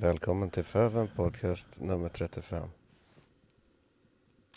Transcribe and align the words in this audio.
Välkommen 0.00 0.50
till 0.50 0.64
Föven 0.64 1.08
Podcast 1.16 1.68
nummer 1.74 2.08
35. 2.08 2.68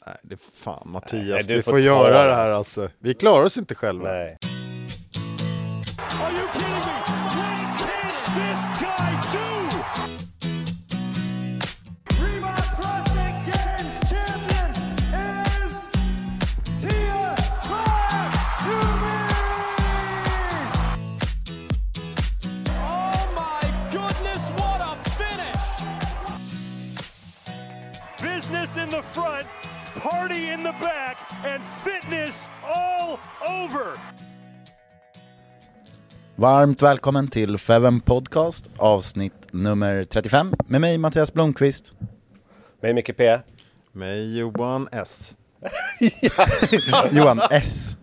Nej, 0.05 0.17
det 0.23 0.33
är 0.33 0.39
fan 0.53 0.91
Mattias, 0.91 1.21
Nej, 1.29 1.43
du 1.47 1.55
vi 1.55 1.61
får 1.61 1.71
får 1.71 1.79
göra 1.79 2.23
det. 2.23 2.29
det 2.29 2.35
här 2.35 2.51
alltså. 2.51 2.89
Vi 2.99 3.13
klarar 3.13 3.43
oss 3.43 3.57
inte 3.57 3.75
själva. 3.75 4.11
Nej. 4.11 4.37
Business 28.71 28.85
in 28.85 29.01
the 29.01 29.03
front, 29.03 29.47
party 29.95 30.51
in 30.53 30.63
the 30.63 30.75
back, 30.81 31.17
and 31.45 31.63
fitness 31.63 32.49
all 32.63 33.19
over. 33.63 33.97
Varmt 36.35 36.81
välkommen 36.81 37.27
till 37.27 37.57
Feven 37.57 37.99
Podcast, 37.99 38.65
avsnitt 38.77 39.33
nummer 39.51 40.03
35 40.03 40.53
med 40.67 40.81
mig 40.81 40.97
Mattias 40.97 41.33
Blomqvist. 41.33 41.93
Mig 42.81 42.93
Micke 42.93 43.13
P. 43.17 43.39
Med 43.91 44.35
Johan 44.35 44.87
S. 44.91 45.35
Johan 47.11 47.41
S. 47.51 47.97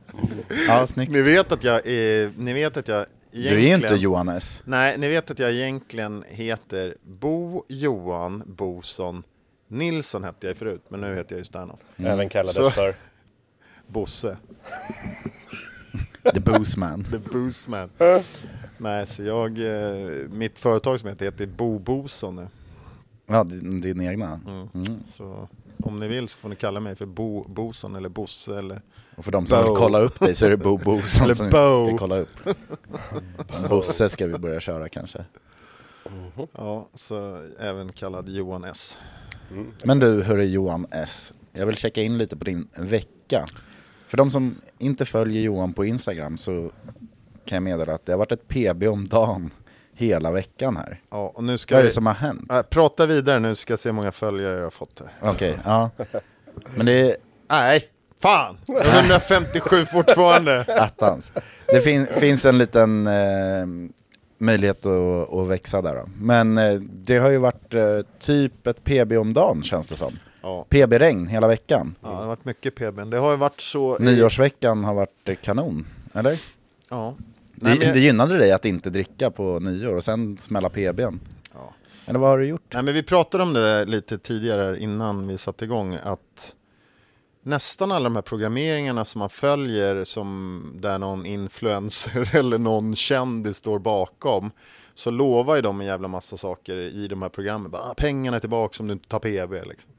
Ja, 0.68 0.86
snyggt. 0.86 1.12
Ni 1.12 1.22
vet 1.22 1.52
att 1.52 1.64
jag 1.64 1.86
är, 1.86 2.32
ni 2.38 2.52
vet 2.52 2.76
att 2.76 2.88
jag 2.88 3.06
Du 3.30 3.38
egentligen... 3.38 3.64
är 3.64 3.68
ju 3.68 3.74
inte 3.74 3.94
Johan 3.94 4.28
S. 4.28 4.62
Nej, 4.64 4.98
ni 4.98 5.08
vet 5.08 5.30
att 5.30 5.38
jag 5.38 5.50
egentligen 5.52 6.24
heter 6.28 6.94
Bo 7.02 7.64
Johan 7.68 8.42
Boson 8.46 9.22
Nilsson 9.68 10.24
hette 10.24 10.46
jag 10.46 10.56
förut, 10.56 10.82
men 10.88 11.00
nu 11.00 11.14
heter 11.16 11.32
jag 11.34 11.38
ju 11.38 11.44
Sternoff. 11.44 11.80
Även 11.96 12.28
kallades 12.28 12.54
Så- 12.54 12.70
för. 12.70 12.94
Bosse, 13.86 14.36
The 16.34 16.40
Boosman. 16.40 17.04
the 17.10 17.18
Boosman. 17.18 17.90
Nej, 18.78 19.06
så 19.06 19.22
jag, 19.22 19.58
eh, 19.58 20.28
mitt 20.30 20.58
företag 20.58 21.00
som 21.00 21.08
heter, 21.08 21.24
heter 21.24 21.46
Bo 21.46 21.78
Boson 21.78 22.36
nu. 22.36 22.48
Ja, 23.26 23.44
din, 23.44 23.80
din 23.80 24.00
egna. 24.00 24.40
Mm. 24.46 25.04
Så 25.04 25.48
om 25.84 26.00
ni 26.00 26.08
vill 26.08 26.28
så 26.28 26.38
får 26.38 26.48
ni 26.48 26.56
kalla 26.56 26.80
mig 26.80 26.96
för 26.96 27.06
Bo 27.06 27.42
Boson 27.48 27.96
eller 27.96 28.08
Bosse 28.08 28.58
eller 28.58 28.80
Och 29.16 29.24
för 29.24 29.32
de 29.32 29.46
som 29.46 29.58
Bo. 29.62 29.68
vill 29.68 29.76
kolla 29.78 29.98
upp 29.98 30.20
dig 30.20 30.34
så 30.34 30.46
är 30.46 30.50
det 30.50 30.56
Bo 30.56 30.76
Boson 30.76 31.24
Eller 31.24 31.34
som 31.34 31.46
Bo. 31.46 31.50
ska 31.88 31.98
kolla 31.98 32.16
upp. 32.18 32.28
Bosse 33.70 34.08
ska 34.08 34.26
vi 34.26 34.38
börja 34.38 34.60
köra 34.60 34.88
kanske. 34.88 35.24
Ja, 36.52 36.88
så 36.94 37.46
även 37.58 37.92
kallad 37.92 38.28
Johan 38.28 38.64
S. 38.64 38.98
Men 39.84 39.98
du, 39.98 40.22
hörru 40.22 40.44
Johan 40.44 40.86
S. 40.90 41.32
Jag 41.52 41.66
vill 41.66 41.76
checka 41.76 42.02
in 42.02 42.18
lite 42.18 42.36
på 42.36 42.44
din 42.44 42.68
vecka. 42.76 43.44
För 44.06 44.16
de 44.16 44.30
som 44.30 44.54
inte 44.78 45.06
följer 45.06 45.42
Johan 45.42 45.72
på 45.72 45.84
Instagram 45.84 46.36
så 46.36 46.70
kan 47.44 47.56
jag 47.56 47.62
meddela 47.62 47.94
att 47.94 48.06
det 48.06 48.12
har 48.12 48.18
varit 48.18 48.32
ett 48.32 48.48
PB 48.48 48.82
om 48.88 49.04
dagen 49.06 49.50
hela 49.94 50.30
veckan 50.30 50.76
här. 50.76 51.00
Ja, 51.10 51.32
och 51.34 51.44
nu 51.44 51.58
ska 51.58 51.74
Vad 51.74 51.78
är 51.80 51.82
vi... 51.82 51.88
det 51.88 51.94
som 51.94 52.06
har 52.06 52.14
hänt? 52.14 52.52
Äh, 52.52 52.62
prata 52.62 53.06
vidare 53.06 53.38
nu, 53.38 53.54
ska 53.54 53.72
jag 53.72 53.80
se 53.80 53.88
hur 53.88 53.94
många 53.94 54.12
följare 54.12 54.56
jag 54.56 54.62
har 54.62 54.70
fått. 54.70 55.02
Okej, 55.22 55.58
ja. 55.64 55.90
Men 56.74 56.86
det 56.86 56.92
är 57.10 57.16
Nej, 57.50 57.88
fan! 58.22 58.56
157 58.98 59.84
fortfarande. 59.84 60.60
attans. 60.68 61.32
Det 61.66 61.80
fin 61.80 62.06
finns 62.06 62.44
en 62.44 62.58
liten 62.58 63.06
eh, 63.06 63.66
möjlighet 64.38 64.86
att, 64.86 65.32
att 65.32 65.48
växa 65.48 65.82
där 65.82 65.94
då. 65.94 66.08
Men 66.20 66.58
eh, 66.58 66.74
det 66.80 67.18
har 67.18 67.30
ju 67.30 67.38
varit 67.38 67.74
eh, 67.74 67.98
typ 68.18 68.66
ett 68.66 68.84
PB 68.84 69.12
om 69.12 69.32
dagen 69.32 69.62
känns 69.62 69.86
det 69.86 69.96
som. 69.96 70.18
Ja, 70.42 70.66
PB-regn 70.68 71.26
hela 71.26 71.48
veckan. 71.48 71.94
ja, 72.02 72.08
det 72.08 72.14
har 72.14 72.26
varit 72.26 72.44
mycket 72.44 72.74
PB. 72.74 73.10
Det 73.10 73.18
har 73.18 73.30
ju 73.30 73.36
varit 73.36 73.60
så... 73.60 73.98
Nyårsveckan 73.98 74.84
har 74.84 74.94
varit 74.94 75.28
eh, 75.28 75.34
kanon, 75.34 75.86
eller? 76.14 76.40
Ja. 76.88 77.14
Det, 77.54 77.68
Nej, 77.68 77.78
men, 77.78 77.92
det 77.92 78.00
gynnade 78.00 78.38
dig 78.38 78.52
att 78.52 78.64
inte 78.64 78.90
dricka 78.90 79.30
på 79.30 79.58
nyår 79.60 79.94
och 79.94 80.04
sen 80.04 80.38
smälla 80.38 80.68
PBn. 80.68 81.20
Ja. 81.54 81.74
Eller 82.06 82.18
vad 82.18 82.30
har 82.30 82.38
du 82.38 82.46
gjort? 82.46 82.74
Nej, 82.74 82.82
men 82.82 82.94
vi 82.94 83.02
pratade 83.02 83.42
om 83.42 83.52
det 83.52 83.84
lite 83.84 84.18
tidigare 84.18 84.78
innan 84.78 85.28
vi 85.28 85.38
satte 85.38 85.64
igång. 85.64 85.98
Att 86.02 86.54
nästan 87.48 87.92
alla 87.92 88.04
de 88.04 88.14
här 88.14 88.22
programmeringarna 88.22 89.04
som 89.04 89.18
man 89.18 89.30
följer 89.30 90.04
som 90.04 90.62
där 90.74 90.98
någon 90.98 91.26
influencer 91.26 92.30
eller 92.36 92.58
någon 92.58 92.96
kändis 92.96 93.56
står 93.56 93.78
bakom 93.78 94.50
så 94.94 95.10
lovar 95.10 95.56
ju 95.56 95.62
de 95.62 95.80
en 95.80 95.86
jävla 95.86 96.08
massa 96.08 96.36
saker 96.36 96.76
i 96.76 97.08
de 97.08 97.22
här 97.22 97.28
programmen. 97.28 97.70
Bara, 97.70 97.82
"Ah, 97.82 97.94
pengarna 97.96 98.36
är 98.36 98.40
tillbaka 98.40 98.76
om 98.82 98.86
du 98.86 98.92
inte 98.92 99.08
tar 99.08 99.18
PB. 99.18 99.52
Liksom. 99.68 99.90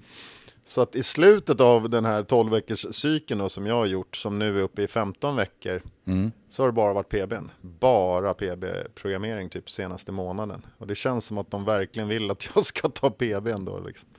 Så 0.65 0.81
att 0.81 0.95
i 0.95 1.03
slutet 1.03 1.61
av 1.61 1.89
den 1.89 2.05
här 2.05 2.23
12 2.23 2.51
veckors 2.51 2.85
cykeln 2.95 3.39
då, 3.39 3.49
som 3.49 3.65
jag 3.67 3.75
har 3.75 3.85
gjort, 3.85 4.15
som 4.15 4.39
nu 4.39 4.57
är 4.59 4.61
uppe 4.63 4.81
i 4.81 4.87
15 4.87 5.35
veckor, 5.35 5.81
Mm. 6.07 6.31
så 6.49 6.61
har 6.63 6.67
det 6.67 6.73
bara 6.73 6.93
varit 6.93 7.09
PBn. 7.09 7.51
Bara 7.61 8.33
PB-programmering 8.33 9.49
typ 9.49 9.69
senaste 9.69 10.11
månaden. 10.11 10.65
Och 10.77 10.87
det 10.87 10.95
känns 10.95 11.25
som 11.25 11.37
att 11.37 11.51
de 11.51 11.65
verkligen 11.65 12.09
vill 12.09 12.31
att 12.31 12.49
jag 12.55 12.65
ska 12.65 12.89
ta 12.89 13.09
PBn 13.09 13.65
då. 13.65 13.79
Liksom. 13.79 14.09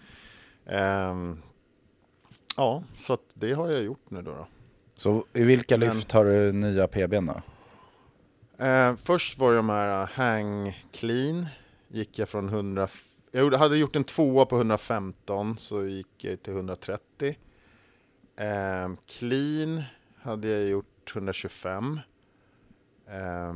Ehm, 0.66 1.42
ja, 2.56 2.82
så 2.94 3.18
det 3.34 3.52
har 3.52 3.68
jag 3.68 3.82
gjort 3.82 4.10
nu 4.10 4.22
då. 4.22 4.30
då. 4.30 4.46
Så 4.94 5.24
i 5.32 5.42
vilka 5.44 5.78
Men- 5.78 5.88
lyft 5.88 6.12
har 6.12 6.24
du 6.24 6.52
nya 6.52 6.86
PBn 6.88 7.26
då? 7.26 7.42
Eh, 8.64 8.96
först 8.96 9.38
var 9.38 9.50
det 9.50 9.56
de 9.56 9.68
här 9.68 10.02
uh, 10.02 10.08
hang 10.08 10.84
clean. 10.92 11.46
Gick 11.88 12.18
jag 12.18 12.28
från 12.28 12.48
100... 12.48 12.88
Jag 13.32 13.50
hade 13.54 13.76
gjort 13.76 13.96
en 13.96 14.04
tvåa 14.04 14.46
på 14.46 14.56
115 14.56 15.58
så 15.58 15.84
gick 15.84 16.24
jag 16.24 16.42
till 16.42 16.52
130. 16.52 17.38
Eh, 18.36 18.90
clean 19.06 19.82
hade 20.22 20.48
jag 20.48 20.68
gjort 20.68 21.12
125. 21.14 22.00
Eh, 23.06 23.54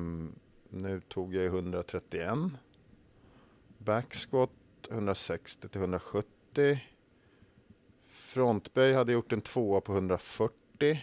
nu 0.71 1.01
tog 1.09 1.35
jag 1.35 1.45
131. 1.45 2.39
Backsquat 3.79 4.51
160 4.91 5.69
till 5.69 5.81
170. 5.81 6.81
Frontböj 8.35 8.93
hade 8.95 9.13
gjort 9.13 9.33
en 9.33 9.41
tvåa 9.41 9.81
på 9.81 9.93
140. 9.93 11.01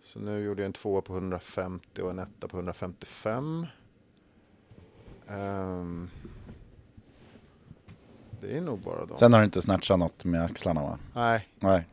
Så 0.00 0.18
nu 0.18 0.40
gjorde 0.44 0.62
jag 0.62 0.66
en 0.66 0.72
tvåa 0.72 1.00
på 1.02 1.12
150 1.12 2.02
och 2.02 2.10
en 2.10 2.18
etta 2.18 2.48
på 2.48 2.56
155. 2.56 3.66
Ehm, 5.28 6.10
det 8.40 8.56
är 8.56 8.60
nog 8.60 8.78
bara 8.80 9.06
de. 9.06 9.16
Sen 9.18 9.32
har 9.32 9.40
du 9.40 9.44
inte 9.44 9.62
snatchat 9.62 9.98
något 9.98 10.24
med 10.24 10.44
axlarna 10.44 10.82
va? 10.82 10.98
Nej. 11.14 11.48
Nej. 11.60 11.86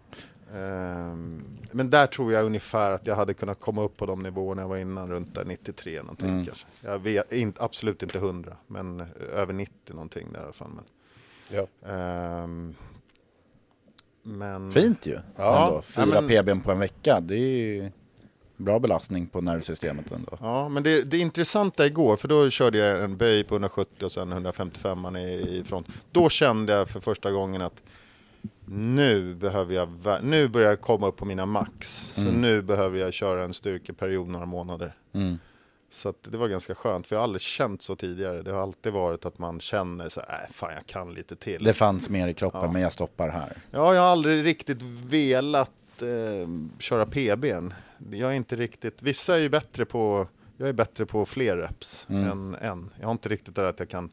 ehm, 0.56 1.44
men 1.72 1.90
där 1.90 2.08
tror 2.08 2.34
jag 2.34 2.46
ungefär 2.46 2.92
att 2.92 3.08
jag 3.08 3.16
hade 3.16 3.34
kunnat 3.34 3.60
komma 3.60 3.82
upp 3.84 3.98
på 3.98 4.06
de 4.06 4.24
nivåerna 4.24 4.62
jag 4.62 4.70
var 4.70 4.78
innan, 4.78 5.10
runt 5.10 5.36
där 5.36 5.46
93 5.46 6.02
någonting 6.02 6.30
Mm. 6.30 6.46
kanske. 6.46 6.66
Jag 6.84 7.00
vet, 7.00 7.32
inte, 7.32 7.64
absolut 7.64 8.04
inte 8.04 8.18
100, 8.18 8.58
men 8.68 9.00
över 9.34 9.54
90 9.54 9.94
någonting 9.94 10.28
där 10.34 10.40
i 10.40 10.44
alla 10.44 10.54
fall. 10.54 10.72
Men, 10.76 10.84
Ja. 11.50 11.90
ehm, 11.90 12.76
men 14.38 14.72
Fint 14.72 15.06
ju. 15.06 15.20
Ja, 15.36 15.68
ändå. 15.68 15.82
Fyra 15.82 16.16
ja, 16.16 16.22
men- 16.22 16.28
PBn 16.44 16.62
på 16.62 16.72
en 16.72 16.80
vecka, 16.80 17.20
det 17.20 17.36
är 17.38 17.92
bra 18.58 18.80
belastning 18.80 19.28
på 19.28 19.42
nervsystemet 19.42 20.12
ändå. 20.12 20.38
Ja, 20.42 20.70
men 20.70 20.84
det, 20.84 21.02
det 21.02 21.18
intressanta 21.18 21.86
igår, 21.86 22.18
för 22.18 22.28
då 22.28 22.50
körde 22.50 22.78
jag 22.78 23.04
en 23.04 23.18
böj 23.18 23.44
på 23.44 23.56
170 23.56 24.06
och 24.06 24.12
sen 24.12 24.32
155 24.32 25.16
i, 25.16 25.20
i 25.20 25.64
front. 25.66 25.88
Då 26.12 26.30
kände 26.30 26.74
jag 26.74 26.90
för 26.90 27.00
första 27.00 27.32
gången 27.32 27.62
att 27.62 27.82
nu 28.66 29.36
behöver 29.36 29.76
jag, 29.76 29.90
nu 30.24 30.48
börjar 30.48 30.70
jag 30.70 30.82
komma 30.82 31.08
upp 31.08 31.18
på 31.18 31.26
mina 31.26 31.46
max. 31.46 32.14
Så 32.16 32.32
nu 32.32 32.62
behöver 32.62 33.00
jag 33.00 33.14
köra 33.14 33.44
en 33.44 33.54
styrkeperiod 33.54 34.28
några 34.28 34.46
månader. 34.46 34.94
Mm. 35.14 35.38
Så 35.92 36.10
att 36.10 36.24
det 36.24 36.38
var 36.38 36.48
ganska 36.48 36.76
skönt, 36.76 37.08
för 37.08 37.16
jag 37.16 37.20
har 37.20 37.24
aldrig 37.24 37.42
känt 37.42 37.82
så 37.82 37.96
tidigare. 37.96 38.42
Det 38.42 38.52
har 38.52 38.62
alltid 38.62 38.94
varit 38.94 39.26
att 39.26 39.38
man 39.40 39.60
känner 39.60 40.10
så 40.10 40.22
här, 40.28 40.42
äh, 40.44 40.54
fan 40.54 40.74
jag 40.74 40.86
kan 40.86 41.14
lite 41.14 41.36
till. 41.36 41.64
Det 41.64 41.74
fanns 41.74 42.10
mer 42.10 42.28
i 42.28 42.34
kroppen 42.34 42.62
Ja. 42.64 42.72
men 42.72 42.82
jag 42.82 42.94
stoppar 42.94 43.30
här. 43.30 43.54
Ja, 43.72 43.94
jag 43.94 44.02
har 44.02 44.08
aldrig 44.08 44.46
riktigt 44.46 44.82
velat 45.06 45.72
eh, 46.02 46.50
köra 46.80 47.06
PBn. 47.06 47.74
Jag 48.12 48.32
är 48.32 48.36
inte 48.36 48.56
riktigt, 48.56 49.02
vissa 49.02 49.36
är 49.36 49.40
ju 49.40 49.50
bättre 49.50 49.86
på, 49.86 50.28
jag 50.58 50.70
är 50.70 50.74
bättre 50.74 51.06
på 51.06 51.26
fler 51.26 51.58
reps 51.58 52.08
Mm. 52.10 52.30
än 52.32 52.56
en. 52.62 52.90
Jag 53.00 53.06
har 53.08 53.12
inte 53.12 53.30
riktigt 53.30 53.56
det 53.56 53.62
där 53.62 53.70
att 53.70 53.80
jag 53.80 53.90
kan 53.90 54.10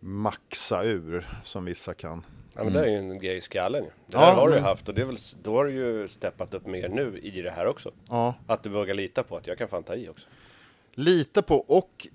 maxa 0.00 0.82
ur 0.84 1.26
som 1.42 1.64
vissa 1.64 1.94
kan. 1.94 2.24
Ja, 2.54 2.64
men 2.64 2.72
det 2.72 2.80
är 2.80 2.86
ju 2.88 2.96
en 2.96 3.18
grej 3.18 3.36
i 3.36 3.40
skallen. 3.40 3.84
Det 3.84 3.90
Ja, 4.16 4.18
har 4.32 4.48
du 4.48 4.54
men- 4.54 4.62
haft 4.62 4.88
och 4.88 4.94
det 4.94 5.00
är 5.02 5.06
väl, 5.06 5.16
då 5.42 5.54
har 5.56 5.64
du 5.64 5.72
ju 5.72 6.08
steppat 6.08 6.54
upp 6.54 6.66
mer 6.66 6.88
nu 6.88 7.18
i 7.22 7.42
det 7.42 7.50
här 7.50 7.66
också. 7.66 7.92
Ja, 8.08 8.34
Att 8.46 8.62
du 8.62 8.70
vågar 8.70 8.94
lita 8.94 9.22
på 9.22 9.36
att 9.36 9.46
jag 9.46 9.58
kan 9.58 9.68
fan 9.68 9.82
ta 9.82 9.94
i 9.94 10.08
också. 10.08 10.28
Lita 10.94 11.42
på 11.42 11.56
och 11.56 12.06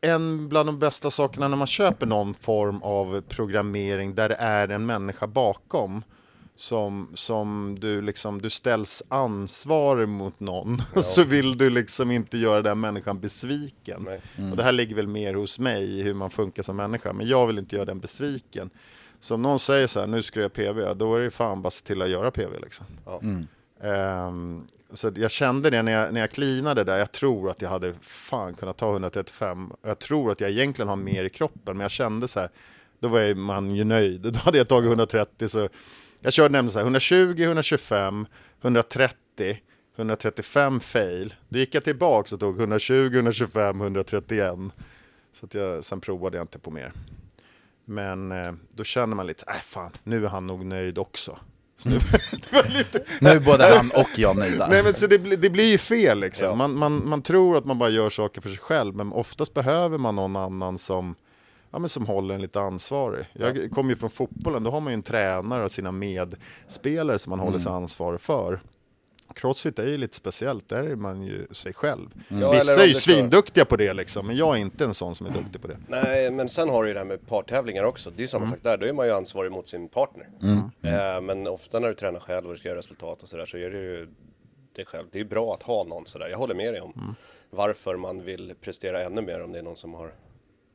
en 0.00 0.48
bland 0.48 0.68
de 0.68 0.78
bästa 0.78 1.10
sakerna 1.10 1.48
när 1.48 1.56
man 1.56 1.66
köper 1.66 2.06
någon 2.06 2.34
form 2.34 2.82
av 2.82 3.20
programmering 3.20 4.14
där 4.14 4.28
det 4.28 4.34
är 4.34 4.68
en 4.68 4.86
människa 4.86 5.26
bakom 5.26 6.02
som, 6.56 7.10
som 7.14 7.76
du 7.80 8.02
liksom, 8.02 8.42
du 8.42 8.50
ställs 8.50 9.02
ansvarig 9.08 10.08
mot 10.08 10.40
någon. 10.40 10.82
så 11.02 11.24
vill 11.24 11.58
du 11.58 11.70
liksom 11.70 12.10
inte 12.10 12.38
göra 12.38 12.62
den 12.62 12.80
människan 12.80 13.20
besviken. 13.20 14.02
Nej. 14.08 14.50
Och 14.50 14.56
det 14.56 14.62
här 14.62 14.72
ligger 14.72 14.96
väl 14.96 15.06
mer 15.06 15.34
hos 15.34 15.58
mig 15.58 15.98
i 15.98 16.02
hur 16.02 16.14
man 16.14 16.30
funkar 16.30 16.62
som 16.62 16.76
människa. 16.76 17.12
Men 17.12 17.28
jag 17.28 17.46
vill 17.46 17.58
inte 17.58 17.76
göra 17.76 17.86
den 17.86 18.00
besviken. 18.00 18.70
Så 19.20 19.34
om 19.34 19.42
någon 19.42 19.58
säger 19.58 19.86
så 19.86 20.00
här, 20.00 20.06
nu 20.06 20.22
ska 20.22 20.40
jag 20.40 20.52
PV, 20.52 20.94
då 20.94 21.14
är 21.14 21.20
det 21.20 21.30
fan 21.30 21.62
bara 21.62 21.70
se 21.70 21.84
till 21.84 22.02
att 22.02 22.10
göra 22.10 22.30
PV 22.30 22.60
liksom. 22.62 22.86
Ja. 23.04 23.20
Ehm, 23.88 24.66
så 24.92 25.12
jag 25.16 25.30
kände 25.30 25.70
det 25.70 25.82
när 25.82 25.92
jag, 25.92 26.14
när 26.14 26.20
jag 26.20 26.30
cleanade 26.30 26.84
där, 26.84 26.98
jag 26.98 27.12
tror 27.12 27.50
att 27.50 27.62
jag 27.62 27.68
hade 27.68 27.94
fan 28.02 28.54
kunnat 28.54 28.76
ta 28.76 28.92
135. 28.92 29.72
Jag 29.82 29.98
tror 29.98 30.30
att 30.32 30.40
jag 30.40 30.50
egentligen 30.50 30.88
har 30.88 30.96
mer 30.96 31.24
i 31.24 31.30
kroppen, 31.30 31.76
men 31.76 31.80
jag 31.80 31.90
kände 31.90 32.28
så 32.28 32.40
här, 32.40 32.50
då 33.00 33.08
var 33.08 33.20
jag- 33.20 33.36
man 33.36 33.74
ju 33.74 33.84
nöjd. 33.84 34.20
Då 34.32 34.38
hade 34.38 34.58
jag 34.58 34.68
tagit 34.68 34.88
130, 34.88 35.48
så 35.48 35.68
jag 36.20 36.32
körde 36.32 36.52
nämligen 36.52 36.72
så 36.72 36.78
här, 36.78 36.84
120, 36.84 37.34
125, 37.42 38.26
130, 38.62 39.60
135 39.96 40.80
fail. 40.80 41.34
Då 41.48 41.58
gick 41.58 41.74
jag 41.74 41.84
tillbaka 41.84 42.34
och 42.34 42.40
tog 42.40 42.58
120, 42.60 42.92
125, 43.14 43.80
131. 43.80 44.54
Så 45.32 45.46
att 45.46 45.54
jag, 45.54 45.84
sen 45.84 46.00
provade 46.00 46.36
jag 46.36 46.44
inte 46.44 46.58
på 46.58 46.70
mer. 46.70 46.92
Men 47.84 48.32
eh, 48.32 48.52
då 48.74 48.84
känner 48.84 49.16
man 49.16 49.26
lite, 49.26 49.44
äh 49.50 49.62
fan, 49.62 49.92
nu 50.04 50.24
är 50.24 50.28
han 50.28 50.46
nog 50.46 50.64
nöjd 50.66 50.98
också. 50.98 51.38
Så 51.78 51.88
nu, 51.88 51.94
var 52.52 52.68
lite, 52.68 53.00
Nu 53.20 53.30
är 53.30 53.40
både 53.40 53.66
han 53.76 53.90
och 53.90 54.08
jag 54.18 54.36
nöjda. 54.36 54.66
Nej 54.66 54.82
men 54.82 54.94
så 54.94 55.06
det, 55.06 55.18
blir- 55.18 55.36
det 55.36 55.50
blir 55.50 55.70
ju 55.70 55.78
fel 55.78 56.20
liksom. 56.20 56.48
Ja. 56.48 56.54
Man, 56.54 56.78
man, 56.78 57.08
man 57.08 57.22
tror 57.22 57.56
att 57.56 57.64
man 57.64 57.78
bara 57.78 57.88
gör 57.90 58.10
saker 58.10 58.40
för 58.40 58.48
sig 58.48 58.58
själv, 58.58 58.94
men 58.94 59.12
oftast 59.12 59.54
behöver 59.54 59.98
man 59.98 60.16
någon 60.16 60.36
annan 60.36 60.78
som, 60.78 61.14
ja, 61.70 61.78
men 61.78 61.88
som 61.88 62.06
håller 62.06 62.34
en 62.34 62.42
lite 62.42 62.60
ansvarig. 62.60 63.26
Jag 63.32 63.70
kommer 63.74 63.90
ju 63.90 63.96
från 63.96 64.10
fotbollen, 64.10 64.62
då 64.62 64.70
har 64.70 64.80
man 64.80 64.92
ju 64.92 64.94
en 64.94 65.02
tränare 65.02 65.64
och 65.64 65.72
sina 65.72 65.92
medspelare 65.92 67.18
som 67.18 67.30
man 67.30 67.38
håller 67.40 67.58
sig 67.58 67.72
ansvarig 67.72 68.20
för. 68.20 68.60
Crossfit 69.34 69.78
är 69.78 69.86
ju 69.86 69.98
lite 69.98 70.16
speciellt, 70.16 70.68
där 70.68 70.82
är 70.82 70.96
man 70.96 71.22
ju 71.22 71.46
sig 71.50 71.72
själv. 71.72 72.08
Ja, 72.28 72.36
eller 72.36 72.52
Vissa 72.58 72.82
är 72.82 72.86
ju 72.86 72.92
det 72.92 73.00
ska- 73.00 73.12
svinduktiga 73.12 73.64
på 73.64 73.76
det 73.76 73.92
liksom, 73.94 74.26
men 74.26 74.36
jag 74.36 74.56
är 74.56 74.60
inte 74.60 74.84
en 74.84 74.94
sån 74.94 75.14
som 75.14 75.26
är 75.26 75.30
duktig 75.30 75.62
på 75.62 75.68
det. 75.68 75.78
Nej, 75.88 76.30
men 76.30 76.48
sen 76.48 76.68
har 76.68 76.82
du 76.82 76.88
ju 76.90 76.94
det 76.94 77.00
här 77.00 77.04
med 77.06 77.26
partävlingar 77.26 77.84
också. 77.84 78.10
Det 78.10 78.18
är 78.20 78.22
ju 78.22 78.28
samma 78.28 78.46
sak 78.50 78.58
där, 78.62 78.76
då 78.76 78.86
är 78.86 78.92
man 78.92 79.06
ju 79.06 79.12
ansvarig 79.12 79.52
mot 79.52 79.68
sin 79.68 79.88
partner. 79.88 80.26
Eh, 80.82 81.20
men 81.20 81.46
ofta 81.46 81.78
när 81.78 81.88
du 81.88 81.94
tränar 81.94 82.20
själv 82.20 82.46
och 82.46 82.52
du 82.52 82.58
ska 82.58 82.68
göra 82.68 82.78
resultat 82.78 83.22
och 83.22 83.28
sådär 83.28 83.46
så 83.46 83.56
är 83.56 83.70
det 83.70 83.78
ju 83.78 84.08
dig 84.76 84.84
själv. 84.86 85.06
Det 85.12 85.18
är 85.18 85.22
ju 85.22 85.28
bra 85.28 85.54
att 85.54 85.62
ha 85.62 85.84
någon 85.84 86.06
sådär. 86.06 86.28
Jag 86.28 86.38
håller 86.38 86.54
med 86.54 86.72
dig 86.74 86.80
om 86.80 87.16
varför 87.50 87.96
man 87.96 88.24
vill 88.24 88.54
prestera 88.60 89.02
ännu 89.02 89.20
mer 89.22 89.42
om 89.42 89.52
det 89.52 89.58
är 89.58 89.62
någon 89.62 89.76
som 89.76 89.94
har 89.94 90.12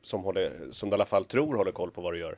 som, 0.02 0.22
håller, 0.22 0.52
som 0.72 0.90
du 0.90 0.94
i 0.94 0.96
alla 0.96 1.04
fall 1.06 1.24
tror 1.24 1.56
håller 1.56 1.72
koll 1.72 1.90
på 1.90 2.00
vad 2.00 2.12
du 2.14 2.18
gör. 2.18 2.36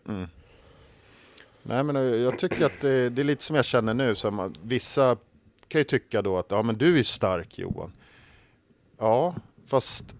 Nej 1.62 1.82
men 1.84 2.22
jag 2.22 2.38
tycker 2.38 2.66
att 2.66 2.80
det, 2.80 3.10
det 3.10 3.22
är 3.22 3.24
lite 3.24 3.44
som 3.44 3.56
jag 3.56 3.64
känner 3.64 3.94
nu, 3.94 4.14
så 4.14 4.30
man, 4.30 4.54
vissa 4.62 5.16
kan 5.74 5.80
ju 5.80 5.84
tycka 5.84 6.22
då 6.22 6.38
att 6.38 6.46
ja 6.50 6.62
men 6.62 6.78
du 6.78 6.98
är 6.98 7.02
stark 7.02 7.58
Johan. 7.58 7.92
Ja, 8.98 9.34
fast 9.66 10.14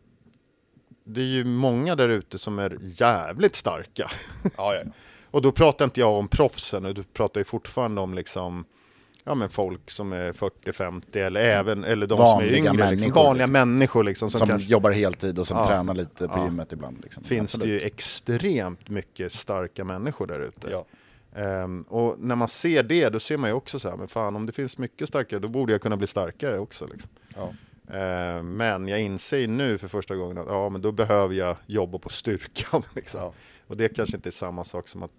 det 1.05 1.21
är 1.21 1.25
ju 1.25 1.45
många 1.45 1.95
där 1.97 2.09
ute 2.09 2.39
som 2.39 2.59
är 2.59 2.79
jävligt 2.81 3.57
starka. 3.57 4.11
Ja, 4.57 4.75
ja. 4.75 4.81
Och 5.31 5.43
då 5.43 5.53
pratar 5.53 5.85
inte 5.85 6.01
jag 6.01 6.13
om 6.13 6.29
proffsen, 6.29 6.85
och 6.85 6.95
du 6.95 7.03
pratar 7.03 7.41
ju 7.41 7.45
fortfarande 7.45 8.01
om 8.01 8.15
liksom 8.15 8.65
Ja 9.25 9.35
men 9.35 9.49
folk 9.49 9.91
som 9.91 10.13
är 10.13 10.33
40-50 10.33 11.17
eller 11.17 11.41
även 11.41 11.85
eller 11.85 12.07
de 12.07 12.19
Vanliga 12.19 12.57
som 12.57 12.67
är 12.67 12.73
yngre, 12.73 12.91
liksom, 12.91 13.09
människor, 13.09 13.25
vanliga 13.25 13.47
liksom. 13.47 13.53
människor 13.69 14.05
liksom, 14.05 14.31
som, 14.31 14.39
Som 14.39 14.49
kanske 14.49 14.69
jobbar 14.69 14.91
heltid 14.91 15.39
och 15.39 15.47
som 15.47 15.57
Ja. 15.57 15.67
tränar 15.67 15.95
lite 15.95 16.29
på 16.29 16.35
Ja. 16.39 16.45
gymmet 16.45 16.73
ibland. 16.73 16.99
Liksom. 17.03 17.25
finns 17.25 17.55
Absolut. 17.55 17.67
det 17.67 17.73
ju 17.73 17.81
extremt 17.81 18.89
mycket 18.89 19.33
starka 19.33 19.85
människor 19.85 20.27
där 20.27 20.41
ute. 20.41 20.71
ja. 20.71 20.85
Ehm, 21.35 21.83
och 21.83 22.19
när 22.19 22.37
man 22.37 22.49
ser 22.49 22.83
det, 22.83 23.09
då 23.09 23.21
ser 23.21 23.37
man 23.37 23.51
ju 23.51 23.55
också 23.55 23.79
så 23.79 23.91
här, 23.91 23.97
men 23.97 24.09
fan 24.09 24.37
om 24.37 24.47
det 24.47 24.53
finns 24.53 24.79
mycket 24.79 25.09
starkare, 25.09 25.41
då 25.41 25.49
borde 25.49 25.73
jag 25.73 25.83
kunna 25.83 25.97
bli 25.97 26.07
starkare 26.07 26.59
också. 26.59 26.87
Liksom. 26.87 27.11
ja. 27.35 27.55
Ehm, 27.99 28.57
men 28.57 28.89
jag 28.89 29.01
inser 29.01 29.49
nu 29.49 29.79
för 29.79 29.89
första 29.89 30.17
gången 30.17 30.39
att 30.39 30.47
ja, 30.47 30.69
men 30.69 30.83
då 30.83 30.93
behöver 30.93 31.35
jag 31.35 31.57
jobba 31.67 31.99
på 31.99 32.09
styrkan. 32.09 32.83
Liksom. 32.95 33.21
Ja. 33.21 33.33
Och 33.67 33.77
det 33.77 33.89
kanske 33.89 34.17
inte 34.17 34.29
är 34.29 34.31
samma 34.31 34.65
sak 34.65 34.89
som 34.89 35.03
att 35.03 35.11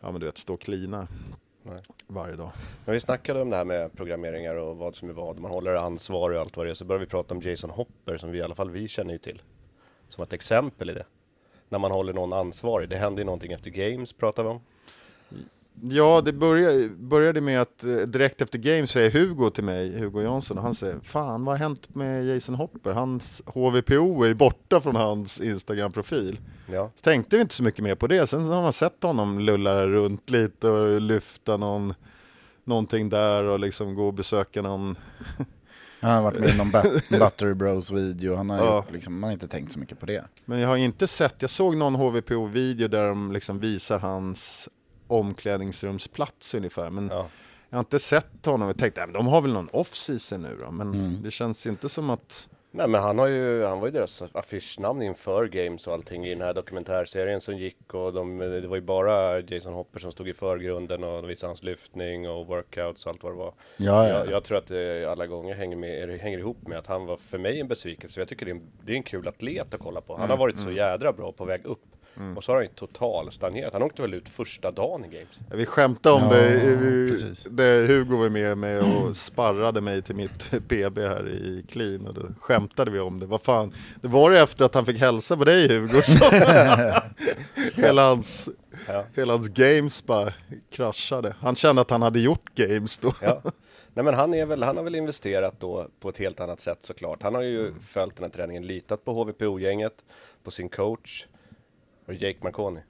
ja, 0.00 0.12
men 0.12 0.20
du 0.20 0.26
vet, 0.26 0.38
stå 0.38 0.54
och 0.54 0.60
klina 0.60 1.08
Nej. 1.62 1.82
varje 2.06 2.36
dag. 2.36 2.50
När 2.84 2.94
vi 2.94 3.00
snackade 3.00 3.42
om 3.42 3.50
det 3.50 3.56
här 3.56 3.64
med 3.64 3.92
programmeringar 3.92 4.54
och 4.54 4.76
vad 4.76 4.94
som 4.94 5.08
är 5.08 5.12
vad, 5.12 5.38
man 5.38 5.50
håller 5.50 5.74
ansvar 5.74 6.30
och 6.30 6.40
allt 6.40 6.56
vad 6.56 6.66
det 6.66 6.70
är, 6.70 6.74
så 6.74 6.84
började 6.84 7.04
vi 7.04 7.10
prata 7.10 7.34
om 7.34 7.40
Jason 7.40 7.70
Hopper 7.70 8.18
som 8.18 8.30
vi 8.30 8.38
i 8.38 8.42
alla 8.42 8.54
fall 8.54 8.70
vi 8.70 8.88
känner 8.88 9.12
ju 9.12 9.18
till. 9.18 9.42
Som 10.08 10.24
ett 10.24 10.32
exempel 10.32 10.90
i 10.90 10.94
det. 10.94 11.04
När 11.68 11.78
man 11.78 11.90
håller 11.90 12.12
någon 12.12 12.32
ansvarig. 12.32 12.88
Det 12.88 12.96
hände 12.96 13.20
ju 13.20 13.24
någonting 13.24 13.52
efter 13.52 13.70
Games 13.70 14.12
pratar 14.12 14.42
vi 14.42 14.48
om. 14.48 14.60
Ja, 15.84 16.20
det 16.24 16.32
började, 16.32 16.88
började 16.88 17.40
med 17.40 17.60
att 17.60 17.84
eh, 17.84 17.90
direkt 17.96 18.40
efter 18.42 18.58
Games 18.58 18.90
säger 18.90 19.10
Hugo 19.10 19.50
till 19.50 19.64
mig, 19.64 19.98
Hugo 20.00 20.22
Jansson, 20.22 20.58
och 20.58 20.64
han 20.64 20.74
säger 20.74 21.00
Fan, 21.02 21.44
vad 21.44 21.54
har 21.54 21.58
hänt 21.58 21.94
med 21.94 22.24
Jason 22.26 22.54
Hopper? 22.54 22.92
Hans 22.92 23.42
HVPO 23.46 24.22
är 24.24 24.28
ju 24.28 24.34
borta 24.34 24.80
från 24.80 24.96
hans 24.96 25.40
Instagram-profil. 25.40 26.38
Ja, 26.72 26.90
Så 26.96 27.02
tänkte 27.02 27.36
vi 27.36 27.42
inte 27.42 27.54
så 27.54 27.62
mycket 27.62 27.84
mer 27.84 27.94
på 27.94 28.06
det. 28.06 28.26
Sen 28.26 28.44
har 28.44 28.62
man 28.62 28.72
sett 28.72 29.02
honom 29.02 29.38
lulla 29.40 29.86
runt 29.88 30.30
lite 30.30 30.68
och 30.68 31.00
lyfta 31.00 31.56
någon, 31.56 31.94
någonting 32.64 33.08
där 33.08 33.44
och 33.44 33.60
liksom 33.60 33.94
gå 33.94 34.06
och 34.06 34.14
besöka 34.14 34.62
någon. 34.62 34.96
Han 36.00 36.10
har 36.14 36.22
varit 36.22 36.40
med 36.40 36.48
i 36.54 36.58
någon 36.58 36.70
Bat- 36.72 37.08
Buttery 37.18 37.54
Bros 37.54 37.90
video, 37.90 38.34
han 38.36 38.50
har 38.50 38.58
Ja. 38.58 38.76
gjort, 38.76 38.92
liksom, 38.92 39.18
man 39.18 39.28
har 39.28 39.32
inte 39.32 39.48
tänkt 39.48 39.72
så 39.72 39.78
mycket 39.78 40.00
på 40.00 40.06
det. 40.06 40.24
Men 40.44 40.60
jag 40.60 40.68
har 40.68 40.76
inte 40.76 41.06
sett, 41.06 41.34
jag 41.38 41.50
såg 41.50 41.76
någon 41.76 41.94
HVPO-video 41.94 42.88
där 42.88 43.08
de 43.08 43.32
liksom 43.32 43.58
visar 43.58 43.98
hans 43.98 44.68
omklädningsrumsplats 45.12 46.54
ungefär. 46.54 46.90
Men 46.90 47.08
ja. 47.08 47.26
jag 47.70 47.76
har 47.76 47.80
inte 47.80 47.98
sett 47.98 48.46
honom 48.46 48.68
och 48.68 48.78
tänkt, 48.78 48.98
att 48.98 49.12
de 49.12 49.26
har 49.26 49.40
väl 49.40 49.52
någon 49.52 49.68
off-season 49.72 50.42
nu 50.42 50.56
då. 50.64 50.70
Men 50.70 51.22
det 51.22 51.30
känns 51.30 51.66
inte 51.66 51.88
som 51.88 52.10
att, 52.10 52.48
Nej 52.74 52.88
men 52.88 53.02
han, 53.02 53.18
har 53.18 53.26
ju, 53.26 53.62
han 53.62 53.80
var 53.80 53.86
ju 53.86 53.92
deras 53.92 54.22
affischnamn 54.32 55.02
inför 55.02 55.46
Games 55.46 55.86
och 55.86 55.92
allting 55.92 56.26
i 56.26 56.28
den 56.28 56.40
här 56.40 56.54
dokumentärserien 56.54 57.40
som 57.40 57.56
gick 57.56 57.94
och 57.94 58.12
de, 58.12 58.38
det 58.38 58.66
var 58.66 58.76
ju 58.76 58.82
bara 58.82 59.40
Jason 59.40 59.72
Hopper 59.72 60.00
som 60.00 60.12
stod 60.12 60.28
i 60.28 60.32
förgrunden 60.32 61.04
och 61.04 61.22
de 61.22 61.28
visade 61.28 61.48
hans 61.48 61.62
lyftning 61.62 62.28
och 62.28 62.46
workouts 62.46 63.06
och 63.06 63.10
allt 63.10 63.22
vad 63.22 63.32
det 63.32 63.36
var. 63.36 63.54
Ja, 63.76 64.08
ja. 64.08 64.18
Jag, 64.18 64.30
jag 64.30 64.44
tror 64.44 64.58
att 64.58 64.66
det 64.66 65.10
alla 65.10 65.26
gånger 65.26 65.54
hänger, 65.54 65.76
med, 65.76 66.20
hänger 66.20 66.38
ihop 66.38 66.68
med 66.68 66.78
att 66.78 66.86
han 66.86 67.06
var 67.06 67.16
för 67.16 67.38
mig 67.38 67.60
en 67.60 67.68
besvikelse. 67.68 68.20
Jag 68.20 68.28
tycker 68.28 68.46
det 68.46 68.52
är 68.52 68.54
en, 68.54 68.72
det 68.84 68.92
är 68.92 68.96
en 68.96 69.02
kul 69.02 69.28
atlet 69.28 69.74
att 69.74 69.80
kolla 69.80 70.00
på. 70.00 70.16
Han 70.16 70.30
har 70.30 70.36
varit 70.36 70.58
så 70.58 70.70
jädra 70.70 71.12
bra 71.12 71.32
på 71.32 71.44
väg 71.44 71.64
upp. 71.64 71.84
Och 72.36 72.44
så 72.44 72.52
har 72.52 72.56
han 72.56 72.64
ju 72.64 72.70
total 72.74 73.32
stagnerat. 73.32 73.72
Han 73.72 73.82
åkte 73.82 74.02
väl 74.02 74.14
ut 74.14 74.28
första 74.28 74.70
dagen 74.70 75.04
i 75.04 75.08
Games. 75.08 75.40
Ja, 75.50 75.56
Vi 75.56 75.66
skämtade 75.66 76.14
om 76.14 76.22
Ja, 76.22 76.28
det, 76.36 76.76
vi, 76.76 77.10
precis. 77.10 77.44
det, 77.50 77.86
Hugo 77.86 78.16
var 78.16 78.28
med 78.28 78.58
mig 78.58 78.78
och 78.78 79.16
sparrade 79.16 79.80
mig 79.80 80.02
till 80.02 80.16
mitt 80.16 80.50
PB 80.68 80.98
här 80.98 81.28
i 81.28 81.64
Clean 81.70 82.06
och 82.06 82.14
då 82.14 82.22
skämtade 82.40 82.90
vi 82.90 83.00
om 83.00 83.20
det. 83.20 83.26
Vad 83.26 83.42
fan, 83.42 83.74
det 84.02 84.08
var 84.08 84.30
det 84.30 84.40
efter 84.40 84.64
att 84.64 84.74
han 84.74 84.86
fick 84.86 84.98
hälsa 85.00 85.36
på 85.36 85.44
dig 85.44 85.68
Hugo 85.68 86.02
så 86.02 86.24
hela, 87.74 88.02
hans, 88.08 88.48
Ja. 88.88 89.04
hela 89.16 89.32
hans 89.32 89.48
games 89.48 90.06
bara 90.06 90.32
kraschade. 90.70 91.34
Han 91.40 91.54
kände 91.54 91.82
att 91.82 91.90
han 91.90 92.02
hade 92.02 92.20
gjort 92.20 92.54
games 92.54 92.98
då. 92.98 93.12
Ja. 93.22 93.42
Nej 93.94 94.04
men 94.04 94.14
han, 94.14 94.34
är 94.34 94.46
väl, 94.46 94.62
han 94.62 94.76
har 94.76 94.84
väl 94.84 94.94
investerat 94.94 95.54
då 95.60 95.86
på 96.00 96.08
ett 96.08 96.18
helt 96.18 96.40
annat 96.40 96.60
sätt 96.60 96.78
såklart. 96.80 97.22
Han 97.22 97.34
har 97.34 97.42
ju 97.42 97.74
följt 97.82 98.16
den 98.16 98.24
här 98.24 98.30
träningen, 98.30 98.66
litat 98.66 99.04
på 99.04 99.12
HVPO-gänget, 99.12 99.92
på 100.44 100.50
sin 100.50 100.68
coach. 100.68 101.26
Det 102.06 102.14
Jake 102.14 102.38
Marconi? 102.42 102.80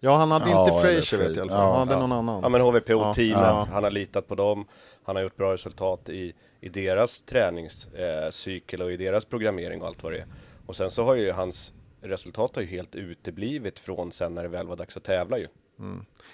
Ja, 0.00 0.16
han 0.16 0.30
hade 0.30 0.50
Ja, 0.50 0.64
inte 0.68 0.80
Frazier 0.82 1.18
vet 1.20 1.28
jag 1.28 1.36
i 1.36 1.40
alla 1.40 1.50
fall. 1.50 1.60
Ja, 1.60 1.68
han 1.78 1.78
hade 1.88 1.92
ja. 2.00 2.06
någon 2.06 2.12
annan. 2.12 2.40
Ja 2.42 2.48
men 2.48 2.60
HVPO-teamet, 2.60 3.46
Ja. 3.46 3.68
han 3.72 3.84
har 3.84 3.90
litat 3.90 4.28
på 4.28 4.34
dem. 4.34 4.64
Han 5.04 5.16
har 5.16 5.22
gjort 5.22 5.36
bra 5.36 5.52
resultat 5.54 6.08
i, 6.08 6.32
i 6.60 6.68
deras 6.68 7.22
träningscykel 7.22 8.80
eh, 8.80 8.86
och 8.86 8.92
i 8.92 8.96
deras 8.96 9.24
programmering 9.24 9.80
och 9.82 9.86
allt 9.88 10.02
vad 10.02 10.12
det 10.12 10.18
är. 10.18 10.26
Och 10.66 10.76
sen 10.76 10.90
så 10.90 11.04
har 11.04 11.14
ju 11.14 11.32
hans 11.32 11.72
resultat 12.02 12.54
har 12.56 12.62
ju 12.62 12.68
helt 12.68 12.94
uteblivit 12.94 13.78
från 13.78 14.12
sen 14.12 14.34
när 14.34 14.42
det 14.42 14.48
väl 14.48 14.66
var 14.66 14.76
dags 14.76 14.96
att 14.96 15.04
tävla 15.04 15.38
ju. 15.38 15.46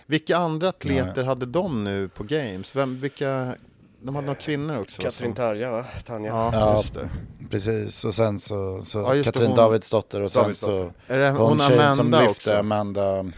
Vilka 0.07 0.37
andra 0.37 0.69
atleter 0.69 1.25
hade 1.25 1.47
de 1.47 1.85
nu 1.85 2.09
på 2.09 2.25
games? 2.25 2.77
Vem, 2.77 3.01
vilka, 3.01 3.55
de 4.01 4.15
hade 4.15 4.27
några 4.27 4.41
kvinnor 4.41 4.79
också. 4.79 5.03
Katrin 5.03 5.35
Tarja 5.35 5.71
va? 5.71 5.85
Tanja? 6.07 6.29
Ja, 6.31 6.51
Ja. 6.55 6.77
just 6.77 6.95
det. 6.95 7.09
Precis, 7.51 8.05
och 8.05 8.15
sen 8.15 8.39
så, 8.39 8.83
så 8.83 8.99
Ja, 8.99 9.23
Katrin 9.25 9.47
hon- 9.47 9.57
Davidsdotter 9.57 10.21
och 10.21 10.33
sen 10.33 10.43
Davidsdotter. 10.43 10.93
så 11.07 11.13
Är 11.13 11.19
det 11.19 11.31
hon, 11.31 11.41
hon 11.49 11.59
tjejen 11.59 11.97
som 11.97 12.07
Amanda 12.07 12.21
lyfte, 12.21 12.31
också? 12.31 12.55
Amanda 12.55 13.31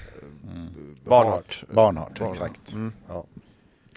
Barnhart. 1.05 1.65
Barnhart, 1.73 2.19
Barnhart. 2.19 2.33
exakt. 2.37 2.75
Ja. 3.09 3.25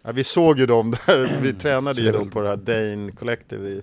Ja, 0.03 0.11
vi 0.11 0.23
såg 0.23 0.59
ju 0.59 0.65
dem 0.65 0.91
där, 1.07 1.37
vi 1.41 1.53
tränade 1.53 2.01
ju 2.01 2.11
dem 2.11 2.29
på 2.29 2.41
det 2.41 2.49
här 2.49 2.57
Dane 2.57 3.11
Collective. 3.11 3.61
Vi- 3.63 3.81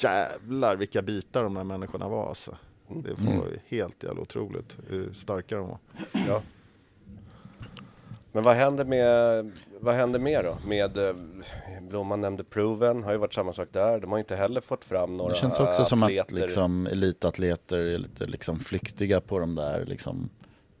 Jävlar 0.00 0.76
vilka 0.76 1.02
bitar 1.02 1.42
de 1.42 1.54
där 1.54 1.64
människorna 1.64 2.08
var 2.08 2.28
alltså. 2.28 2.56
Det 2.88 3.12
var 3.18 3.32
ju 3.32 3.58
helt 3.78 4.02
jävla 4.02 4.20
otroligt 4.22 4.76
hur 4.88 5.12
starka 5.12 5.56
de 5.56 5.68
var. 5.68 5.78
Ja. 6.28 6.42
Men 8.32 8.42
vad 8.44 8.56
händer 8.56 8.84
med, 8.84 9.52
vad 9.80 9.94
händer 9.94 10.18
mer 10.18 10.42
då? 10.42 10.58
Med, 10.66 10.96
eh, 10.96 11.14
Blomman 11.88 12.20
nämnde 12.20 12.44
Proven, 12.44 13.04
har 13.04 13.12
ju 13.12 13.18
varit 13.18 13.34
samma 13.34 13.52
sak 13.52 13.68
där. 13.72 14.00
De 14.00 14.10
har 14.10 14.18
ju 14.18 14.20
inte 14.20 14.36
heller 14.36 14.60
fått 14.60 14.84
fram 14.84 15.16
några 15.16 15.32
Det 15.32 15.38
känns 15.38 15.60
också 15.60 15.84
som 15.84 16.02
att 16.02 16.10
atleter. 16.10 16.34
liksom, 16.34 16.86
elitatleter 16.86 17.78
är 17.78 17.98
lite 17.98 18.26
liksom 18.26 18.60
flyktiga 18.60 19.20
på 19.20 19.38
de 19.38 19.54
där 19.54 19.86
liksom, 19.86 20.28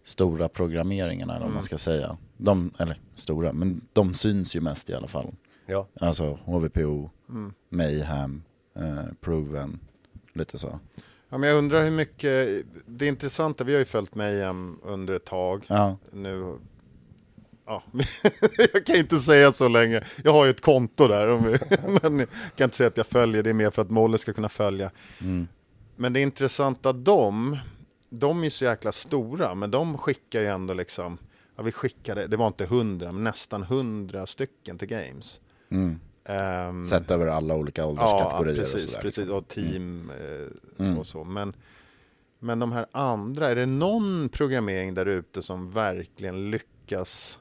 stora 0.04 0.48
programmeringarna 0.48 1.34
eller 1.36 1.44
vad 1.44 1.54
man 1.54 1.62
ska 1.62 1.78
säga. 1.78 2.16
De, 2.36 2.70
eller 2.78 3.00
stora, 3.14 3.52
men 3.52 3.80
de 3.92 4.14
syns 4.14 4.56
ju 4.56 4.60
mest 4.60 4.90
i 4.90 4.94
alla 4.94 5.08
fall. 5.08 5.34
Ja. 5.66 5.86
Alltså 6.00 6.38
HVPO, 6.44 7.10
Mayhem, 7.68 8.42
eh, 8.78 9.04
Proven, 9.20 9.80
lite 10.32 10.58
så. 10.58 10.78
Ja, 11.30 11.38
men 11.38 11.48
jag 11.48 11.58
undrar 11.58 11.84
hur 11.84 11.90
mycket, 11.90 12.62
det 12.86 13.04
är 13.04 13.08
intressant, 13.08 13.60
vi 13.60 13.72
har 13.72 13.78
ju 13.78 13.84
följt 13.84 14.14
Mayhem 14.14 14.78
under 14.82 15.14
ett 15.14 15.24
tag. 15.24 15.64
Ja, 15.68 15.96
Nu, 16.12 16.54
ja, 17.68 17.82
jag 18.72 18.86
kan 18.86 18.96
inte 18.96 19.16
säga 19.18 19.52
så 19.52 19.68
länge. 19.68 20.04
Jag 20.24 20.32
har 20.32 20.44
ju 20.44 20.50
ett 20.50 20.60
konto 20.60 21.08
där, 21.08 21.38
men 22.02 22.18
jag 22.18 22.28
kan 22.56 22.64
inte 22.64 22.76
säga 22.76 22.88
att 22.88 22.96
jag 22.96 23.06
följer, 23.06 23.42
det 23.42 23.50
är 23.50 23.54
mer 23.54 23.70
för 23.70 23.82
att 23.82 23.90
Molle 23.90 24.18
ska 24.18 24.32
kunna 24.32 24.48
följa. 24.48 24.90
Men 25.96 26.12
det 26.12 26.20
intressanta, 26.20 26.92
de, 26.92 27.58
de 28.10 28.40
är 28.40 28.44
ju 28.44 28.50
så 28.50 28.64
jäkla 28.64 28.92
stora, 28.92 29.54
men 29.54 29.70
de 29.70 29.98
skickar 29.98 30.40
ju 30.40 30.46
ändå 30.46 30.74
liksom, 30.74 31.18
ja 31.56 31.62
vi 31.62 31.72
skickade, 31.72 32.26
det 32.26 32.36
var 32.36 32.46
inte 32.46 32.66
hundra, 32.66 33.12
men 33.12 33.24
nästan 33.24 33.62
hundra 33.62 34.26
stycken 34.26 34.78
till 34.78 34.88
Games. 34.88 35.40
mm. 35.70 36.00
Ehm, 36.30 36.84
sett 36.84 37.10
över 37.10 37.26
alla 37.26 37.54
olika 37.54 37.80
Ja, 37.82 37.86
ålderskategorier 37.86 38.52
och 38.60 38.70
precis, 38.72 38.90
sådär. 38.90 39.02
precis. 39.02 39.18
liksom. 39.18 39.36
Och 39.36 39.48
team 39.48 40.10
eh, 40.20 40.84
Mm. 40.86 40.98
och 40.98 41.06
så. 41.06 41.24
Men, 41.24 41.52
men 42.38 42.58
de 42.58 42.72
här 42.72 42.86
andra, 42.92 43.48
är 43.48 43.54
det 43.56 43.66
någon 43.66 44.28
programmering 44.28 44.94
där 44.94 45.06
ute 45.06 45.42
som 45.42 45.70
verkligen 45.70 46.50
lyckas 46.50 47.38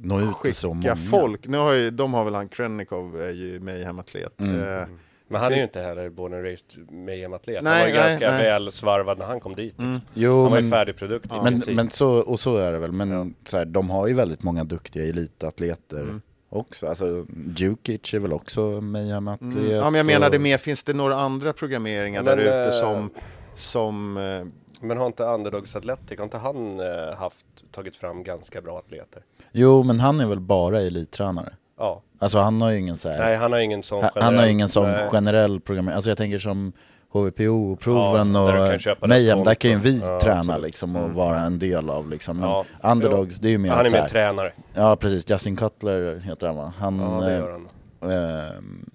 Nå 0.00 0.20
ut 0.20 0.36
till 0.42 0.54
så 0.54 0.74
många. 0.74 0.96
folk? 0.96 1.46
Nu 1.46 1.58
har 1.58 1.72
ju, 1.72 1.90
de 1.90 2.14
har 2.14 2.24
väl 2.24 2.34
han 2.34 2.48
Krennikov, 2.48 3.20
är 3.20 3.32
ju 3.32 3.60
Mayhem-atlet. 3.60 4.40
Mm. 4.40 4.60
Eh, 4.78 4.84
Men 5.28 5.40
han 5.40 5.52
är 5.52 5.56
ju 5.56 5.62
inte 5.62 5.80
heller 5.80 6.08
born 6.08 6.34
and 6.34 6.42
raised 6.42 6.90
Mayhem-atlet. 6.92 7.56
Han 7.64 7.64
var 7.80 7.86
ju 7.86 7.92
nej, 7.92 7.92
ganska 7.92 8.30
nej. 8.30 8.42
väl 8.42 8.72
svarvad 8.72 9.18
när 9.18 9.26
han 9.26 9.40
kom 9.40 9.54
dit. 9.54 9.64
Liksom. 9.78 10.00
Jo, 10.14 10.42
Han 10.42 10.50
var 10.52 10.60
ju 10.60 10.70
färdig 10.70 10.96
produkt 10.96 11.26
i 11.26 11.28
men, 11.42 11.62
men 11.66 11.90
så, 11.90 12.08
och 12.12 12.40
så 12.40 12.56
är 12.56 12.72
det 12.72 12.78
väl. 12.78 12.92
Men 12.92 13.10
Ja. 13.10 13.26
så 13.46 13.56
här, 13.58 13.64
de 13.64 13.90
har 13.90 14.06
ju 14.06 14.14
väldigt 14.14 14.42
många 14.42 14.64
duktiga 14.64 15.04
elitatleter 15.04 16.00
Mm. 16.00 16.20
också. 16.48 16.86
Alltså, 16.86 17.26
Djukic 17.56 18.14
är 18.14 18.18
väl 18.18 18.32
också 18.32 18.60
Mayhem-atlet. 18.80 19.54
mm. 19.54 19.70
Ja, 19.70 19.90
men 19.90 19.94
jag 19.98 20.06
menade 20.06 20.36
och- 20.36 20.42
mer, 20.42 20.58
finns 20.58 20.84
det 20.84 20.92
några 20.94 21.14
andra 21.16 21.52
programmeringar 21.52 22.22
Men, 22.22 22.38
där 22.38 22.44
ute 22.44 22.68
eh, 22.68 22.70
som, 22.70 23.10
som 23.54 24.16
eh, 24.16 24.46
Men 24.80 24.98
har 24.98 25.06
inte 25.06 25.24
Underdogs 25.24 25.76
Athletic, 25.76 26.18
har 26.18 26.24
inte 26.24 26.38
han 26.38 26.80
eh, 26.80 27.16
haft, 27.18 27.44
tagit 27.70 27.96
fram 27.96 28.22
ganska 28.24 28.60
bra 28.62 28.78
atleter? 28.78 29.22
Jo, 29.58 29.82
men 29.82 30.00
han 30.00 30.20
är 30.20 30.26
väl 30.26 30.40
bara 30.40 30.80
elittränare. 30.80 31.52
Ja. 31.78 32.02
Alltså 32.18 32.38
han 32.38 32.60
har 32.62 32.70
ju 32.70 32.78
ingen 32.78 32.96
så 32.96 33.08
här, 33.08 33.18
Nej, 33.18 33.36
han 33.36 33.52
har 33.52 33.60
ingen 33.60 33.82
sån 33.82 34.02
han, 34.02 34.10
han 34.22 34.38
har 34.38 34.46
ingen 34.46 34.68
sån 34.68 34.88
nej. 34.90 35.08
generell 35.10 35.60
programmering. 35.60 35.94
Alltså 35.96 36.10
jag 36.10 36.18
tänker 36.18 36.38
som 36.38 36.72
HVPO-proven 37.12 38.34
Ja, 38.34 38.94
och 39.00 39.08
Mayhem, 39.08 39.44
där 39.44 39.54
kan 39.54 39.70
ju 39.70 39.76
vi 39.76 39.98
ja, 40.00 40.20
träna 40.20 40.38
absolut. 40.40 40.62
liksom 40.62 40.96
och 40.96 41.10
vara 41.10 41.40
en 41.40 41.58
del 41.58 41.90
av 41.90 42.10
liksom. 42.10 42.36
Men 42.36 42.48
Ja. 42.48 42.64
Underdogs, 42.82 43.38
det 43.38 43.48
är 43.48 43.50
ju 43.50 43.58
mer 43.58 43.70
Han 43.70 43.86
är 43.86 43.90
mer 43.90 44.08
tränare. 44.08 44.52
Ja 44.74 44.96
precis, 44.96 45.30
Justin 45.30 45.56
Cutler 45.56 46.20
heter 46.20 46.46
han 46.46 46.56
va? 46.56 46.72
Han, 46.78 46.98
Ja, 47.00 47.20
det 47.20 47.32
eh, 47.32 47.38
gör 47.38 47.52
han. 47.52 48.48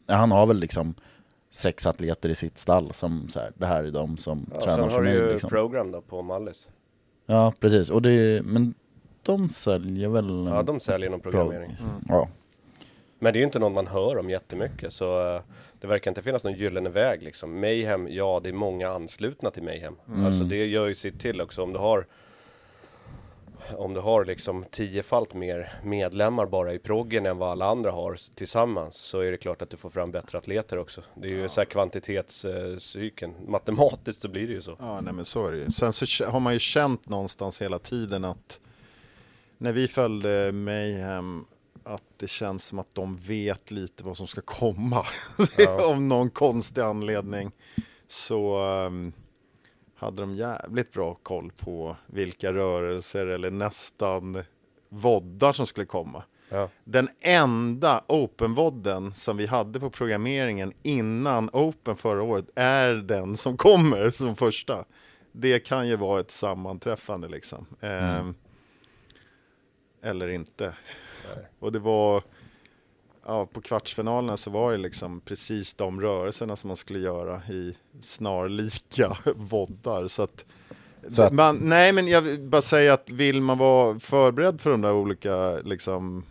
eh, 0.09 0.15
han 0.17 0.31
har 0.31 0.45
väl 0.45 0.57
liksom 0.59 0.93
sex 1.53 1.87
atleter 1.87 2.29
i 2.29 2.35
sitt 2.35 2.57
stall 2.59 2.93
som 2.93 3.29
så 3.29 3.39
här, 3.39 3.51
det 3.55 3.65
här 3.65 3.83
är 3.83 3.91
de 3.91 4.17
som 4.17 4.45
Ja, 4.53 4.61
tränar 4.61 4.77
sen 4.77 4.89
för 4.89 4.95
har 4.95 5.03
du 5.03 5.09
mig 5.09 5.17
ju 5.17 5.31
liksom. 5.31 5.49
program 5.49 5.91
då 5.91 6.01
på 6.01 6.21
Mallis. 6.21 6.69
Ja 7.25 7.53
precis, 7.59 7.89
och 7.89 8.01
det, 8.01 8.41
men 8.45 8.73
de 9.23 9.49
säljer 9.49 10.09
väl 10.09 10.47
Ja, 10.51 10.63
de 10.63 10.79
säljer 10.79 11.09
någon 11.09 11.19
programmering. 11.19 11.77
Ja. 12.07 12.27
Men 13.19 13.33
det 13.33 13.37
är 13.37 13.41
ju 13.41 13.45
inte 13.45 13.59
någon 13.59 13.73
man 13.73 13.87
hör 13.87 14.17
om 14.17 14.29
jättemycket, 14.29 14.93
så 14.93 15.35
eh, 15.35 15.41
det 15.81 15.87
verkar 15.87 16.11
inte 16.11 16.21
finnas 16.21 16.43
någon 16.43 16.53
gyllene 16.53 16.89
väg 16.89 17.23
liksom. 17.23 17.59
Mayhem, 17.59 18.07
ja 18.11 18.39
det 18.43 18.49
är 18.49 18.53
många 18.53 18.89
anslutna 18.89 19.51
till 19.51 19.63
Mayhem. 19.63 19.95
Mm. 20.07 20.25
Alltså 20.25 20.43
det 20.43 20.65
gör 20.65 20.87
ju 20.87 20.95
sitt 20.95 21.19
till 21.19 21.41
också. 21.41 21.63
Om 21.63 21.73
du 21.73 21.79
har 21.79 22.05
om 23.77 23.93
du 23.93 23.99
har 23.99 24.25
liksom 24.25 24.65
tiofalt 24.71 25.33
mer 25.33 25.73
medlemmar 25.83 26.45
bara 26.45 26.73
i 26.73 26.79
proggen 26.79 27.25
än 27.25 27.37
vad 27.37 27.49
alla 27.49 27.65
andra 27.65 27.91
har 27.91 28.35
tillsammans 28.35 28.95
så 28.95 29.19
är 29.19 29.31
det 29.31 29.37
klart 29.37 29.61
att 29.61 29.69
du 29.69 29.77
får 29.77 29.89
fram 29.89 30.11
bättre 30.11 30.37
atleter 30.37 30.77
också. 30.77 31.01
Det 31.15 31.27
är 31.27 31.31
ju 31.31 31.49
så 31.49 31.61
här 31.61 31.65
kvantitetscykeln. 31.65 33.33
Matematiskt 33.47 34.21
så 34.21 34.29
blir 34.29 34.47
det 34.47 34.53
ju 34.53 34.61
så. 34.61 34.75
Ja, 34.79 35.01
nej 35.01 35.13
men 35.13 35.25
så 35.25 35.47
är 35.47 35.51
det 35.51 35.57
ju. 35.57 35.71
Sen 35.71 35.93
så 35.93 36.25
har 36.25 36.39
man 36.39 36.53
ju 36.53 36.59
känt 36.59 37.09
någonstans 37.09 37.61
hela 37.61 37.79
tiden 37.79 38.25
att 38.25 38.59
när 39.61 39.73
vi 39.73 39.87
följde 39.87 40.51
Mayhem 40.51 41.45
att 41.83 42.03
det 42.17 42.29
känns 42.29 42.65
som 42.65 42.79
att 42.79 42.95
de 42.95 43.15
vet 43.15 43.71
lite 43.71 44.03
vad 44.03 44.17
som 44.17 44.27
ska 44.27 44.41
komma. 44.41 45.05
Av 45.79 46.01
någon 46.01 46.29
konstig 46.29 46.81
anledning 46.81 47.51
så 48.07 48.57
ehm, 48.57 49.13
hade 49.95 50.21
de 50.21 50.35
jävligt 50.35 50.93
bra 50.93 51.17
koll 51.23 51.51
på 51.57 51.95
vilka 52.07 52.53
rörelser 52.53 53.25
eller 53.25 53.51
nästan 53.51 54.43
voddar 54.89 55.53
som 55.53 55.67
skulle 55.67 55.85
komma. 55.85 56.23
Ja. 56.49 56.69
Den 56.83 57.09
enda 57.19 58.03
open-vodden 58.07 59.13
som 59.13 59.37
vi 59.37 59.45
hade 59.45 59.79
på 59.79 59.89
programmeringen 59.89 60.73
innan 60.83 61.49
open 61.53 61.95
förra 61.95 62.23
året 62.23 62.49
är 62.55 62.93
den 62.93 63.37
som 63.37 63.57
kommer 63.57 64.09
som 64.09 64.35
första. 64.35 64.85
Det 65.31 65.59
kan 65.59 65.87
ju 65.87 65.95
vara 65.95 66.19
ett 66.19 66.31
sammanträffande 66.31 67.27
liksom. 67.27 67.65
Ehm, 67.81 68.35
eller 70.03 70.27
inte. 70.27 70.73
Och 71.59 71.71
det 71.71 71.79
var, 71.79 72.23
ja 73.25 73.45
på 73.45 73.61
kvartsfinalen 73.61 74.37
så 74.37 74.49
var 74.49 74.71
det 74.71 74.77
liksom 74.77 75.21
precis 75.21 75.73
de 75.73 76.01
rörelserna 76.01 76.55
som 76.55 76.67
man 76.67 76.77
skulle 76.77 76.99
göra 76.99 77.41
i 77.49 77.77
snarlika 78.01 79.17
voddar. 79.35 80.07
Så 80.07 80.23
att, 80.23 80.45
Så 81.09 81.23
att- 81.23 81.33
man, 81.33 81.55
nej 81.61 81.93
men 81.93 82.07
jag 82.07 82.21
vill 82.21 82.39
bara 82.41 82.61
säga 82.61 82.93
att 82.93 83.11
vill 83.11 83.41
man 83.41 83.57
vara 83.57 83.99
förberedd 83.99 84.61
för 84.61 84.69
de 84.69 84.81
där 84.81 84.93
olika 84.93 85.51
liksom 85.63 86.25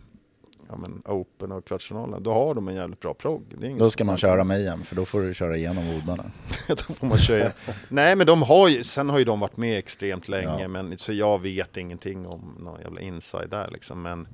ja, 0.71 0.77
men 0.77 1.01
open 1.05 1.51
och 1.51 1.65
kvartsfinalerna, 1.65 2.19
då 2.19 2.33
har 2.33 2.55
de 2.55 2.67
en 2.67 2.75
jävligt 2.75 2.99
bra 2.99 3.13
progg. 3.13 3.75
Då 3.79 3.89
ska 3.89 4.03
man 4.03 4.17
köra 4.17 4.43
Mayhem 4.43 4.83
för 4.83 4.95
då 4.95 5.05
får 5.05 5.21
du 5.21 5.33
köra 5.33 5.57
igenom 5.57 5.93
vodarna. 5.93 6.31
då 6.67 6.75
får 6.93 7.07
man 7.07 7.17
köra. 7.17 7.51
Nej 7.89 8.15
men 8.15 8.27
de 8.27 8.41
har 8.41 8.67
ju, 8.69 8.83
sen 8.83 9.09
har 9.09 9.19
ju 9.19 9.25
de 9.25 9.39
varit 9.39 9.57
med 9.57 9.77
extremt 9.79 10.27
länge, 10.27 10.61
Ja. 10.61 10.67
men, 10.67 10.97
så 10.97 11.13
jag 11.13 11.41
vet 11.41 11.77
ingenting 11.77 12.27
om 12.27 12.55
någon 12.59 12.81
jävla 12.81 13.01
inside 13.01 13.49
där 13.49 13.69
liksom. 13.71 14.01
Men, 14.01 14.27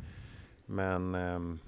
men 0.65 1.15
ehm, 1.15 1.59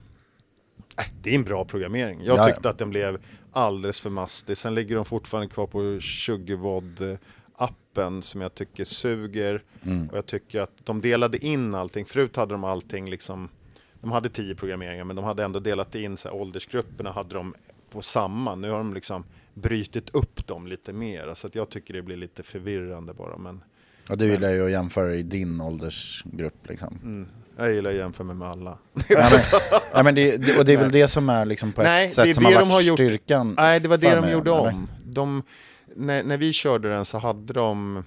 äh, 1.00 1.06
det 1.22 1.30
är 1.32 1.36
en 1.36 1.44
bra 1.44 1.66
programmering. 1.66 2.20
Jag 2.24 2.38
Ja, 2.38 2.42
ja. 2.48 2.54
tyckte 2.54 2.70
att 2.70 2.78
den 2.78 2.90
blev 2.90 3.18
alldeles 3.52 4.02
för 4.02 4.10
mastig. 4.10 4.58
Sen 4.58 4.76
ligger 4.76 4.96
de 4.96 5.06
fortfarande 5.06 5.50
kvar 5.50 5.68
på 5.68 6.00
20 6.00 6.56
vod 6.56 7.18
appen 7.56 8.22
som 8.22 8.42
jag 8.42 8.56
tycker 8.56 8.86
suger. 8.86 9.64
Mm. 9.84 10.10
Och 10.10 10.18
jag 10.18 10.26
tycker 10.26 10.60
att 10.62 10.72
de 10.84 11.02
delade 11.02 11.46
in 11.46 11.76
allting. 11.76 12.06
Förut 12.06 12.36
hade 12.36 12.54
de 12.54 12.64
allting 12.64 13.10
liksom, 13.10 13.50
de 14.02 14.12
hade 14.12 14.30
tio 14.30 14.56
programmeringar 14.56 15.04
men 15.04 15.16
de 15.16 15.26
hade 15.26 15.44
ändå 15.44 15.60
delat 15.60 15.96
in 15.96 16.18
så 16.18 16.28
här, 16.30 16.36
åldersgrupperna 16.36 17.12
hade 17.12 17.34
de 17.36 17.54
på 17.92 18.02
samma. 18.02 18.56
Nu 18.56 18.70
har 18.70 18.78
de 18.78 18.94
liksom 18.94 19.24
brytit 19.54 20.10
upp 20.10 20.48
dem 20.48 20.68
lite 20.68 20.94
mer. 20.94 21.34
Så 21.36 21.48
att 21.48 21.56
jag 21.56 21.70
tycker 21.70 21.94
det 21.94 22.02
blir 22.02 22.18
lite 22.18 22.44
förvirrande 22.44 23.14
bara. 23.14 23.38
Men 23.38 23.62
Och 24.10 24.18
du 24.18 24.32
gillar 24.32 24.50
ju 24.50 24.66
att 24.66 24.72
jämföra 24.72 25.16
i 25.16 25.24
din 25.24 25.62
åldersgrupp 25.62 26.70
liksom. 26.70 27.00
mm, 27.04 27.28
jag 27.58 27.74
gillar 27.74 27.90
att 27.90 27.96
jämföra 27.96 28.28
mig 28.28 28.36
med 28.36 28.48
alla. 28.48 28.78
Nej, 28.94 29.04
men, 29.32 29.42
nej, 29.94 30.04
men 30.04 30.16
det, 30.16 30.38
det, 30.38 30.60
och 30.60 30.66
det 30.66 30.74
är 30.74 30.78
väl 30.78 30.92
det 30.92 31.08
som 31.08 31.30
är 31.30 31.46
liksom 31.46 31.72
på 31.72 31.82
ett 31.82 31.88
Nej, 31.88 32.10
sätt 32.10 32.26
det 32.26 32.30
är 32.30 32.34
som 32.34 32.44
det 32.44 32.50
har 32.50 32.60
de 32.60 32.70
varit 32.70 32.74
har 32.74 32.82
gjort. 32.82 32.98
styrkan. 33.00 33.54
Nej, 33.58 33.80
det 33.80 33.88
var 33.88 33.98
det 33.98 34.16
de 34.16 34.32
gjorde 34.32 34.52
om. 34.52 34.88
De, 35.06 35.44
när, 35.96 36.24
när 36.24 36.38
vi 36.38 36.54
körde 36.54 36.90
den 36.90 37.06
så 37.06 37.18
hade 37.18 37.54
de 37.54 38.04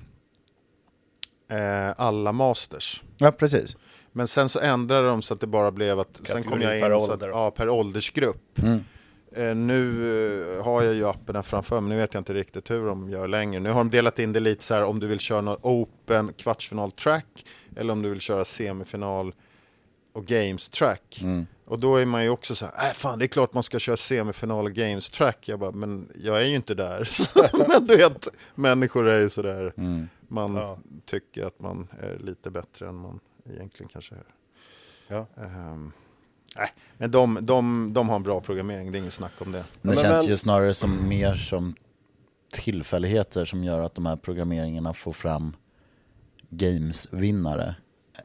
eh, 1.51 1.91
alla 1.97 2.33
masters. 2.33 3.03
Ja, 3.19 3.33
precis. 3.33 3.77
Men 4.13 4.29
sen 4.29 4.49
så 4.49 4.61
ändrade 4.61 5.09
de 5.09 5.23
så 5.23 5.35
att 5.35 5.41
det 5.41 5.47
bara 5.47 5.71
blev 5.71 6.01
att, 6.01 6.21
sen 6.25 6.43
kom 6.43 6.53
Kategori 6.53 6.65
jag 6.65 6.77
in 6.77 6.83
per 6.83 7.01
så 7.01 7.13
att, 7.13 7.23
ja, 7.23 7.51
per 7.51 7.69
åldersgrupp. 7.69 8.59
Mm. 8.59 8.85
Eh, 9.37 9.55
nu 9.55 10.57
eh, 10.59 10.65
har 10.65 10.83
jag 10.83 10.95
ju 10.95 11.07
appen 11.07 11.43
framför 11.43 11.81
mig, 11.81 11.89
nu 11.91 11.97
vet 11.97 12.15
jag 12.15 12.21
inte 12.21 12.35
riktigt 12.35 12.71
hur 12.71 12.87
de 12.87 13.11
gör 13.11 13.29
längre. 13.29 13.61
Nu 13.61 13.71
har 13.71 13.79
de 13.81 13.91
delat 13.91 14.19
in 14.19 14.33
det 14.33 14.41
lite 14.41 14.65
så 14.65 14.75
här 14.75 14.85
om 14.85 15.01
du 15.01 15.07
vill 15.07 15.19
köra 15.19 15.41
någon 15.41 15.59
open 15.63 16.33
kvartsfinal 16.33 16.91
track 16.93 17.45
eller 17.77 17.93
om 17.93 18.03
du 18.03 18.11
vill 18.11 18.21
köra 18.21 18.45
semifinal 18.45 19.35
och 20.13 20.27
games 20.27 20.69
track. 20.69 21.21
Mm. 21.23 21.47
Och 21.65 21.79
då 21.79 21.97
är 21.97 22.07
man 22.07 22.23
ju 22.23 22.29
också 22.31 22.55
så 22.55 22.67
här, 22.67 22.89
äh, 22.89 22.93
fan 22.95 23.19
det 23.19 23.25
är 23.25 23.27
klart 23.27 23.55
man 23.55 23.63
ska 23.63 23.79
köra 23.79 23.97
semifinal 23.97 24.65
och 24.65 24.73
games 24.73 25.11
track. 25.11 25.49
Jag 25.49 25.59
bara, 25.59 25.73
men 25.73 26.09
jag 26.15 26.43
är 26.43 26.47
ju 26.47 26.55
inte 26.57 26.75
där. 26.75 27.09
Men 27.69 27.87
du 27.87 27.97
vet, 27.97 28.29
människor 28.55 29.09
är 29.09 29.21
ju 29.21 29.31
sådär, 29.31 29.73
Mm. 29.77 30.09
man 30.29 30.55
Ja. 30.55 30.79
tycker 31.05 31.45
att 31.47 31.61
man 31.61 31.89
är 32.01 32.19
lite 32.19 32.51
bättre 32.51 32.89
än 32.89 32.95
man 32.95 33.21
egentligen 33.51 33.89
kanske. 33.93 34.15
Ja. 35.09 35.27
Ehm, 35.37 35.93
nej, 36.57 36.69
men 36.99 37.11
de, 37.11 37.39
de, 37.43 37.91
de 37.93 38.09
har 38.09 38.17
en 38.17 38.23
bra 38.23 38.41
programmering, 38.41 38.93
det 38.93 38.99
är 38.99 39.01
inget 39.01 39.13
snack 39.13 39.33
om 39.39 39.53
det. 39.53 39.59
Det 39.59 39.65
men- 39.83 39.97
känns 39.97 40.23
men- 40.23 40.31
ju 40.31 40.37
snarare 40.37 40.75
som 40.75 41.09
mer 41.09 41.35
som 41.35 41.75
tillfälligheter 42.53 43.45
som 43.45 43.65
gör 43.65 43.81
att 43.83 43.95
de 43.95 44.07
här 44.07 44.17
programmeringarna 44.17 44.95
får 44.95 45.13
fram 45.13 45.57
games-vinnare. 46.51 47.75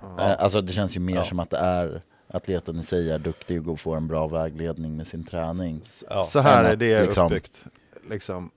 Eh, 0.02 0.42
Alltså 0.42 0.62
det 0.62 0.74
känns 0.74 0.96
ju 0.96 1.00
mer 1.00 1.16
Ja. 1.16 1.24
som 1.24 1.40
att 1.40 1.50
det 1.50 1.58
är 1.58 2.02
atleten 2.28 2.80
i 2.80 2.84
sig 2.84 3.12
är 3.12 3.20
duktig 3.20 3.68
och 3.68 3.80
får 3.80 3.98
en 3.98 4.08
bra 4.08 4.28
vägledning 4.28 4.98
med 4.98 5.08
sin 5.08 5.24
träning. 5.24 5.82
Ja. 6.10 6.24
Så 6.24 6.40
här 6.40 6.64
är 6.64 6.76
det 6.76 7.02
liksom- 7.02 7.26
uppbyggt. 7.26 7.64
Liksom, 8.10 8.52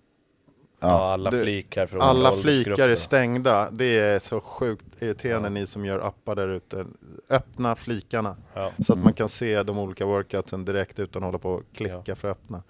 Ja, 0.80 1.12
alla 1.12 1.30
Du, 1.30 1.42
flikar 1.42 1.86
från 1.86 2.00
Alla 2.00 2.32
flikar 2.32 2.88
är 2.88 2.94
stängda. 2.94 3.70
Det 3.70 3.98
är 3.98 4.18
så 4.18 4.40
sjukt 4.40 5.02
irriterande 5.02 5.50
ni 5.50 5.66
som 5.66 5.84
gör 5.84 5.98
appar 5.98 6.36
där 6.36 6.48
ute. 6.48 6.86
Öppna 7.30 7.76
flikarna. 7.76 8.36
Ja. 8.54 8.72
Så 8.86 8.92
att 8.92 8.98
man 8.98 9.12
kan 9.12 9.28
se 9.28 9.62
de 9.62 9.78
olika 9.78 10.06
workoutsen 10.06 10.64
direkt 10.64 10.98
utan 10.98 11.22
att 11.22 11.26
hålla 11.26 11.38
på 11.38 11.50
och 11.50 11.62
klicka 11.74 12.02
Ja. 12.04 12.14
för 12.14 12.28
att 12.30 12.36
öppna. 12.36 12.62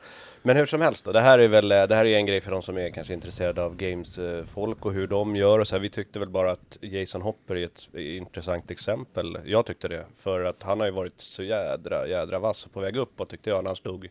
Men 0.43 0.57
hur 0.57 0.67
som 0.67 0.81
helst 0.81 1.05
då, 1.05 1.13
det 1.13 1.21
här 1.21 1.39
är 1.39 1.49
väl 1.49 1.69
det 1.69 1.95
här 1.95 2.05
är 2.05 2.17
en 2.17 2.27
grej 2.27 2.41
för 2.41 2.51
de 2.51 2.63
som 2.63 2.79
är 2.79 2.91
kanske 2.91 3.15
intresserade 3.15 3.63
av 3.65 3.77
games-folk 3.77 4.87
och 4.87 4.93
hur 4.93 5.07
de 5.07 5.37
gör 5.37 5.59
och 5.59 5.69
så 5.69 5.75
här. 5.77 5.81
Vi 5.81 5.91
tyckte 5.91 6.19
väl 6.19 6.29
bara 6.31 6.51
att 6.51 6.79
Jason 6.81 7.23
Hopper 7.23 7.57
är 7.57 7.65
ett 7.65 7.89
intressant 7.95 8.71
exempel. 8.71 9.39
Jag 9.45 9.67
tyckte 9.67 9.89
det, 9.89 10.05
för 10.19 10.45
att 10.45 10.63
han 10.63 10.81
har 10.81 10.87
ju 10.87 10.93
varit 10.93 11.21
så 11.21 11.43
jädra, 11.43 12.07
jädra 12.07 12.39
vass 12.39 12.67
på 12.73 12.81
väg 12.81 12.97
upp 12.97 13.21
och 13.21 13.29
tyckte 13.29 13.51
jag 13.51 13.63
när 13.65 13.69
han 13.69 13.77
stod 13.77 14.09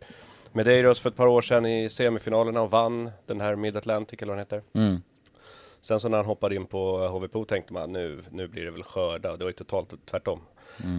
Medeiros 0.51 0.99
för 0.99 1.09
ett 1.09 1.15
par 1.15 1.27
år 1.27 1.41
sedan 1.41 1.65
i 1.65 1.89
semifinalerna 1.89 2.61
och 2.61 2.71
vann 2.71 3.11
den 3.25 3.41
här 3.41 3.55
Mid 3.55 3.77
Atlantic 3.77 4.21
eller 4.21 4.33
vad 4.33 4.37
den 4.37 4.45
heter. 4.61 4.63
Mm. 4.73 5.01
Sen 5.81 5.99
så 5.99 6.09
när 6.09 6.17
han 6.17 6.25
hoppade 6.25 6.55
in 6.55 6.65
på 6.65 6.97
HVPO 6.97 7.45
tänkte 7.45 7.73
man 7.73 7.91
nu, 7.91 8.23
nu 8.31 8.47
blir 8.47 8.65
det 8.65 8.71
väl 8.71 8.83
skörda. 8.83 9.37
Det 9.37 9.43
var 9.43 9.49
ju 9.49 9.53
totalt 9.53 10.05
tvärtom. 10.05 10.41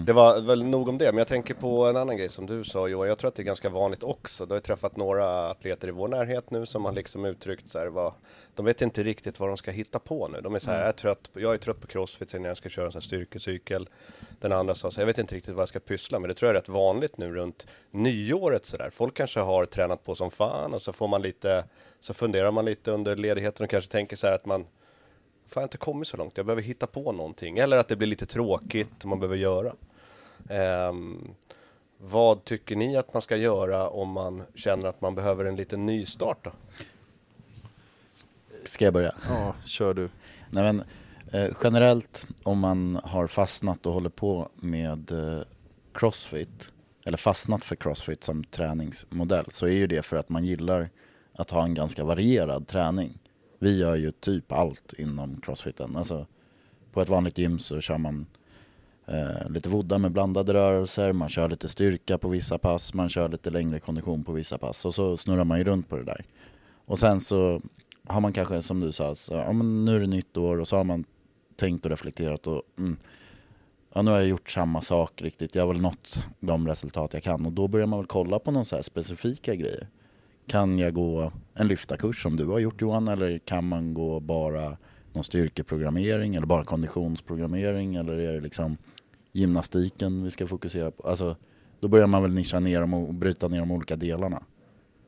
Det 0.07 0.13
var 0.13 0.41
väl 0.41 0.65
nog 0.65 0.89
om 0.89 0.99
det, 0.99 1.13
men 1.13 1.19
jag 1.19 1.29
tänker 1.29 1.55
på 1.55 1.87
en 1.87 1.97
annan 1.97 2.17
grej 2.17 2.29
som 2.29 2.47
du 2.47 2.65
sa 2.65 2.89
Johan. 2.89 3.09
Jag 3.09 3.19
tror 3.19 3.29
att 3.29 3.35
det 3.35 3.43
är 3.43 3.45
ganska 3.45 3.69
vanligt 3.69 4.03
också. 4.03 4.47
Du 4.47 4.55
har 4.55 4.61
träffat 4.61 4.97
några 4.97 5.51
atleter 5.51 5.89
i 5.89 5.91
vår 5.91 6.09
närhet 6.09 6.51
nu 6.51 6.67
som 6.67 6.85
har 6.85 6.93
liksom 6.93 7.25
uttryckt 7.25 7.71
så 7.71 7.79
här, 7.79 7.87
vad, 7.87 8.13
de 8.55 8.67
vet 8.67 8.83
inte 8.83 9.03
riktigt 9.03 9.41
vad 9.41 9.49
de 9.49 9.57
ska 9.57 9.71
hitta 9.71 9.99
på 9.99 10.29
nu. 10.29 10.41
De 10.41 10.55
är 10.55 10.59
så 10.59 10.71
här, 10.71 10.79
jag, 10.79 10.89
är 10.89 10.93
trött, 10.93 11.31
jag 11.35 11.55
är 11.55 11.59
trött 11.59 11.81
på 11.81 11.87
crossfit 11.87 12.31
sen 12.31 12.45
jag 12.45 12.57
ska 12.57 12.69
köra 12.69 12.87
en 12.87 12.93
sån 12.93 13.01
här 13.01 13.07
styrkecykel. 13.07 13.89
Den 14.41 14.53
andra 14.53 14.75
sa 14.75 14.91
så 14.91 14.97
här, 14.97 15.03
jag 15.03 15.07
vet 15.07 15.19
inte 15.19 15.35
riktigt 15.35 15.55
vad 15.55 15.63
jag 15.63 15.69
ska 15.69 15.81
pyssla 15.81 16.19
med. 16.19 16.31
Det 16.31 16.35
tror 16.35 16.49
jag 16.49 16.57
är 16.57 16.61
rätt 16.61 16.69
vanligt 16.69 17.19
nu 17.19 17.33
runt 17.33 17.67
nyåret 17.91 18.67
så 18.67 18.77
där. 18.77 18.91
Folk 18.91 19.15
kanske 19.15 19.41
har 19.41 19.65
tränat 19.65 20.05
på 20.05 20.15
som 20.15 20.31
fan 20.31 20.75
och 20.75 20.83
så 20.83 20.93
får 20.93 21.09
man 21.09 21.23
lite, 21.23 21.65
så 22.01 22.15
funderar 22.15 22.51
man 22.51 22.65
lite 22.65 22.91
under 22.91 23.17
ledigheten 23.17 23.65
och 23.65 23.71
kanske 23.71 23.91
tänker 23.91 24.17
så 24.17 24.27
här 24.27 24.35
att 24.35 24.47
man 24.47 24.67
Fan, 25.51 25.61
jag 25.61 25.63
har 25.63 25.67
inte 25.67 25.79
kommit 25.79 26.09
så 26.09 26.17
långt. 26.17 26.37
Jag 26.37 26.47
behöver 26.47 26.63
hitta 26.63 26.87
på 26.87 27.13
någonting. 27.13 27.59
Eller 27.59 27.77
att 27.77 27.89
det 27.89 27.97
blir 27.97 28.09
lite 28.09 28.27
tråkigt 28.27 29.05
man 29.05 29.21
behöver 29.21 29.37
göra. 29.37 29.75
Ehm, 30.49 31.35
vad 31.99 32.45
tycker 32.45 32.77
ni 32.77 32.97
att 32.97 33.15
man 33.15 33.23
ska 33.23 33.37
göra 33.37 33.89
om 33.89 34.09
man 34.09 34.43
känner 34.55 34.87
att 34.89 35.01
man 35.01 35.15
behöver 35.15 35.45
en 35.45 35.57
liten 35.57 35.87
nystart 35.87 36.45
då? 36.45 36.51
Ska 38.65 38.85
jag 38.85 38.95
börja? 38.95 39.15
Ja, 39.29 39.55
kör 39.65 39.95
du. 39.95 40.09
Nej 40.51 40.65
men 40.73 40.83
eh, 41.33 41.57
generellt 41.63 42.27
om 42.43 42.59
man 42.59 43.01
har 43.05 43.27
fastnat 43.27 43.87
och 43.87 43.93
håller 43.93 44.11
på 44.11 44.49
med 44.55 45.11
eh, 45.11 45.43
crossfit 45.95 46.71
eller 47.05 47.19
fastnat 47.19 47.65
för 47.65 47.77
crossfit 47.77 48.25
som 48.25 48.45
träningsmodell 48.45 49.47
så 49.51 49.67
är 49.67 49.77
ju 49.77 49.87
det 49.87 50.03
för 50.03 50.17
att 50.17 50.29
man 50.29 50.45
gillar 50.45 50.91
att 51.33 51.51
ha 51.51 51.65
en 51.65 51.75
ganska 51.75 52.05
varierad 52.05 52.69
träning. 52.69 53.19
Vi 53.63 53.79
gör 53.79 53.97
ju 53.97 54.11
typ 54.13 54.53
allt 54.53 54.93
inom 54.99 55.41
crossfiten. 55.41 55.97
Alltså 55.97 56.27
på 56.93 57.03
ett 57.03 57.09
vanligt 57.09 57.39
gym 57.39 57.59
så 57.59 57.81
kör 57.81 57.99
man 57.99 58.27
eh, 59.07 59.51
lite 59.51 59.69
vodda 59.69 59.99
med 59.99 60.13
blandade 60.13 60.55
rörelser, 60.55 61.13
man 61.13 61.29
kör 61.29 61.49
lite 61.49 61.69
styrka 61.69 62.19
på 62.19 62.29
vissa 62.29 62.59
pass, 62.59 62.95
man 62.95 63.09
kör 63.09 63.29
lite 63.29 63.51
längre 63.51 63.81
kondition 63.81 64.25
på 64.25 64.33
vissa 64.33 64.59
pass 64.59 64.85
och 64.85 64.95
så 64.95 65.17
snurrar 65.17 65.45
man 65.45 65.59
ju 65.59 65.65
runt 65.65 65.89
på 65.89 65.97
det 65.97 66.05
där. 66.05 66.25
Och 66.85 66.99
sen 66.99 67.21
så 67.21 67.63
har 68.07 68.21
man 68.21 68.33
kanske 68.33 68.63
som 68.63 68.81
du 68.81 68.93
sa, 68.93 69.15
så, 69.15 69.35
ja, 69.35 69.53
men 69.53 69.85
nu 69.85 69.97
är 69.97 70.01
det 70.01 70.07
nytt 70.07 70.37
år 70.37 70.61
och 70.61 70.69
så 70.69 70.77
har 70.77 70.85
man 70.85 71.05
tänkt 71.57 71.85
och 71.85 71.91
reflekterat 71.91 72.47
och 72.47 72.63
mm, 72.79 72.97
ja, 73.95 74.03
nu 74.03 74.11
har 74.11 74.19
jag 74.19 74.29
gjort 74.29 74.51
samma 74.51 74.83
sak 74.83 75.23
riktigt, 75.23 75.55
jag 75.55 75.63
har 75.67 75.73
väl 75.73 75.83
nått 75.83 76.19
de 76.41 76.69
resultat 76.69 77.15
jag 77.15 77.23
kan 77.23 77.47
och 77.47 77.53
då 77.53 77.69
börjar 77.69 77.87
man 77.87 77.99
väl 77.99 78.07
kolla 78.07 78.39
på 78.39 78.51
någon 78.51 78.65
så 78.65 78.77
här 78.77 78.83
specifika 78.83 79.55
grejer. 79.55 79.89
Kan 80.51 80.79
jag 80.79 80.95
gå 80.95 81.33
en 81.55 81.69
lyftarkurs 81.69 82.23
som 82.23 82.37
du 82.37 82.47
har 82.47 82.59
gjort 82.59 82.81
Johan 82.81 83.09
eller 83.09 83.39
kan 83.39 83.65
man 83.65 83.95
gå 83.95 84.21
bara 84.21 84.77
någon 85.13 85.25
styrkeprogrammering 85.25 86.35
eller 86.35 86.47
bara 86.47 86.65
konditionsprogrammering 86.65 87.95
eller 87.95 88.13
är 88.19 88.33
det 88.33 88.41
liksom 88.41 88.77
gymnastiken 89.33 90.25
vi 90.25 90.31
ska 90.31 90.47
fokusera 90.47 90.91
på? 90.91 91.09
Alltså, 91.09 91.37
då 91.81 91.89
börjar 91.89 92.07
man 92.07 92.23
väl 92.23 92.35
nischa 92.35 92.61
ner 92.61 92.81
dem 92.81 92.95
och 92.95 93.15
bryta 93.15 93.49
ner 93.49 93.61
de 93.61 93.71
olika 93.71 93.97
delarna. 93.97 94.43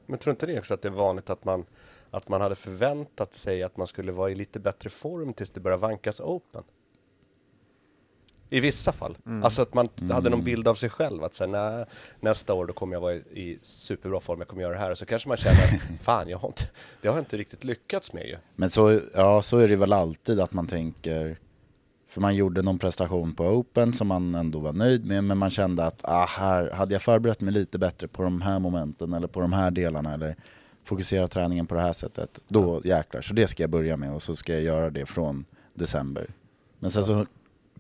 Men 0.07 0.19
tror 0.19 0.31
inte 0.31 0.47
ni 0.47 0.59
också 0.59 0.75
att 0.75 0.83
det 0.83 0.89
är 0.89 0.93
vanligt 0.93 1.31
att 1.31 1.45
man, 1.45 1.65
att 2.11 2.29
man 2.29 2.41
hade 2.41 2.55
förväntat 2.55 3.35
sig 3.35 3.63
att 3.63 3.77
man 3.77 3.87
skulle 3.87 4.13
vara 4.13 4.31
i 4.31 4.35
lite 4.35 4.61
bättre 4.61 4.91
form 4.91 5.33
tills 5.33 5.51
det 5.51 5.61
börjar 5.61 5.79
vankas 5.79 6.21
open? 6.21 6.63
I 8.53 8.61
vissa 8.61 8.93
fall. 8.93 9.17
Alltså 9.43 9.63
att 9.63 9.75
man 9.75 9.89
hade 10.11 10.31
någon 10.31 10.45
bild 10.45 10.69
av 10.69 10.75
sig 10.75 10.89
själv 10.89 11.25
att 11.25 11.35
säga 11.35 11.87
nästa 12.21 12.55
år 12.55 12.67
då 12.67 12.73
kommer 12.73 12.95
jag 12.97 13.01
vara 13.01 13.15
i, 13.15 13.19
i 13.19 13.59
superbra 13.63 14.21
form, 14.21 14.39
jag 14.39 14.49
kommer 14.49 14.63
göra 14.63 14.73
det 14.73 14.79
här. 14.79 14.91
Och 14.91 14.99
så 14.99 15.07
kanske 15.07 15.29
man 15.29 15.37
känner, 15.37 15.81
fan 16.03 16.29
jag 16.29 16.39
har 16.39 16.49
inte, 16.49 16.65
det 17.01 17.09
har 17.09 17.15
jag 17.15 17.23
inte 17.23 17.37
riktigt 17.37 17.65
lyckats 17.65 18.13
med 18.13 18.27
ju. 18.27 18.37
Men 18.57 18.71
så, 18.71 19.01
ja, 19.15 19.43
så 19.43 19.59
är 19.59 19.69
det 19.69 19.77
väl 19.77 19.93
alltid 19.93 20.41
att 20.41 20.53
man 20.53 20.67
tänker 20.67 21.39
För 22.09 22.21
man 22.21 22.35
gjorde 22.35 22.63
någon 22.63 22.79
prestation 22.79 23.35
på 23.35 23.45
Open 23.45 23.95
som 23.95 24.09
man 24.09 24.35
ändå 24.35 24.59
var 24.59 24.73
nöjd 24.73 25.07
med 25.07 25.25
Men 25.25 25.39
man 25.39 25.51
kände 25.51 25.85
att 25.85 26.01
ah, 26.03 26.27
här 26.27 26.71
hade 26.71 26.93
jag 26.95 27.03
förberett 27.03 27.41
mig 27.41 27.55
lite 27.55 27.79
bättre 27.79 28.09
på 28.09 28.23
de 28.23 28.41
här 28.41 28.59
momenten 28.59 29.13
eller 29.13 29.27
på 29.27 29.41
de 29.41 29.53
här 29.53 29.71
delarna 29.71 30.15
eller 30.15 30.37
Fokusera 30.85 31.29
träningen 31.29 31.67
på 31.67 31.75
det 31.75 31.81
här 31.81 31.93
sättet 31.93 32.41
Då 32.49 32.81
jäklar, 32.85 33.21
så 33.21 33.35
det 33.35 33.49
ska 33.49 33.63
jag 33.63 33.71
börja 33.71 33.97
med 33.97 34.15
och 34.15 34.23
så 34.23 34.37
ska 34.37 34.53
jag 34.53 34.63
göra 34.63 34.91
det 34.91 35.07
från 35.07 35.45
december 35.75 36.27
Men 36.79 36.91
sen 36.91 37.05
så 37.05 37.27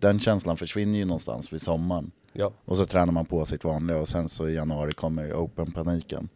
Den 0.03 0.21
känslan 0.21 0.57
försvinner 0.57 0.99
ju 0.99 1.05
någonstans 1.05 1.53
vid 1.53 1.63
sommaren 1.63 2.11
Ja. 2.33 2.53
Och 2.65 2.77
så 2.77 2.87
tränar 2.87 3.13
man 3.13 3.27
på 3.27 3.45
sitt 3.45 3.65
vanliga 3.65 3.99
och 3.99 4.09
sen 4.09 4.29
så 4.29 4.49
i 4.49 4.55
januari 4.55 4.93
kommer 4.93 5.33
Open-paniken 5.33 6.29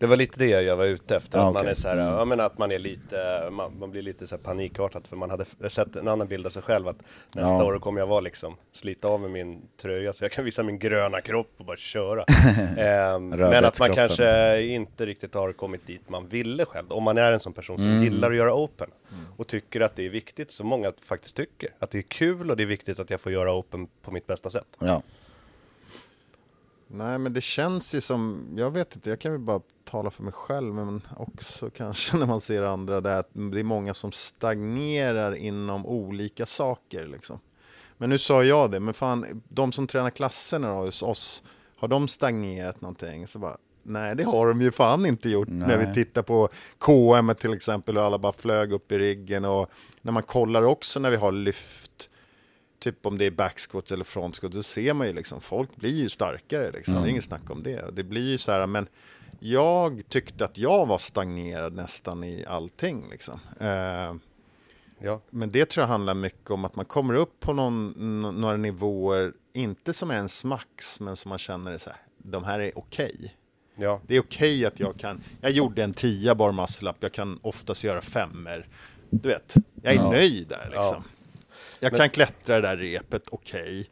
Det 0.00 0.06
var 0.06 0.16
lite 0.16 0.38
det 0.38 0.46
jag 0.62 0.76
var 0.76 0.84
ute 0.84 1.16
efter, 1.16 1.38
Ja, 1.38 1.48
att 1.48 1.54
man 1.54 1.60
okej. 1.60 1.70
är 1.70 1.74
så 1.74 1.88
här, 1.88 1.96
Mm. 1.96 2.06
jag 2.14 2.28
menar 2.28 2.44
att 2.46 2.58
man 2.58 2.72
är 2.72 2.78
lite, 2.78 3.48
man, 3.50 3.78
man 3.78 3.90
blir 3.90 4.02
lite 4.02 4.26
så 4.26 4.36
här 4.36 4.42
panikartad 4.42 5.06
för 5.06 5.16
man 5.16 5.30
hade 5.30 5.44
sett 5.70 5.96
en 5.96 6.08
annan 6.08 6.26
bild 6.28 6.46
av 6.46 6.50
sig 6.50 6.62
själv 6.62 6.88
att 6.88 6.96
nästa 7.32 7.54
Ja. 7.56 7.64
år 7.64 7.78
kommer 7.78 8.00
jag 8.00 8.06
vara 8.06 8.20
liksom, 8.20 8.56
slita 8.72 9.08
av 9.08 9.20
med 9.20 9.30
min 9.30 9.62
tröja 9.82 10.12
så 10.12 10.24
jag 10.24 10.32
kan 10.32 10.44
visa 10.44 10.62
min 10.62 10.78
gröna 10.78 11.20
kropp 11.20 11.50
och 11.58 11.64
bara 11.64 11.76
köra. 11.76 12.24
Ehm, 12.76 13.28
men 13.28 13.64
att 13.64 13.80
man 13.80 13.94
kanske 13.94 14.62
inte 14.62 15.06
riktigt 15.06 15.34
har 15.34 15.52
kommit 15.52 15.86
dit 15.86 16.08
man 16.10 16.28
ville 16.28 16.64
själv, 16.64 16.92
om 16.92 17.02
man 17.02 17.18
är 17.18 17.32
en 17.32 17.40
sån 17.40 17.52
person 17.52 17.76
som 17.78 17.90
Mm. 17.90 18.02
gillar 18.04 18.30
att 18.30 18.36
göra 18.36 18.54
open 18.54 18.90
och 19.36 19.46
tycker 19.46 19.80
att 19.80 19.96
det 19.96 20.06
är 20.06 20.10
viktigt, 20.10 20.50
som 20.50 20.66
många 20.66 20.92
faktiskt 21.02 21.36
tycker, 21.36 21.68
att 21.78 21.90
det 21.90 21.98
är 21.98 22.02
kul 22.02 22.50
och 22.50 22.56
det 22.56 22.62
är 22.62 22.66
viktigt 22.66 22.98
att 23.00 23.10
jag 23.10 23.20
får 23.20 23.32
göra 23.32 23.54
open 23.54 23.88
på 24.02 24.10
mitt 24.10 24.26
bästa 24.26 24.50
sätt. 24.50 24.66
Ja, 24.78 25.02
Nej 26.88 27.18
men 27.18 27.32
det 27.32 27.40
känns 27.40 27.94
ju 27.94 28.00
som, 28.00 28.46
jag 28.56 28.70
vet 28.70 28.94
inte, 28.94 29.10
jag 29.10 29.20
kan 29.20 29.32
väl 29.32 29.40
bara 29.40 29.60
tala 29.84 30.10
för 30.10 30.22
mig 30.22 30.32
själv 30.32 30.74
men 30.74 31.02
också 31.16 31.70
kanske 31.76 32.16
när 32.16 32.26
man 32.26 32.40
ser 32.40 32.62
andra 32.62 33.00
det 33.00 33.10
är 33.10 33.18
att 33.18 33.30
det 33.32 33.60
är 33.60 33.64
många 33.64 33.94
som 33.94 34.12
stagnerar 34.12 35.34
inom 35.34 35.86
olika 35.86 36.46
saker 36.46 37.06
liksom. 37.06 37.40
Men 37.96 38.10
nu 38.10 38.18
sa 38.18 38.44
jag 38.44 38.70
det, 38.70 38.80
men 38.80 38.94
fan 38.94 39.42
de 39.48 39.72
som 39.72 39.86
tränar 39.86 40.10
klasserna 40.10 40.68
då 40.68 40.74
hos 40.74 41.02
oss, 41.02 41.42
har 41.76 41.88
de 41.88 42.08
stagnerat 42.08 42.80
någonting? 42.80 43.26
Så 43.26 43.38
bara, 43.38 43.56
nej 43.82 44.16
det 44.16 44.24
har 44.24 44.46
de 44.46 44.62
ju 44.62 44.70
fan 44.70 45.06
inte 45.06 45.28
gjort 45.28 45.48
när 45.48 45.78
vi 45.78 45.84
Nej. 45.84 45.94
tittar 45.94 46.22
på 46.22 46.48
KM 46.78 47.34
till 47.34 47.52
exempel 47.52 47.98
och 47.98 48.04
alla 48.04 48.18
bara 48.18 48.32
flög 48.32 48.72
upp 48.72 48.92
i 48.92 48.98
riggen 48.98 49.44
och 49.44 49.70
när 50.02 50.12
man 50.12 50.22
kollar 50.22 50.62
också 50.62 51.00
när 51.00 51.10
vi 51.10 51.16
har 51.16 51.32
lyft 51.32 52.10
typ 52.78 53.06
om 53.06 53.18
det 53.18 53.24
är 53.26 53.30
backsquats 53.30 53.92
eller 53.92 54.04
frontsquats, 54.04 54.56
då 54.56 54.62
ser 54.62 54.94
man 54.94 55.06
ju 55.06 55.12
liksom, 55.12 55.40
folk 55.40 55.76
blir 55.76 55.90
ju 55.96 56.08
starkare 56.08 56.70
liksom. 56.72 56.94
Det 56.94 57.08
är 57.08 57.10
inget 57.10 57.24
snack 57.24 57.50
om 57.50 57.62
det. 57.62 57.84
Det 57.96 58.04
blir 58.04 58.30
ju 58.30 58.38
så 58.38 58.52
här, 58.52 58.66
men 58.66 58.86
jag 59.40 60.02
tyckte 60.08 60.44
att 60.44 60.58
jag 60.58 60.86
var 60.86 60.98
stagnerad 60.98 61.72
nästan 61.72 62.24
i 62.24 62.44
allting 62.48 63.06
liksom. 63.10 63.40
Eh, 63.60 64.14
Ja, 65.00 65.20
men 65.30 65.50
det 65.52 65.64
tror 65.68 65.82
jag 65.82 65.88
handlar 65.88 66.14
mycket 66.14 66.50
om 66.50 66.64
att 66.64 66.76
man 66.76 66.84
kommer 66.84 67.14
upp 67.14 67.40
på 67.40 67.52
någon, 67.52 68.20
några 68.40 68.56
nivåer, 68.56 69.32
inte 69.52 69.92
som 69.92 70.10
ens 70.10 70.44
max, 70.44 71.00
men 71.00 71.16
som 71.16 71.28
man 71.28 71.38
känner 71.38 71.72
är 71.72 71.78
så 71.78 71.90
här, 71.90 71.98
de 72.18 72.44
här 72.44 72.60
är 72.60 72.78
okej. 72.78 73.34
ja. 73.76 74.00
Det 74.06 74.16
är 74.16 74.20
okej 74.20 74.66
att 74.66 74.80
jag 74.80 74.96
kan, 74.96 75.20
jag 75.40 75.50
gjorde 75.50 75.82
en 75.84 75.94
10 75.94 76.34
bar 76.34 76.52
muscle 76.52 76.90
up, 76.90 76.96
jag 77.00 77.12
kan 77.12 77.38
oftast 77.42 77.84
göra 77.84 78.00
femmer. 78.00 78.68
Du 79.10 79.28
vet, 79.28 79.54
jag 79.82 79.92
är 79.94 79.96
Ja. 79.96 80.10
nöjd 80.10 80.48
där 80.48 80.64
liksom. 80.64 80.82
Ja. 80.96 81.02
Jag 81.80 81.92
Men- 81.92 81.98
kan 81.98 82.10
klättra 82.10 82.54
det 82.60 82.68
där 82.68 82.76
repet, 82.76 83.22
okej. 83.30 83.88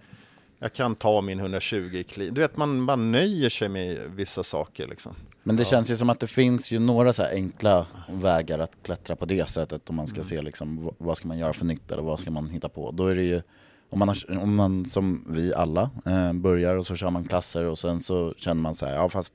Jag 0.59 0.73
kan 0.73 0.95
ta 0.95 1.21
min 1.21 1.39
120 1.41 1.91
i 1.95 2.05
clean. 2.05 2.35
Du 2.35 2.41
vet, 2.41 2.57
man, 2.57 2.81
man 2.81 3.13
nöjer 3.13 3.49
sig 3.51 3.69
med 3.69 3.99
vissa 4.15 4.43
saker 4.43 4.87
liksom. 4.87 5.15
Men 5.43 5.57
det 5.57 5.65
känns 5.65 5.91
ju 5.91 5.97
som 5.97 6.11
att 6.11 6.21
det 6.21 6.27
finns 6.27 6.73
ju 6.73 6.79
några 6.79 7.13
så 7.13 7.23
enkla 7.23 7.87
vägar 8.09 8.59
att 8.59 8.73
klättra 8.83 9.17
på 9.17 9.25
det 9.25 9.49
sättet 9.49 9.91
om 9.91 9.97
man 9.97 10.07
ska 10.07 10.23
se 10.23 10.43
liksom 10.43 10.91
vad 10.99 11.17
ska 11.17 11.29
man 11.29 11.39
göra 11.39 11.53
för 11.53 11.65
nytt 11.65 11.91
eller 11.91 12.03
vad 12.03 12.21
ska 12.21 12.31
man 12.31 12.49
hitta 12.49 12.69
på. 12.69 12.91
Då 12.91 13.07
är 13.07 13.15
det 13.15 13.23
ju 13.23 13.43
om 13.91 13.99
man, 13.99 14.09
har, 14.09 14.39
om 14.39 14.55
man 14.55 14.85
som 14.87 15.25
vi 15.29 15.55
alla 15.55 15.91
eh, 16.07 16.33
börjar 16.33 16.77
och 16.77 16.87
så 16.87 16.97
kör 16.97 17.11
man 17.11 17.25
klasser 17.25 17.65
och 17.65 17.79
sen 17.79 18.01
så 18.01 18.35
känner 18.37 18.63
man 18.63 18.75
så 18.75 18.87
här, 18.87 18.95
ja 18.95 19.09
fast 19.09 19.35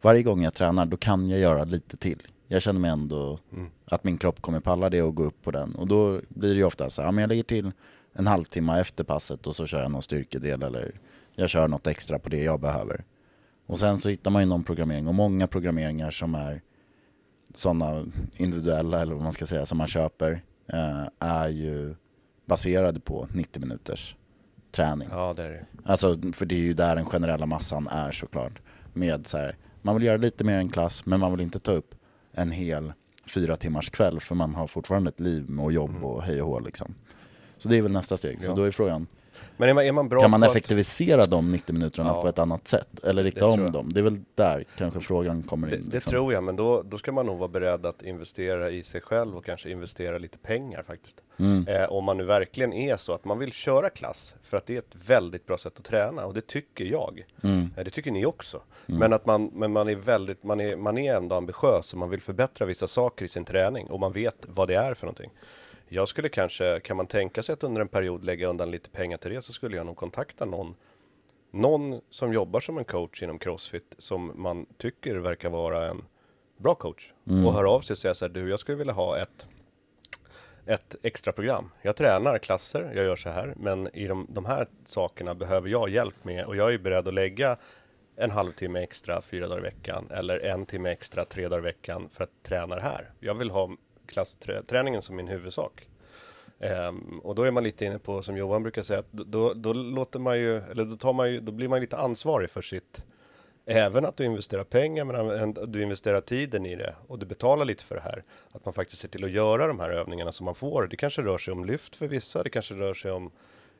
varje 0.00 0.22
gång 0.22 0.42
jag 0.44 0.54
tränar 0.54 0.86
då 0.86 0.96
kan 0.96 1.30
jag 1.30 1.40
göra 1.40 1.64
lite 1.64 1.96
till. 1.96 2.22
Jag 2.52 2.62
känner 2.62 2.80
mig 2.80 2.90
ändå 2.90 3.38
att 3.84 4.04
min 4.04 4.18
kropp 4.18 4.42
kommer 4.42 4.60
palla 4.60 4.90
det 4.90 5.02
och 5.02 5.14
gå 5.14 5.22
upp 5.22 5.42
på 5.42 5.50
den. 5.50 5.74
Och 5.74 5.86
då 5.86 6.20
blir 6.28 6.50
det 6.50 6.56
ju 6.56 6.64
ofta 6.64 6.90
så 6.90 7.02
här, 7.02 7.08
ja, 7.08 7.12
men 7.12 7.22
jag 7.22 7.28
lägger 7.28 7.42
till 7.42 7.72
en 8.12 8.26
halvtimme 8.26 8.80
efter 8.80 9.04
passet 9.04 9.46
och 9.46 9.56
så 9.56 9.66
kör 9.66 9.82
jag 9.82 9.90
någon 9.90 10.02
styrkedel 10.02 10.62
eller 10.62 11.00
jag 11.34 11.48
kör 11.48 11.68
något 11.68 11.86
extra 11.86 12.18
på 12.18 12.28
det 12.28 12.42
jag 12.42 12.60
behöver. 12.60 13.04
Och 13.66 13.78
sen 13.78 13.98
så 13.98 14.08
hittar 14.08 14.30
man 14.30 14.42
ju 14.42 14.48
någon 14.48 14.64
programmering 14.64 15.08
och 15.08 15.14
många 15.14 15.46
programmeringar 15.46 16.10
som 16.10 16.34
är 16.34 16.62
sådana 17.54 18.06
individuella, 18.36 19.00
eller 19.00 19.14
vad 19.14 19.22
man 19.22 19.32
ska 19.32 19.46
säga, 19.46 19.66
som 19.66 19.78
man 19.78 19.86
köper, 19.86 20.42
eh, 20.66 21.06
är 21.18 21.48
ju 21.48 21.94
baserade 22.46 23.00
på 23.00 23.28
90 23.34 23.60
minuters 23.60 24.16
träning. 24.72 25.08
Ja, 25.12 25.34
det 25.36 25.42
är 25.42 25.50
det. 25.50 25.66
Alltså, 25.84 26.18
för 26.32 26.46
det 26.46 26.54
är 26.54 26.60
ju 26.60 26.74
där 26.74 26.96
den 26.96 27.04
generella 27.04 27.46
massan 27.46 27.88
är 27.88 28.10
såklart. 28.10 28.60
Med 28.92 29.26
så 29.26 29.38
här, 29.38 29.56
man 29.82 29.94
vill 29.94 30.04
göra 30.04 30.16
lite 30.16 30.44
mer 30.44 30.58
än 30.58 30.68
klass, 30.68 31.06
men 31.06 31.20
man 31.20 31.32
vill 31.32 31.40
inte 31.40 31.60
ta 31.60 31.72
upp 31.72 31.94
en 32.32 32.50
hel 32.50 32.92
fyra 33.26 33.56
timmars 33.56 33.90
kväll, 33.90 34.20
för 34.20 34.34
man 34.34 34.54
har 34.54 34.66
fortfarande 34.66 35.08
ett 35.08 35.20
liv 35.20 35.60
och 35.60 35.72
jobb 35.72 36.04
och 36.04 36.22
hej 36.22 36.42
och 36.42 36.48
hå 36.48 36.60
liksom. 36.60 36.94
Så 37.58 37.68
det 37.68 37.76
är 37.78 37.82
väl 37.82 37.92
nästa 37.92 38.16
steg. 38.16 38.42
Så 38.42 38.50
Ja. 38.50 38.54
då 38.54 38.62
är 38.62 38.70
frågan, 38.70 39.06
Men 39.56 39.68
är 39.68 39.74
man, 39.74 39.84
är 39.86 39.92
man 39.92 40.08
bra 40.08 40.20
kan 40.20 40.30
man 40.30 40.40
på 40.40 40.44
att- 40.46 40.50
effektivisera 40.50 41.24
de 41.26 41.48
90 41.50 41.72
minuterna 41.72 42.08
Ja. 42.08 42.22
på 42.22 42.28
ett 42.28 42.38
annat 42.38 42.68
sätt? 42.68 43.00
Eller 43.04 43.22
rikta 43.22 43.40
Det 43.46 43.52
om 43.52 43.72
dem? 43.72 43.88
Det 43.92 44.00
är 44.00 44.04
väl 44.04 44.20
där 44.34 44.64
kanske 44.76 45.00
frågan 45.00 45.42
kommer 45.42 45.70
Det, 45.70 45.76
in. 45.76 45.88
det 45.88 45.94
liksom. 45.94 46.10
tror 46.10 46.32
jag, 46.32 46.44
men 46.44 46.56
då, 46.56 46.82
då 46.82 46.98
ska 46.98 47.12
man 47.12 47.26
nog 47.26 47.38
vara 47.38 47.48
beredd 47.48 47.86
att 47.86 48.02
investera 48.02 48.70
i 48.70 48.82
sig 48.82 49.00
själv 49.00 49.36
och 49.36 49.44
kanske 49.44 49.70
investera 49.70 50.18
lite 50.18 50.38
pengar 50.38 50.82
faktiskt. 50.86 51.16
Mm. 51.36 51.66
Eh, 51.68 51.84
om 51.92 52.04
man 52.04 52.16
nu 52.16 52.24
verkligen 52.24 52.72
är 52.72 52.96
så 52.96 53.12
att 53.12 53.24
man 53.24 53.38
vill 53.38 53.52
köra 53.52 53.88
klass, 53.88 54.34
för 54.42 54.56
att 54.56 54.66
det 54.66 54.74
är 54.74 54.78
ett 54.78 54.94
väldigt 55.06 55.46
bra 55.46 55.58
sätt 55.58 55.72
att 55.78 55.84
träna 55.84 56.26
och 56.26 56.34
det 56.34 56.46
tycker 56.46 56.84
jag. 56.84 57.24
Mm. 57.42 57.70
Eh, 57.76 57.84
det 57.84 57.90
tycker 57.90 58.10
ni 58.10 58.26
också. 58.26 58.60
Men 58.86 59.12
att 59.12 59.26
man, 59.26 59.50
men 59.54 59.72
man 59.72 59.88
är 59.88 59.94
väldigt, 59.94 60.44
man 60.44 60.60
är, 60.60 60.76
man 60.76 60.98
är 60.98 61.14
ändå 61.14 61.34
ambitiös 61.36 61.92
och 61.92 61.98
man 61.98 62.10
vill 62.10 62.20
förbättra 62.20 62.66
vissa 62.66 62.86
saker 62.86 63.24
i 63.24 63.28
sin 63.28 63.44
träning 63.44 63.86
och 63.86 64.00
man 64.00 64.12
vet 64.12 64.36
vad 64.48 64.68
det 64.68 64.74
är 64.74 64.94
för 64.94 65.06
någonting. 65.06 65.30
Jag 65.94 66.08
skulle 66.08 66.28
kanske, 66.28 66.80
kan 66.80 66.96
man 66.96 67.06
tänka 67.06 67.42
sig 67.42 67.52
att 67.52 67.64
under 67.64 67.80
en 67.80 67.88
period 67.88 68.24
lägga 68.24 68.46
undan 68.46 68.70
lite 68.70 68.90
pengar 68.90 69.16
till 69.16 69.30
det 69.30 69.42
så 69.42 69.52
skulle 69.52 69.76
jag 69.76 69.86
nog 69.86 69.96
kontakta 69.96 70.44
någon 70.44 70.74
någon 71.50 72.00
som 72.10 72.32
jobbar 72.32 72.60
som 72.60 72.78
en 72.78 72.84
coach 72.84 73.22
inom 73.22 73.38
Crossfit 73.38 73.94
som 73.98 74.32
man 74.34 74.66
tycker 74.76 75.16
verkar 75.16 75.50
vara 75.50 75.88
en 75.90 76.04
bra 76.56 76.74
coach 76.74 77.12
och 77.24 77.52
hör 77.52 77.64
av 77.64 77.80
sig 77.80 77.94
och 77.94 77.98
säger 77.98 78.14
så 78.14 78.24
här, 78.24 78.32
du 78.32 78.48
jag 78.48 78.60
skulle 78.60 78.78
vilja 78.78 78.92
ha 78.92 79.18
ett 79.18 79.46
ett 80.66 80.96
extra 81.02 81.32
program. 81.32 81.70
Jag 81.82 81.96
tränar 81.96 82.38
klasser, 82.38 82.92
jag 82.94 83.04
gör 83.04 83.16
så 83.16 83.28
här, 83.28 83.54
men 83.56 83.96
i 83.96 84.06
de, 84.06 84.26
de 84.30 84.44
här 84.44 84.66
sakerna 84.84 85.34
behöver 85.34 85.68
jag 85.68 85.88
hjälp 85.88 86.24
med 86.24 86.44
och 86.44 86.56
jag 86.56 86.74
är 86.74 86.78
beredd 86.78 87.08
att 87.08 87.14
lägga 87.14 87.56
en 88.16 88.30
halvtimme 88.30 88.82
extra 88.82 89.22
fyra 89.22 89.48
dagar 89.48 89.60
i 89.60 89.62
veckan 89.62 90.08
eller 90.10 90.38
en 90.38 90.66
timme 90.66 90.90
extra 90.90 91.24
tre 91.24 91.48
dagar 91.48 91.58
i 91.58 91.62
veckan 91.62 92.08
för 92.12 92.24
att 92.24 92.42
träna 92.42 92.74
det 92.74 92.82
här. 92.82 93.10
Jag 93.20 93.34
vill 93.34 93.50
ha 93.50 93.70
klassträningen 94.06 95.02
som 95.02 95.16
min 95.16 95.28
huvudsak. 95.28 95.88
Ehm, 96.60 97.18
och 97.18 97.34
då 97.34 97.42
är 97.42 97.50
man 97.50 97.64
lite 97.64 97.84
inne 97.84 97.98
på, 97.98 98.22
som 98.22 98.36
Johan 98.36 98.62
brukar 98.62 98.82
säga, 98.82 98.98
att 98.98 99.12
då, 99.12 99.54
då 99.54 99.72
låter 99.72 100.18
man 100.18 100.38
ju, 100.38 100.56
eller 100.56 100.84
då 100.84 100.96
tar 100.96 101.12
man 101.12 101.32
ju, 101.32 101.40
då 101.40 101.52
blir 101.52 101.68
man 101.68 101.80
lite 101.80 101.96
ansvarig 101.96 102.50
för 102.50 102.62
sitt, 102.62 103.04
även 103.66 104.04
att 104.04 104.16
du 104.16 104.24
investerar 104.24 104.64
pengar, 104.64 105.04
men 105.04 105.54
du 105.72 105.82
investerar 105.82 106.20
tiden 106.20 106.66
i 106.66 106.76
det 106.76 106.94
och 107.06 107.18
du 107.18 107.26
betalar 107.26 107.64
lite 107.64 107.84
för 107.84 107.94
det 107.94 108.00
här. 108.00 108.24
Att 108.52 108.64
man 108.64 108.74
faktiskt 108.74 109.02
ser 109.02 109.08
till 109.08 109.24
att 109.24 109.30
göra 109.30 109.66
de 109.66 109.80
här 109.80 109.90
övningarna 109.90 110.32
som 110.32 110.44
man 110.44 110.54
får. 110.54 110.86
Det 110.86 110.96
kanske 110.96 111.22
rör 111.22 111.38
sig 111.38 111.52
om 111.52 111.64
lyft 111.64 111.96
för 111.96 112.08
vissa, 112.08 112.42
det 112.42 112.50
kanske 112.50 112.74
rör 112.74 112.94
sig 112.94 113.10
om 113.10 113.30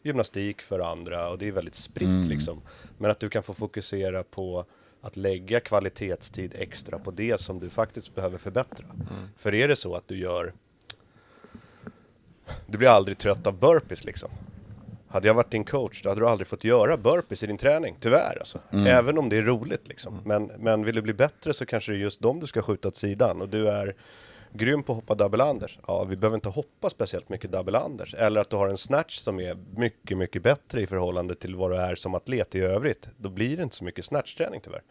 gymnastik 0.02 0.62
för 0.62 0.80
andra 0.80 1.30
och 1.30 1.38
det 1.38 1.48
är 1.48 1.52
väldigt 1.52 1.74
spritt 1.74 2.26
liksom. 2.28 2.62
Men 2.98 3.10
att 3.10 3.20
du 3.20 3.28
kan 3.28 3.42
få 3.42 3.54
fokusera 3.54 4.22
på 4.22 4.64
att 5.02 5.16
lägga 5.16 5.60
kvalitetstid 5.60 6.54
extra 6.58 6.98
på 6.98 7.10
det 7.10 7.40
som 7.40 7.60
du 7.60 7.70
faktiskt 7.70 8.14
behöver 8.14 8.38
förbättra. 8.38 8.86
För 9.36 9.54
är 9.54 9.68
det 9.68 9.76
så 9.76 9.94
att 9.94 10.08
du 10.08 10.18
gör 10.18 10.52
du 12.66 12.78
blir 12.78 12.88
aldrig 12.88 13.18
trött 13.18 13.46
av 13.46 13.58
burpees 13.58 14.04
liksom. 14.04 14.30
Hade 15.08 15.26
jag 15.26 15.34
varit 15.34 15.50
din 15.50 15.64
coach, 15.64 16.02
då 16.02 16.08
hade 16.08 16.20
du 16.20 16.28
aldrig 16.28 16.46
fått 16.46 16.64
göra 16.64 16.96
burpees 16.96 17.42
i 17.42 17.46
din 17.46 17.58
träning, 17.58 17.96
tyvärr 18.00 18.38
alltså. 18.38 18.58
Även 18.86 19.18
om 19.18 19.28
det 19.28 19.36
är 19.36 19.42
roligt 19.42 19.88
liksom. 19.88 20.20
Men, 20.24 20.50
men 20.58 20.84
vill 20.84 20.94
du 20.94 21.02
bli 21.02 21.14
bättre 21.14 21.54
så 21.54 21.66
kanske 21.66 21.92
det 21.92 21.98
är 21.98 22.00
just 22.00 22.20
dem 22.20 22.40
du 22.40 22.46
ska 22.46 22.62
skjuta 22.62 22.88
åt 22.88 22.96
sidan. 22.96 23.42
Och 23.42 23.48
du 23.48 23.68
är 23.68 23.94
grym 24.52 24.82
på 24.82 24.92
att 24.92 24.96
hoppa 24.96 25.14
double 25.14 25.44
unders. 25.44 25.78
Ja, 25.86 26.04
vi 26.04 26.16
behöver 26.16 26.34
inte 26.34 26.48
hoppa 26.48 26.90
speciellt 26.90 27.28
mycket 27.28 27.52
double 27.52 27.78
unders. 27.78 28.14
Eller 28.14 28.40
att 28.40 28.50
du 28.50 28.56
har 28.56 28.68
en 28.68 28.78
snatch 28.78 29.16
som 29.16 29.40
är 29.40 29.56
mycket, 29.76 30.18
mycket 30.18 30.42
bättre 30.42 30.80
i 30.80 30.86
förhållande 30.86 31.34
till 31.34 31.56
vad 31.56 31.70
du 31.70 31.76
är 31.76 31.94
som 31.94 32.14
atlet 32.14 32.54
i 32.54 32.60
övrigt. 32.60 33.08
Då 33.16 33.30
blir 33.30 33.56
det 33.56 33.62
inte 33.62 33.76
så 33.76 33.84
mycket 33.84 34.04
snatchträning 34.04 34.60
tyvärr. 34.60 34.82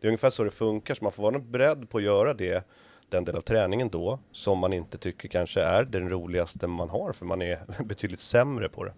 Det 0.00 0.06
är 0.06 0.08
ungefär 0.08 0.30
så 0.30 0.44
det 0.44 0.50
funkar, 0.50 0.94
så 0.94 1.04
man 1.04 1.12
får 1.12 1.22
vara 1.22 1.38
beredd 1.38 1.90
på 1.90 1.98
att 1.98 2.04
göra 2.04 2.34
det 2.34 2.66
den 3.08 3.24
del 3.24 3.36
av 3.36 3.40
träningen 3.40 3.88
då 3.88 4.18
som 4.32 4.58
man 4.58 4.72
inte 4.72 4.98
tycker 4.98 5.28
kanske 5.28 5.62
är 5.62 5.84
den 5.84 6.10
roligaste 6.10 6.66
man 6.66 6.88
har 6.88 7.12
för 7.12 7.26
man 7.26 7.42
är 7.42 7.58
betydligt 7.84 8.20
sämre 8.20 8.68
på 8.68 8.84
det. 8.84 8.92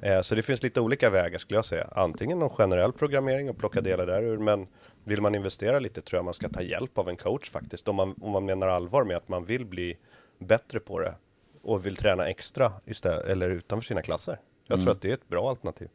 Eh, 0.00 0.20
så 0.20 0.34
det 0.34 0.42
finns 0.42 0.62
lite 0.62 0.80
olika 0.80 1.10
vägar 1.10 1.38
skulle 1.38 1.58
jag 1.58 1.64
säga. 1.64 1.88
Antingen 1.92 2.38
någon 2.38 2.50
generell 2.50 2.92
programmering 2.92 3.50
och 3.50 3.58
plocka 3.58 3.80
delar 3.80 4.06
där 4.06 4.22
ur, 4.22 4.38
men 4.38 4.66
vill 5.04 5.20
man 5.22 5.34
investera 5.34 5.78
lite 5.78 6.00
tror 6.00 6.18
jag 6.18 6.24
man 6.24 6.34
ska 6.34 6.48
ta 6.48 6.62
hjälp 6.62 6.98
av 6.98 7.08
en 7.08 7.16
coach 7.16 7.50
faktiskt. 7.50 7.88
Om 7.88 7.96
man, 7.96 8.14
om 8.20 8.30
man 8.30 8.44
menar 8.44 8.68
allvar 8.68 9.04
med 9.04 9.16
att 9.16 9.28
man 9.28 9.44
vill 9.44 9.66
bli 9.66 9.96
bättre 10.38 10.80
på 10.80 11.00
det 11.00 11.14
och 11.62 11.86
vill 11.86 11.96
träna 11.96 12.28
extra 12.28 12.72
istället, 12.84 13.24
eller 13.26 13.50
utanför 13.50 13.84
sina 13.84 14.02
klasser. 14.02 14.40
Jag 14.66 14.80
tror 14.82 14.90
att 14.92 15.02
det 15.02 15.10
är 15.10 15.14
ett 15.14 15.28
bra 15.28 15.48
alternativ. 15.50 15.88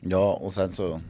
Ja, 0.00 0.32
och 0.32 0.52
sen 0.52 0.68
så, 0.72 1.00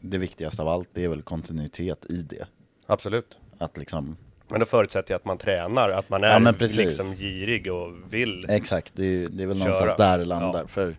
det 0.00 0.18
viktigaste 0.18 0.62
av 0.62 0.68
allt, 0.68 0.88
det 0.92 1.04
är 1.04 1.08
väl 1.08 1.22
kontinuitet 1.22 2.04
i 2.10 2.22
det. 2.22 2.46
Absolut. 2.86 3.38
Att 3.58 3.76
liksom, 3.78 4.16
Men 4.48 4.60
då 4.60 4.66
förutsätter 4.66 5.12
jag 5.12 5.18
att 5.18 5.24
man 5.24 5.38
tränar, 5.38 5.90
att 5.90 6.08
man 6.10 6.24
är 6.24 6.40
Ja, 6.40 6.52
liksom 6.60 7.16
girig 7.16 7.72
och 7.72 7.92
vill. 8.14 8.46
exakt, 8.48 8.94
det 8.96 9.04
är, 9.06 9.28
det 9.28 9.42
är 9.42 9.46
väl 9.46 9.58
Köra. 9.58 9.68
någonstans 9.68 9.96
där 9.96 10.18
det 10.18 10.24
landar. 10.24 10.60
Ja. 10.60 10.66
För 10.68 10.96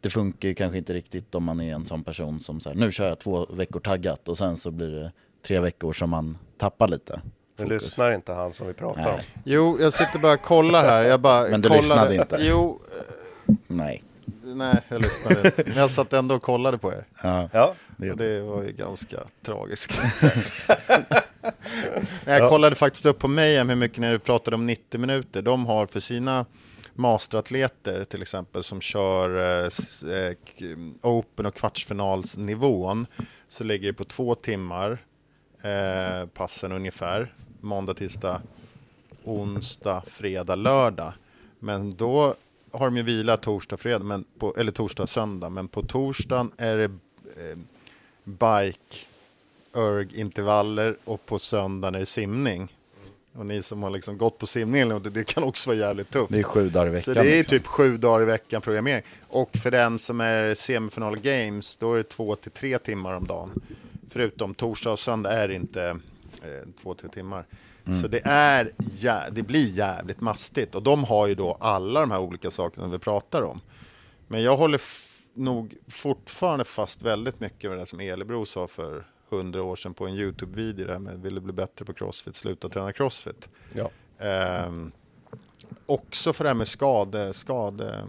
det 0.00 0.10
funkar 0.10 0.48
ju 0.48 0.54
kanske 0.54 0.78
inte 0.78 0.92
riktigt 0.94 1.34
om 1.34 1.44
man 1.44 1.60
är 1.60 1.74
en 1.74 1.84
sån 1.84 2.04
person 2.04 2.40
som 2.40 2.60
säger 2.60 2.76
nu 2.76 2.92
kör 2.92 3.08
jag 3.08 3.18
två 3.18 3.46
veckor 3.50 3.80
taggat 3.80 4.28
och 4.28 4.38
sen 4.38 4.56
så 4.56 4.70
blir 4.70 4.90
det 4.90 5.12
tre 5.46 5.60
veckor 5.60 5.92
som 5.92 6.10
man 6.10 6.38
tappar 6.58 6.88
lite. 6.88 7.20
Nu 7.56 7.66
lyssnar 7.66 8.12
inte 8.12 8.32
han 8.32 8.52
som 8.52 8.66
vi 8.66 8.72
pratar 8.72 9.08
om. 9.10 9.16
Nej, 9.16 9.26
Jo, 9.44 9.76
jag 9.80 9.92
sitter 9.92 10.18
bara 10.18 10.32
och 10.32 10.40
kollar 10.42 10.84
här. 10.84 11.02
Jag 11.02 11.20
bara 11.20 11.48
Men 11.48 11.60
du 11.60 11.68
kollade. 11.68 11.82
lyssnade 11.82 12.14
inte? 12.14 12.36
Jo, 12.40 12.80
nej. 13.66 14.02
nej, 14.42 14.76
jag 14.88 15.02
lyssnade 15.02 15.40
inte. 15.48 15.64
Men 15.66 15.76
jag 15.76 15.90
satt 15.90 16.12
ändå 16.12 16.34
och 16.34 16.42
kollade 16.42 16.78
på 16.78 16.92
er. 16.92 17.04
Ja, 17.22 17.48
Ja, 17.52 17.74
det 17.96 18.12
Och 18.12 18.20
är 18.20 18.24
det 18.24 18.40
var 18.42 18.62
ju 18.62 18.72
ganska 18.72 19.16
tragiskt. 19.42 20.00
Jag 22.24 22.48
kollade 22.48 22.76
faktiskt 22.76 23.06
upp 23.06 23.18
på 23.18 23.28
Mayhem 23.28 23.68
hur 23.68 23.76
mycket 23.76 23.98
när 23.98 24.12
du 24.12 24.18
pratade 24.18 24.54
om 24.56 24.66
90 24.66 25.00
minuter. 25.00 25.42
De 25.42 25.66
har 25.66 25.86
för 25.86 26.00
sina 26.00 26.46
masteratleter 27.00 28.04
till 28.04 28.22
exempel 28.22 28.62
som 28.62 28.80
kör 28.80 29.60
eh, 29.62 29.70
eh 30.14 30.36
Open 31.02 31.46
och 31.46 31.54
kvartsfinalsnivån 31.54 33.06
så 33.48 33.64
ligger 33.64 33.86
det 33.86 33.92
på 33.92 34.04
två 34.04 34.34
timmar 34.34 35.04
eh, 35.62 36.26
passen 36.26 36.72
ungefär. 36.72 37.34
Måndag, 37.60 37.94
tisdag, 37.94 38.42
onsdag, 39.24 40.02
fredag, 40.06 40.54
lördag. 40.54 41.12
Men 41.58 41.94
då 41.94 42.34
har 42.72 42.86
de 42.86 42.96
ju 42.96 43.02
vila 43.02 43.36
torsdag, 43.36 43.76
fredag, 43.76 44.04
men 44.04 44.24
på, 44.38 44.54
eller 44.56 44.72
torsdag, 44.72 45.06
söndag. 45.06 45.50
Men 45.50 45.68
på 45.68 45.82
torsdagen 45.82 46.52
är 46.56 46.76
det 46.76 46.84
eh, 46.84 47.58
bike, 48.24 48.96
erg, 49.74 50.20
intervaller 50.20 50.96
och 51.04 51.26
på 51.26 51.38
söndagen 51.38 51.94
är 51.94 51.98
det 51.98 52.06
simning. 52.06 52.68
Och 53.32 53.46
ni 53.46 53.62
som 53.62 53.82
har 53.82 53.90
liksom 53.90 54.18
gått 54.18 54.38
på 54.38 54.46
simning, 54.46 54.92
och 54.92 55.02
det, 55.02 55.10
det 55.10 55.24
kan 55.24 55.42
också 55.42 55.70
vara 55.70 55.78
jävligt 55.78 56.10
tufft. 56.10 56.32
Det 56.32 56.38
är 56.38 56.42
sju 56.42 56.70
dagar 56.70 56.86
i 56.86 56.90
veckan. 56.90 57.02
Så 57.02 57.14
det 57.14 57.20
är 57.20 57.36
liksom. 57.36 57.58
typ 57.58 57.66
sju 57.66 57.96
dagar 57.96 58.22
i 58.22 58.24
veckan 58.24 58.62
programmering. 58.62 59.02
Och 59.28 59.56
för 59.56 59.70
den 59.70 59.98
som 59.98 60.20
är 60.20 60.54
semifinal 60.54 61.18
games, 61.18 61.76
då 61.76 61.92
är 61.92 61.96
det 61.96 62.02
två 62.02 62.34
till 62.36 62.50
tre 62.50 62.78
timmar 62.78 63.12
om 63.12 63.26
dagen. 63.26 63.62
Förutom 64.10 64.54
torsdag 64.54 64.90
och 64.92 64.98
söndag 64.98 65.32
är 65.32 65.48
det 65.48 65.54
inte 65.54 65.84
eh, 66.42 66.68
två, 66.82 66.94
tre 66.94 67.08
timmar. 67.08 67.44
Så 68.02 68.08
det, 68.08 68.20
är, 68.24 68.72
jä- 68.78 69.30
det 69.30 69.42
blir 69.42 69.70
jävligt 69.72 70.20
mastigt. 70.20 70.74
Och 70.74 70.82
de 70.82 71.04
har 71.04 71.26
ju 71.26 71.34
då 71.34 71.56
alla 71.60 72.00
de 72.00 72.10
här 72.10 72.20
olika 72.20 72.50
sakerna 72.50 72.88
vi 72.88 72.98
pratar 72.98 73.42
om. 73.42 73.60
Men 74.28 74.42
jag 74.42 74.56
håller 74.56 74.80
nog 75.34 75.74
fortfarande 75.88 76.64
fast 76.64 77.02
väldigt 77.02 77.40
mycket 77.40 77.70
med 77.70 77.78
det 77.78 77.86
som 77.86 78.00
Elebro 78.00 78.46
sa 78.46 78.66
för 78.66 79.04
hundra 79.30 79.62
år 79.62 79.76
sedan 79.76 79.94
på 79.94 80.06
en 80.06 80.14
YouTube-video. 80.14 80.86
Det 80.86 80.92
här 80.92 80.98
med 80.98 81.22
vill 81.22 81.34
du 81.34 81.40
bli 81.40 81.52
bättre 81.52 81.84
på 81.84 81.92
crossfit, 81.92 82.36
sluta 82.36 82.68
träna 82.68 82.92
crossfit. 82.92 83.48
ja. 83.72 83.90
Ehm, 84.18 84.92
också 85.86 86.32
för 86.32 86.44
det 86.44 86.50
här 86.50 86.54
med 86.54 86.68
skade, 86.68 87.32
skade, 87.32 88.04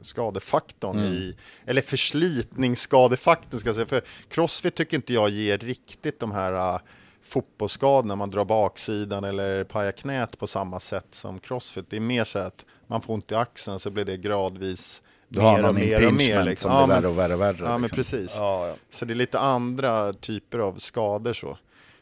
skadefaktorn 0.00 0.98
i, 0.98 1.36
eller 1.66 1.82
förslitningsskadefaktorn 1.82 3.60
ska 3.60 3.68
jag 3.68 3.76
säga. 3.76 3.86
För 3.86 4.02
crossfit 4.28 4.74
tycker 4.74 4.96
inte 4.96 5.12
jag 5.12 5.30
ger 5.30 5.58
riktigt 5.58 6.20
de 6.20 6.32
här 6.32 6.52
uh, 6.52 6.80
fotbollsskadorna, 7.22 8.16
man 8.16 8.30
drar 8.30 8.44
baksidan 8.44 9.24
eller 9.24 9.64
pajar 9.64 9.92
knät 9.92 10.38
på 10.38 10.46
samma 10.46 10.80
sätt 10.80 11.06
som 11.10 11.40
crossfit. 11.40 11.90
Det 11.90 11.96
är 11.96 12.00
mer 12.00 12.24
så 12.24 12.38
att 12.38 12.64
man 12.86 13.02
får 13.02 13.14
ont 13.14 13.32
i 13.32 13.34
axeln 13.34 13.78
så 13.78 13.90
blir 13.90 14.04
det 14.04 14.16
gradvis 14.16 15.02
Du 15.28 15.40
har 15.40 15.72
mer. 15.72 16.02
impingement 16.02 16.46
Liksom. 16.48 16.70
som 16.70 16.80
Ja, 16.80 16.86
blir 16.86 16.94
men- 16.94 17.02
värre 17.02 17.10
och 17.12 17.18
värre 17.18 17.34
och 17.34 17.40
värre. 17.40 17.56
Ja, 17.68 17.72
men 17.72 17.82
liksom. 17.82 17.96
precis. 17.96 18.34
Ja, 18.38 18.66
ja. 18.68 18.74
Så 18.90 19.04
det 19.04 19.12
är 19.12 19.16
lite 19.16 19.38
andra 19.38 20.12
typer 20.12 20.58
av 20.58 20.74
skador 20.78 21.32
så. 21.32 21.58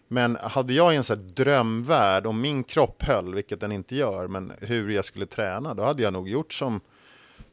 Men 0.08 0.36
hade 0.42 0.72
jag 0.72 0.94
i 0.94 0.96
en 0.96 1.04
sån 1.04 1.32
drömvärld, 1.34 2.26
om 2.26 2.40
min 2.40 2.64
kropp 2.64 3.02
höll, 3.02 3.34
vilket 3.34 3.60
den 3.60 3.72
inte 3.72 3.96
gör, 3.96 4.28
men 4.28 4.52
hur 4.60 4.90
jag 4.90 5.04
skulle 5.04 5.26
träna, 5.26 5.74
då 5.74 5.82
hade 5.82 6.02
jag 6.02 6.12
nog 6.12 6.28
gjort 6.28 6.52
som, 6.52 6.80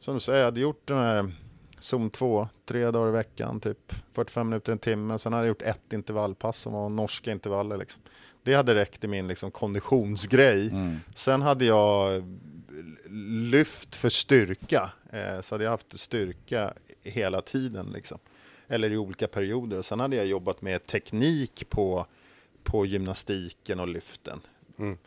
som 0.00 0.14
du 0.14 0.20
säger, 0.20 0.38
jag 0.38 0.44
hade 0.44 0.60
gjort 0.60 0.82
den 0.88 0.96
här 0.98 1.32
zon 1.78 2.10
2, 2.10 2.48
tre 2.68 2.90
dagar 2.90 3.08
i 3.08 3.12
veckan, 3.12 3.60
typ 3.60 3.92
45 4.14 4.48
minuter, 4.48 4.72
en 4.72 4.78
timme. 4.78 5.18
Sen 5.18 5.32
hade 5.32 5.44
jag 5.44 5.48
gjort 5.48 5.62
ett 5.62 5.92
intervallpass 5.92 6.58
som 6.58 6.72
var 6.72 6.88
norska 6.88 7.32
intervaller. 7.32 7.76
Liksom. 7.76 8.02
Det 8.42 8.54
hade 8.54 8.74
räckt 8.74 9.04
i 9.04 9.08
min 9.08 9.28
liksom, 9.28 9.50
konditionsgrej. 9.50 10.68
Mm. 10.68 10.96
Sen 11.14 11.42
hade 11.42 11.64
jag 11.64 12.22
lyft 13.50 13.96
för 13.96 14.08
styrka. 14.08 14.90
Eh, 15.14 15.40
så 15.40 15.54
hade 15.54 15.64
jag 15.64 15.70
haft 15.70 15.98
styrka 15.98 16.74
hela 17.02 17.40
tiden. 17.40 17.90
Liksom. 17.94 18.18
Eller 18.68 18.90
i 18.90 18.96
olika 18.96 19.28
perioder. 19.28 19.78
Och 19.78 19.84
sen 19.84 20.00
hade 20.00 20.16
jag 20.16 20.26
jobbat 20.26 20.62
med 20.62 20.86
teknik 20.86 21.66
på, 21.70 22.06
på 22.62 22.86
gymnastiken 22.86 23.80
och 23.80 23.88
lyften. 23.88 24.40
Mm. 24.78 24.98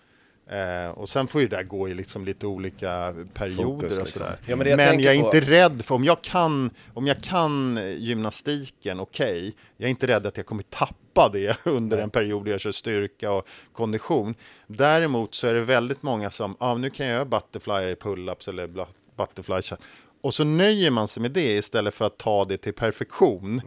Eh, 0.50 0.89
och 0.89 1.10
sen 1.10 1.28
får 1.28 1.41
ju 1.41 1.48
det 1.48 1.56
där 1.56 1.63
gå 1.63 1.89
i 1.89 1.93
liksom 1.93 2.26
lite 2.26 2.48
olika 2.48 3.13
perioder 3.34 3.63
Fokus, 3.63 3.84
och 3.93 4.04
liksom. 4.04 4.06
sådär. 4.06 4.38
Ja, 4.46 4.56
men 4.56 4.67
jag 4.67 4.78
men 4.78 5.00
jag 5.00 5.15
är 5.15 5.22
på- 5.22 5.26
inte 5.26 5.41
rädd 5.52 5.86
för, 5.86 5.96
om 5.96 6.04
jag 6.04 6.22
kan, 6.22 6.70
om 6.93 7.08
jag 7.08 7.24
kan 7.24 7.80
gymnastiken, 7.98 9.00
okej, 9.00 9.56
jag 9.78 9.86
är 9.86 9.89
inte 9.89 10.08
rädd 10.08 10.26
att 10.26 10.38
jag 10.38 10.46
kommer 10.46 10.63
tappa 10.63 11.30
det 11.34 11.58
under 11.65 11.98
en 11.98 12.10
period 12.10 12.46
där 12.46 12.52
jag 12.52 12.62
kör 12.62 12.72
styrka 12.72 13.32
och 13.32 13.48
kondition. 13.74 14.36
Däremot 14.67 15.36
så 15.36 15.48
är 15.48 15.54
det 15.54 15.62
väldigt 15.62 16.04
många 16.04 16.32
som, 16.32 16.56
ja 16.60 16.65
ah, 16.65 16.76
nu 16.76 16.89
kan 16.89 17.06
jag 17.06 17.15
göra 17.15 17.26
butterfly 17.26 17.96
pull-ups 17.96 18.50
eller 18.50 18.67
butterfly 19.18 19.62
chat. 19.62 19.82
Och 20.22 20.34
så 20.34 20.44
nöjer 20.44 20.92
man 20.92 21.08
sig 21.08 21.22
med 21.22 21.32
det 21.32 21.58
istället 21.58 21.94
för 21.94 22.06
att 22.06 22.18
ta 22.18 22.46
det 22.46 22.58
till 22.58 22.74
perfektion. 22.74 23.62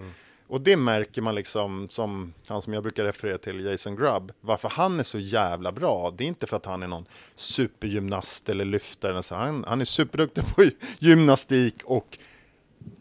Och 0.51 0.61
det 0.61 0.77
märker 0.77 1.23
man 1.23 1.35
liksom, 1.35 1.89
som 1.89 2.35
han 2.47 2.63
som 2.63 2.73
jag 2.73 2.83
brukar 2.83 3.05
referera 3.05 3.39
till, 3.39 3.65
Jason 3.65 3.97
Grubb, 3.97 4.33
varför 4.41 4.69
han 4.69 5.01
är 5.01 5.05
så 5.05 5.19
jävla 5.19 5.73
bra. 5.73 6.15
Det 6.17 6.25
är 6.25 6.29
inte 6.29 6.47
för 6.47 6.57
att 6.57 6.67
han 6.67 6.83
är 6.83 6.87
någon 6.87 7.07
supergymnast 7.35 8.49
eller 8.49 8.65
lyftare. 8.65 9.23
Så. 9.23 9.35
Han, 9.35 9.65
han 9.69 9.81
är 9.81 9.85
superduktig 9.85 10.45
på 10.55 10.65
gymnastik 10.99 11.75
och, 11.85 12.19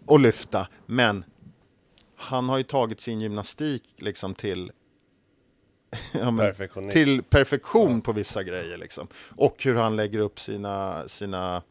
och 0.06 0.20
lyfta. 0.20 0.68
Men 0.86 1.24
han 2.16 2.50
har 2.50 2.58
ju 2.58 2.64
tagit 2.64 3.02
sin 3.02 3.22
gymnastik 3.22 3.84
liksom 3.98 4.36
till 4.36 4.72
ja, 6.12 6.32
men, 6.32 6.54
till 6.92 7.24
perfektion 7.24 8.02
på 8.02 8.12
vissa 8.12 8.44
grejer. 8.44 8.78
Liksom. 8.78 9.08
Och 9.38 9.64
hur 9.64 9.76
han 9.76 9.96
lägger 9.96 10.20
upp 10.20 10.40
sina, 10.40 11.08
sina 11.08 11.62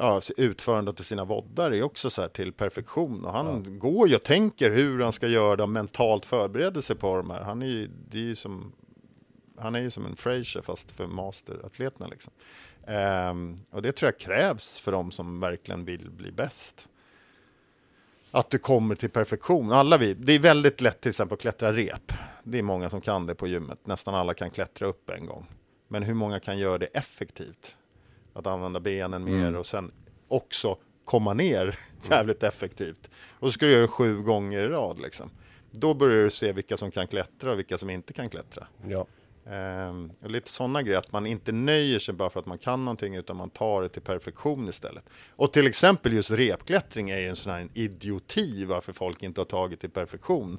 ja, 0.00 0.20
utförandet 0.36 1.00
av 1.00 1.04
sina 1.04 1.24
voddar 1.24 1.70
är 1.70 1.82
också 1.82 2.10
så 2.10 2.20
här 2.20 2.28
till 2.28 2.52
perfektion. 2.52 3.24
Och 3.24 3.32
han 3.32 3.78
går 3.78 4.08
ju 4.08 4.14
och 4.14 4.22
tänker 4.22 4.70
hur 4.70 5.00
han 5.00 5.12
ska 5.12 5.26
göra 5.26 5.56
det 5.56 5.62
och 5.62 5.68
mentalt 5.68 6.24
förbereder 6.24 6.80
sig 6.80 6.96
på 6.96 7.16
de 7.16 7.30
här. 7.30 7.40
Han 7.40 7.62
är 7.62 7.66
ju, 7.66 7.90
det 8.10 8.18
är 8.18 8.22
ju 8.22 8.34
som, 8.34 8.72
han 9.58 9.74
är 9.74 9.80
ju 9.80 9.90
som 9.90 10.06
en 10.06 10.16
Fraser 10.16 10.62
fast 10.62 10.90
för 10.90 11.06
masteratleterna. 11.06 12.06
Liksom. 12.06 12.32
Ehm, 12.86 13.56
och 13.70 13.82
det 13.82 13.92
tror 13.92 14.06
jag 14.06 14.18
krävs 14.18 14.80
för 14.80 14.92
de 14.92 15.10
som 15.10 15.40
verkligen 15.40 15.84
vill 15.84 16.10
bli 16.10 16.32
bäst. 16.32 16.88
Att 18.30 18.50
du 18.50 18.58
kommer 18.58 18.94
till 18.94 19.10
perfektion. 19.10 19.72
Alla 19.72 19.98
vi, 19.98 20.14
det 20.14 20.32
är 20.32 20.38
väldigt 20.38 20.80
lätt 20.80 21.00
till 21.00 21.08
exempel 21.08 21.34
att 21.34 21.40
klättra 21.40 21.72
rep. 21.72 22.12
Det 22.42 22.58
är 22.58 22.62
många 22.62 22.90
som 22.90 23.00
kan 23.00 23.26
det 23.26 23.34
på 23.34 23.46
gymmet. 23.46 23.86
Nästan 23.86 24.14
alla 24.14 24.34
kan 24.34 24.50
klättra 24.50 24.86
upp 24.86 25.10
en 25.10 25.26
gång. 25.26 25.46
Men 25.88 26.02
hur 26.02 26.14
många 26.14 26.40
kan 26.40 26.58
göra 26.58 26.78
det 26.78 26.86
effektivt? 26.86 27.76
Att 28.40 28.46
använda 28.46 28.80
benen 28.80 29.24
mer 29.24 29.56
och 29.56 29.66
sen 29.66 29.92
också 30.28 30.76
komma 31.04 31.34
ner 31.34 31.78
jävligt 32.10 32.42
effektivt. 32.42 33.10
Och 33.38 33.48
så 33.48 33.52
ska 33.52 33.66
du 33.66 33.72
göra 33.72 33.82
det 33.82 33.88
sju 33.88 34.22
gånger 34.22 34.62
i 34.62 34.68
rad 34.68 35.00
liksom. 35.00 35.30
Då 35.70 35.94
börjar 35.94 36.24
du 36.24 36.30
se 36.30 36.52
vilka 36.52 36.76
som 36.76 36.90
kan 36.90 37.06
klättra 37.06 37.52
och 37.52 37.58
vilka 37.58 37.78
som 37.78 37.90
inte 37.90 38.12
kan 38.12 38.28
klättra. 38.28 38.66
Ja. 38.86 39.06
Ehm, 39.46 40.10
och 40.20 40.30
lite 40.30 40.50
sådana 40.50 40.82
grejer, 40.82 40.98
att 40.98 41.12
man 41.12 41.26
inte 41.26 41.52
nöjer 41.52 41.98
sig 41.98 42.14
bara 42.14 42.30
för 42.30 42.40
att 42.40 42.46
man 42.46 42.58
kan 42.58 42.84
någonting 42.84 43.14
utan 43.14 43.36
man 43.36 43.50
tar 43.50 43.82
det 43.82 43.88
till 43.88 44.02
perfektion 44.02 44.68
istället. 44.68 45.04
Och 45.36 45.52
till 45.52 45.66
exempel 45.66 46.12
just 46.12 46.30
repklättring 46.30 47.10
är 47.10 47.18
ju 47.18 47.28
en 47.28 47.36
sån 47.36 47.52
här 47.52 47.68
idioti 47.74 48.64
varför 48.64 48.92
folk 48.92 49.22
inte 49.22 49.40
har 49.40 49.46
tagit 49.46 49.80
till 49.80 49.90
perfektion. 49.90 50.58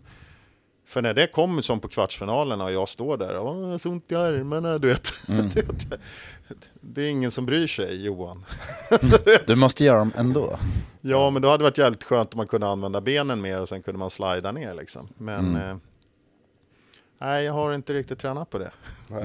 För 0.91 1.01
när 1.01 1.13
det 1.13 1.27
kommer 1.27 1.61
som 1.61 1.79
på 1.79 1.87
kvartsfinalerna 1.87 2.63
och 2.63 2.71
jag 2.71 2.89
står 2.89 3.17
där 3.17 3.35
och 3.37 3.53
har 3.55 3.77
så 3.77 3.89
ont 3.89 4.11
i 4.11 4.15
armarna, 4.15 4.77
du 4.77 4.87
vet. 4.87 5.11
Det- 5.55 5.97
det 6.81 7.01
är 7.01 7.09
ingen 7.09 7.31
som 7.31 7.45
bryr 7.45 7.67
sig, 7.67 8.05
Johan. 8.05 8.45
Du 9.47 9.55
måste 9.55 9.83
göra 9.83 9.97
dem 9.97 10.11
ändå. 10.17 10.59
Ja, 11.01 11.29
men 11.29 11.41
då 11.41 11.49
hade 11.49 11.57
det 11.57 11.63
varit 11.63 11.77
jävligt 11.77 12.03
skönt 12.03 12.33
om 12.33 12.37
man 12.37 12.47
kunde 12.47 12.67
använda 12.67 13.01
benen 13.01 13.41
mer 13.41 13.59
och 13.61 13.69
sen 13.69 13.81
kunde 13.81 13.99
man 13.99 14.09
slida 14.09 14.51
ner 14.51 14.73
liksom. 14.73 15.07
Men 15.17 15.55
eh, 15.55 15.75
nej, 17.19 17.45
jag 17.45 17.53
har 17.53 17.73
inte 17.73 17.93
riktigt 17.93 18.19
tränat 18.19 18.49
på 18.49 18.57
det. 18.57 18.71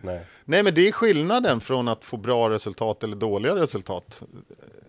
Nej. 0.00 0.20
Nej, 0.44 0.62
men 0.62 0.74
det 0.74 0.88
är 0.88 0.92
skillnaden 0.92 1.60
från 1.60 1.88
att 1.88 2.04
få 2.04 2.16
bra 2.16 2.50
resultat 2.50 3.04
eller 3.04 3.16
dåliga 3.16 3.54
resultat. 3.54 4.22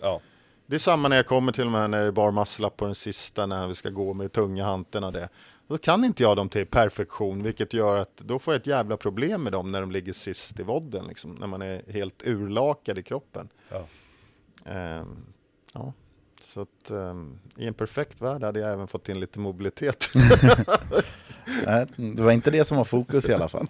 Ja. 0.01 0.21
Det 0.67 0.75
är 0.75 0.79
samma 0.79 1.07
när 1.07 1.15
jag 1.15 1.25
kommer 1.25 1.51
till 1.51 1.63
de 1.63 1.73
här 1.73 1.87
när 1.87 2.01
det 2.01 2.07
är 2.07 2.11
bar 2.11 2.31
muscle 2.31 2.67
up 2.67 2.77
på 2.77 2.85
den 2.85 2.95
sista, 2.95 3.45
när 3.45 3.67
vi 3.67 3.75
ska 3.75 3.89
gå 3.89 4.13
med 4.13 4.31
tunga 4.31 4.65
hanteln 4.65 5.03
och 5.03 5.11
det. 5.13 5.29
Då 5.67 5.77
kan 5.77 6.03
inte 6.05 6.23
jag 6.23 6.37
dem 6.37 6.49
till 6.49 6.65
perfektion, 6.65 7.43
vilket 7.43 7.73
gör 7.73 7.97
att 7.97 8.17
då 8.17 8.39
får 8.39 8.53
jag 8.53 8.61
ett 8.61 8.67
jävla 8.67 8.97
problem 8.97 9.43
med 9.43 9.51
dem 9.51 9.71
när 9.71 9.81
de 9.81 9.91
ligger 9.91 10.13
sist 10.13 10.59
i 10.59 10.63
vodden, 10.63 11.07
liksom, 11.07 11.31
när 11.31 11.47
man 11.47 11.61
är 11.61 11.91
helt 11.91 12.27
urlakad 12.27 12.97
i 12.97 13.03
kroppen. 13.03 13.49
Ja. 13.69 13.87
Ehm, 14.65 15.25
ja. 15.73 15.93
Så 16.43 16.61
att 16.61 16.89
ehm, 16.89 17.39
i 17.55 17.67
en 17.67 17.73
perfekt 17.73 18.21
värld 18.21 18.43
hade 18.43 18.59
jag 18.59 18.73
även 18.73 18.87
fått 18.87 19.09
in 19.09 19.19
lite 19.19 19.39
mobilitet. 19.39 20.05
Nej, 21.65 21.87
det 21.95 22.23
var 22.23 22.31
inte 22.31 22.51
det 22.51 22.65
som 22.65 22.77
var 22.77 22.85
fokus 22.85 23.29
i 23.29 23.33
alla 23.33 23.49
fall. 23.49 23.67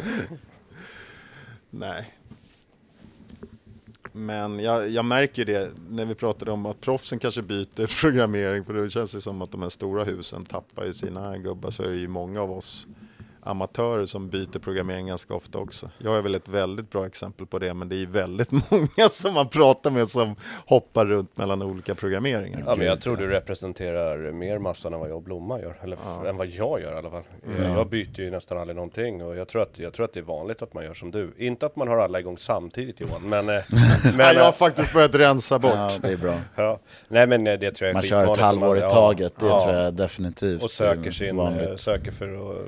Nej. 1.70 2.14
Men 4.16 4.58
jag, 4.58 4.88
jag 4.88 5.04
märker 5.04 5.44
det 5.44 5.70
när 5.88 6.04
vi 6.04 6.14
pratade 6.14 6.50
om 6.50 6.66
att 6.66 6.80
proffsen 6.80 7.18
kanske 7.18 7.42
byter 7.42 8.00
programmering. 8.00 8.64
För 8.64 8.74
då 8.74 8.88
känns 8.88 9.12
det 9.12 9.20
som 9.20 9.42
att 9.42 9.50
de 9.50 9.62
här 9.62 9.68
stora 9.68 10.04
husen 10.04 10.44
tappar 10.44 10.84
ju 10.84 10.94
sina 10.94 11.38
gubbar. 11.38 11.70
Så 11.70 11.82
är 11.82 11.88
det 11.88 11.96
ju 11.96 12.08
många 12.08 12.42
av 12.42 12.52
oss 12.52 12.86
amatörer 13.46 14.06
som 14.06 14.28
byter 14.28 14.58
programmering 14.58 15.06
ganska 15.06 15.34
ofta 15.34 15.58
också. 15.58 15.90
Jag 15.98 16.18
är 16.18 16.22
väl 16.22 16.34
ett 16.34 16.48
väldigt 16.48 16.90
bra 16.90 17.06
exempel 17.06 17.46
på 17.46 17.58
det. 17.58 17.74
Men 17.74 17.88
det 17.88 18.02
är 18.02 18.06
väldigt 18.06 18.50
många 18.70 19.08
som 19.10 19.34
man 19.34 19.48
pratar 19.48 19.90
med 19.90 20.10
som 20.10 20.36
hoppar 20.66 21.06
runt 21.06 21.36
mellan 21.36 21.62
olika 21.62 21.94
programmeringar. 21.94 22.62
Ja, 22.66 22.76
men 22.76 22.86
jag 22.86 23.00
tror 23.00 23.16
du 23.16 23.26
representerar 23.26 24.32
mer 24.32 24.58
massan 24.58 24.94
än 24.94 25.00
vad 25.00 25.08
jag 25.08 25.16
och 25.16 25.22
Blomma 25.22 25.60
gör. 25.60 25.78
Eller 25.82 25.98
än 26.28 26.36
vad 26.36 26.46
jag 26.46 26.80
gör 26.80 26.92
i 26.92 26.98
alla 26.98 27.10
fall. 27.10 27.22
Jag 27.64 27.88
byter 27.88 28.20
ju 28.20 28.30
nästan 28.30 28.58
aldrig 28.58 28.76
någonting 28.76 29.24
och 29.24 29.36
jag 29.36 29.48
tror, 29.48 29.62
att, 29.62 29.78
jag 29.78 29.92
tror 29.92 30.04
att 30.04 30.12
det 30.12 30.20
är 30.20 30.24
vanligt 30.24 30.62
att 30.62 30.74
man 30.74 30.84
gör 30.84 30.94
som 30.94 31.10
du. 31.10 31.32
Inte 31.38 31.66
att 31.66 31.76
man 31.76 31.88
har 31.88 31.98
alla 31.98 32.20
igång 32.20 32.38
samtidigt 32.38 33.00
Johan, 33.00 33.28
men... 33.28 33.48
eh, 33.48 33.54
men 34.16 34.26
jag 34.34 34.42
har 34.42 34.48
eh, 34.48 34.52
faktiskt 34.52 34.92
börjat 34.92 35.14
rensa 35.14 35.58
bort. 35.58 35.72
Ja, 35.74 35.90
det 36.02 36.08
är 36.08 36.16
bra. 36.16 36.34
ja. 36.56 36.78
Nej 37.08 37.26
men 37.26 37.46
eh, 37.46 37.58
det 37.58 37.70
tror 37.72 37.86
jag 37.86 37.90
är 37.90 37.94
Man 37.94 38.02
kör 38.02 38.32
ett 38.32 38.40
halvår 38.40 38.78
i 38.78 38.80
Ja, 38.80 38.90
taget, 38.90 39.32
det 39.40 39.46
ja. 39.46 39.64
tror 39.64 39.74
jag 39.74 39.94
definitivt 39.94 40.62
Och 40.62 40.70
söker, 40.70 41.10
sin, 41.10 41.36
vanligt. 41.36 41.80
söker 41.80 42.10
för 42.10 42.34
att 42.34 42.66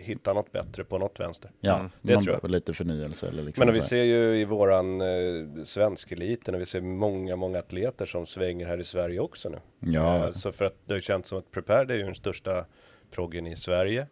hitta 0.00 0.32
något 0.32 0.52
bättre 0.52 0.84
på 0.84 0.98
något 0.98 1.20
vänster. 1.20 1.50
Ja, 1.60 1.90
det 2.02 2.14
man 2.14 2.24
tror 2.24 2.38
jag. 2.42 2.50
lite 2.50 2.72
förnyelse 2.72 3.28
eller 3.28 3.42
liksom 3.42 3.64
Men 3.66 3.74
vi 3.74 3.80
ser 3.80 4.02
ju 4.02 4.36
i 4.40 4.44
våran 4.44 5.00
eh, 5.00 5.64
svensk 5.64 6.12
eliten, 6.12 6.54
och 6.54 6.60
vi 6.60 6.66
ser 6.66 6.80
många, 6.80 7.36
många 7.36 7.58
atleter 7.58 8.06
som 8.06 8.26
svänger 8.26 8.66
här 8.66 8.80
i 8.80 8.84
Sverige 8.84 9.20
också 9.20 9.48
nu. 9.48 9.58
Ja. 9.92 10.26
Eh, 10.26 10.32
så 10.32 10.52
för 10.52 10.64
att 10.64 10.76
det 10.84 10.94
har 10.94 11.00
känts 11.00 11.28
som 11.28 11.38
att 11.38 11.50
Prepared 11.50 11.90
är 11.90 11.94
ju 11.96 12.02
den 12.02 12.14
största 12.14 12.64
proggen 13.10 13.46
i 13.46 13.56
Sverige. 13.56 14.06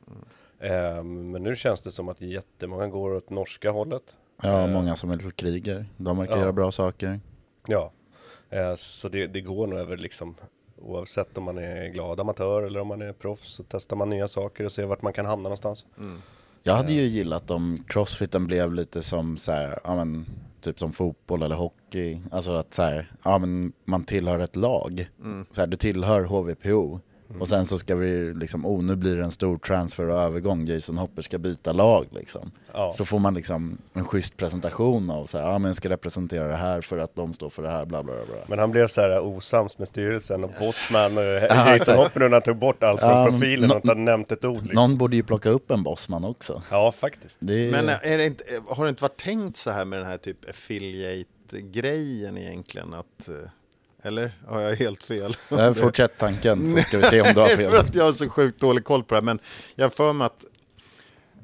Eh, 0.60 1.02
men 1.04 1.42
nu 1.42 1.56
känns 1.56 1.80
det 1.82 1.90
som 1.90 2.08
att 2.08 2.20
jättemånga 2.20 2.86
går 2.88 3.14
åt 3.14 3.30
norska 3.30 3.70
hållet. 3.70 4.02
Ja, 4.42 4.66
många 4.66 4.96
som 4.96 5.10
är 5.10 5.16
lite 5.16 5.30
kriger. 5.30 5.86
De 5.96 6.18
verkar 6.18 6.32
Ja. 6.36 6.40
göra 6.40 6.52
bra 6.52 6.72
saker. 6.72 7.20
Ja, 7.66 7.92
eh, 8.50 8.74
så 8.74 9.08
det, 9.08 9.26
det 9.26 9.40
går 9.40 9.66
nog 9.66 9.78
över 9.78 9.96
liksom 9.96 10.34
Oavsett 10.82 11.38
om 11.38 11.44
man 11.44 11.58
är 11.58 11.88
glad 11.88 12.20
amatör 12.20 12.62
eller 12.62 12.80
om 12.80 12.88
man 12.88 13.02
är 13.02 13.12
proffs 13.12 13.54
så 13.54 13.62
testar 13.68 13.96
man 13.96 14.10
nya 14.10 14.28
saker 14.28 14.64
och 14.64 14.72
ser 14.72 14.86
vart 14.86 15.02
man 15.02 15.12
kan 15.12 15.26
hamna 15.26 15.42
någonstans. 15.42 15.86
Jag 16.62 16.74
hade 16.74 16.92
ju 16.92 17.02
gillat 17.02 17.50
om 17.50 17.84
crossfiten 17.88 18.46
blev 18.46 18.74
lite 18.74 19.02
som 19.02 19.36
så 19.36 19.52
här, 19.52 19.78
ja 19.84 19.96
men 19.96 20.26
typ 20.60 20.78
som 20.78 20.92
fotboll 20.92 21.42
eller 21.42 21.56
hockey. 21.56 22.20
Alltså 22.30 22.50
att 22.50 22.74
så 22.74 22.82
här, 22.82 23.12
ja 23.22 23.38
men 23.38 23.72
man 23.84 24.04
tillhör 24.04 24.38
ett 24.38 24.56
lag. 24.56 25.10
Så 25.50 25.60
här, 25.60 25.66
du 25.66 25.76
tillhör 25.76 26.24
HVPO. 26.24 27.00
Och 27.40 27.48
sen 27.48 27.66
så 27.66 27.78
ska 27.78 27.94
vi 27.94 28.34
liksom, 28.34 28.66
oh 28.66 28.82
nu 28.82 28.96
blir 28.96 29.16
det 29.16 29.24
en 29.24 29.30
stor 29.30 29.58
transfer 29.58 30.08
och 30.08 30.20
övergång, 30.20 30.66
Jason 30.66 30.98
Hopper 30.98 31.22
ska 31.22 31.38
byta 31.38 31.72
lag 31.72 32.06
liksom. 32.10 32.50
Ja. 32.72 32.92
Så 32.96 33.04
får 33.04 33.18
man 33.18 33.34
liksom 33.34 33.78
en 33.92 34.04
schysst 34.04 34.36
presentation 34.36 35.10
av 35.10 35.26
så 35.26 35.38
här, 35.38 35.44
ja 35.44 35.58
men 35.58 35.68
jag 35.68 35.76
ska 35.76 35.88
representera 35.88 36.48
det 36.48 36.56
här 36.56 36.80
för 36.80 36.98
att 36.98 37.14
de 37.14 37.34
står 37.34 37.50
för 37.50 37.62
det 37.62 37.70
här, 37.70 37.86
bla 37.86 38.02
bla 38.02 38.14
bla. 38.14 38.36
Men 38.46 38.58
han 38.58 38.70
blev 38.70 38.88
så 38.88 39.00
här 39.00 39.20
osams 39.20 39.78
med 39.78 39.88
styrelsen 39.88 40.44
och 40.44 40.50
Bosman 40.60 41.18
och 41.18 41.24
Ja, 41.48 41.76
Jason. 41.76 41.96
Hopper 41.96 42.20
när 42.20 42.30
han 42.30 42.42
tog 42.42 42.56
bort 42.56 42.82
allt 42.82 43.00
från 43.00 43.30
profilen 43.30 43.70
och 43.70 43.76
inte 43.76 43.94
nämnt 43.94 44.32
ett 44.32 44.44
ord. 44.44 44.62
Liksom. 44.62 44.74
Någon 44.74 44.98
borde 44.98 45.16
ju 45.16 45.22
plocka 45.22 45.48
upp 45.50 45.70
en 45.70 45.82
bossman 45.82 46.24
också. 46.24 46.62
Ja, 46.70 46.92
faktiskt. 46.92 47.36
Det 47.40 47.68
är, 47.68 47.70
Men 47.70 47.88
är 47.88 48.18
det 48.18 48.26
inte, 48.26 48.44
har 48.68 48.84
det 48.84 48.90
inte 48.90 49.02
varit 49.02 49.16
tänkt 49.20 49.56
så 49.56 49.70
här 49.70 49.84
med 49.84 49.98
den 49.98 50.06
här 50.06 50.18
typ 50.18 50.50
affiliate-grejen 50.50 52.38
egentligen? 52.38 52.94
Att, 52.94 53.28
eh, 53.28 53.34
eller 54.02 54.32
har 54.46 54.60
jag 54.60 54.76
helt 54.76 55.02
fel? 55.02 55.36
Fortsätt 55.74 56.18
tanken 56.18 56.70
så 56.70 56.82
ska 56.82 56.98
vi 56.98 57.02
se 57.04 57.20
om 57.20 57.28
du 57.34 57.40
har 57.40 57.46
för 57.46 57.56
fel. 57.56 57.76
att 57.76 57.94
jag 57.94 58.04
har 58.04 58.12
så 58.12 58.28
sjukt 58.28 58.60
dålig 58.60 58.84
koll 58.84 59.04
på 59.04 59.14
det 59.14 59.20
här. 59.20 59.24
Men 59.24 59.38
jag 59.74 59.92
för 59.92 60.12
mig 60.12 60.26
att 60.26 60.44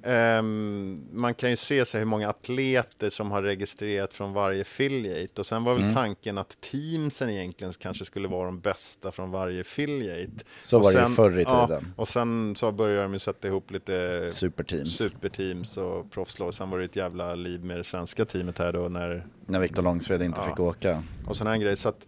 ehm, 0.03 1.05
man 1.13 1.35
kan 1.35 1.51
ju 1.51 1.57
se 1.57 1.85
sig 1.85 1.99
hur 2.01 2.07
många 2.07 2.29
atleter 2.29 3.11
som 3.11 3.31
har 3.31 3.43
registrerat 3.43 4.15
från 4.15 4.33
varje 4.33 4.63
affiliate. 4.63 5.41
Och 5.41 5.47
sen 5.47 5.65
var 5.65 5.75
väl 5.75 5.95
tanken 5.95 6.39
att 6.39 6.61
teamsen 6.61 7.31
egentligen 7.31 7.73
kanske 7.79 8.05
skulle 8.05 8.29
vara 8.29 8.45
de 8.47 8.61
bästa 8.61 9.13
från 9.13 9.31
varje 9.31 9.61
affiliate. 9.61 10.45
Så 10.65 10.77
Och 10.77 10.83
var 10.83 10.93
det 10.93 10.99
sen- 10.99 11.15
förr 11.15 11.39
i 11.39 11.43
Ja, 11.43 11.67
tiden. 11.67 11.93
och 11.97 12.09
sen 12.09 12.57
så 12.57 12.73
började 12.73 13.03
de 13.03 13.13
ju 13.13 13.19
sätta 13.19 13.49
ihop 13.49 13.71
lite 13.71 14.29
Superteams. 14.31 14.97
superteams 14.97 15.77
och 15.77 16.11
proffslag. 16.11 16.55
Sen 16.55 16.71
var 16.71 16.79
det 16.79 16.85
ett 16.85 16.97
jävla 16.97 17.35
liv 17.35 17.65
med 17.65 17.77
det 17.77 17.85
svenska 17.85 18.25
teamet 18.25 18.59
här 18.59 18.73
då 18.73 18.89
när 18.89 19.27
När 19.47 19.61
Viktor 19.61 19.83
Långsved 19.83 20.23
inte 20.23 20.41
Ja. 20.45 20.49
fick 20.51 20.61
åka. 20.61 21.03
och 21.27 21.37
sån 21.37 21.47
här 21.47 21.57
grej. 21.57 21.77
Så 21.77 21.89
att 21.89 22.07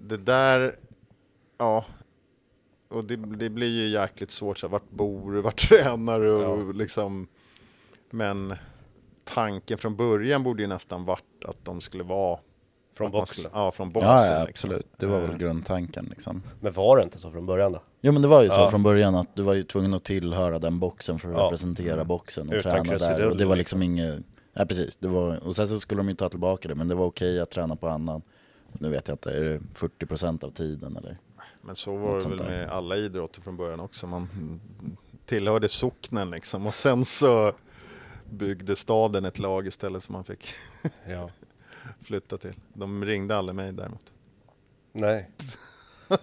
det 0.00 0.16
där, 0.16 0.76
ja, 1.58 1.84
och 2.88 3.04
det, 3.04 3.16
det 3.16 3.50
blir 3.50 3.68
ju 3.68 3.88
jäkligt 3.88 4.30
svårt. 4.30 4.58
Så 4.58 4.66
här, 4.66 4.72
vart 4.72 4.90
bor 4.90 5.32
du, 5.32 5.42
vart 5.42 5.56
tränar 5.68 6.20
du? 6.20 6.32
Och 6.32 6.74
liksom, 6.74 7.26
men 8.10 8.54
tanken 9.24 9.78
från 9.78 9.96
början 9.96 10.42
borde 10.42 10.62
ju 10.62 10.68
nästan 10.68 11.04
varit 11.04 11.44
att 11.44 11.64
de 11.64 11.80
skulle 11.80 12.04
vara 12.04 12.38
Från 12.96 13.10
boxen. 13.10 13.26
skulle- 13.34 13.50
Ja, 13.54 13.70
från 13.70 13.92
boxen. 13.92 14.10
Ja, 14.10 14.26
ja 14.38 14.44
liksom. 14.44 14.70
absolut. 14.70 14.86
Det 14.96 15.06
var 15.06 15.20
väl 15.20 15.30
Eh, 15.30 15.36
grundtanken 15.36 16.06
liksom. 16.10 16.42
Men 16.60 16.72
var 16.72 16.96
det 16.96 17.02
inte 17.02 17.18
så 17.18 17.30
från 17.30 17.46
början 17.46 17.72
då? 17.72 17.82
Jo 18.00 18.12
men 18.12 18.22
det 18.22 18.28
var 18.28 18.42
ju 18.42 18.48
så 18.50 18.54
Ja. 18.60 18.70
från 18.70 18.82
början 18.82 19.14
att 19.14 19.36
du 19.36 19.42
var 19.42 19.54
ju 19.54 19.64
tvungen 19.64 19.94
att 19.94 20.04
tillhöra 20.04 20.58
den 20.58 20.78
boxen 20.78 21.18
för 21.18 21.28
att 21.28 21.36
Ja. 21.36 21.44
representera 21.46 22.04
boxen 22.04 22.48
och 22.48 22.54
Utan 22.54 22.72
träna 22.86 22.98
där. 22.98 23.24
Och 23.30 23.36
det 23.36 23.44
var 23.44 23.56
liksom 23.56 23.80
liksom. 23.80 23.82
inget, 23.82 24.24
ja 24.52 24.66
precis, 24.66 24.96
det 24.96 25.08
var, 25.08 25.44
och 25.44 25.56
sen 25.56 25.68
så 25.68 25.80
skulle 25.80 26.00
de 26.00 26.08
ju 26.08 26.14
ta 26.14 26.28
tillbaka 26.28 26.68
det 26.68 26.74
men 26.74 26.88
det 26.88 26.94
var 26.94 27.06
okej 27.06 27.40
att 27.40 27.50
träna 27.50 27.76
på 27.76 27.88
annan. 27.88 28.22
Nu 28.72 28.88
vet 28.88 29.08
jag 29.08 29.14
inte, 29.14 29.30
är 29.30 29.40
det 29.40 29.58
40% 29.74 30.44
av 30.44 30.50
tiden 30.50 30.96
eller? 30.96 31.16
Men 31.62 31.76
så 31.76 31.96
var 31.96 32.14
Något 32.14 32.22
det 32.22 32.28
väl 32.28 32.38
där. 32.38 32.46
med 32.46 32.68
alla 32.70 32.96
idrotter 32.96 33.40
från 33.40 33.56
början 33.56 33.80
också. 33.80 34.06
Man 34.06 34.28
tillhörde 35.26 35.68
socknen 35.68 36.30
liksom 36.30 36.66
och 36.66 36.74
sen 36.74 37.04
så 37.04 37.52
byggde 38.30 38.76
staden 38.76 39.24
ett 39.24 39.38
lag 39.38 39.66
istället 39.66 40.02
som 40.02 40.12
man 40.12 40.24
fick 40.24 40.48
Ja. 41.08 41.30
flytta 42.02 42.38
till. 42.38 42.54
De 42.72 43.04
ringde 43.04 43.36
aldrig 43.36 43.56
mig 43.56 43.72
däremot. 43.72 44.02
Nej. 44.92 45.30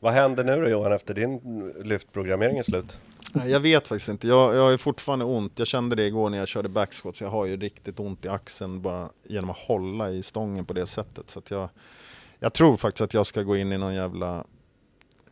Vad 0.00 0.12
händer 0.12 0.44
nu 0.44 0.60
då 0.60 0.68
Johan 0.68 0.92
efter 0.92 1.14
din 1.14 1.68
lyftprogrammering 1.84 2.58
är 2.58 2.62
slut? 2.62 2.98
Nej, 3.34 3.50
Jag 3.50 3.60
vet 3.60 3.88
faktiskt 3.88 4.08
inte. 4.08 4.28
Jag, 4.28 4.54
jag 4.56 4.62
har 4.62 4.70
ju 4.70 4.78
fortfarande 4.78 5.24
ont. 5.24 5.58
Jag 5.58 5.68
kände 5.68 5.96
det 5.96 6.06
igår 6.06 6.30
när 6.30 6.38
jag 6.38 6.48
körde 6.48 6.68
backsquats. 6.68 7.20
Jag 7.20 7.28
har 7.28 7.46
ju 7.46 7.56
riktigt 7.56 8.00
ont 8.00 8.24
i 8.24 8.28
axeln 8.28 8.82
bara 8.82 9.10
genom 9.24 9.50
att 9.50 9.58
hålla 9.58 10.10
i 10.10 10.22
stången 10.22 10.64
på 10.64 10.72
det 10.72 10.86
sättet. 10.86 11.30
Så 11.30 11.38
att 11.38 11.50
jag, 11.50 11.68
jag 12.38 12.52
tror 12.52 12.76
faktiskt 12.76 13.00
att 13.00 13.14
jag 13.14 13.26
ska 13.26 13.42
gå 13.42 13.56
in 13.56 13.72
i 13.72 13.78
någon 13.78 13.94
jävla, 13.94 14.44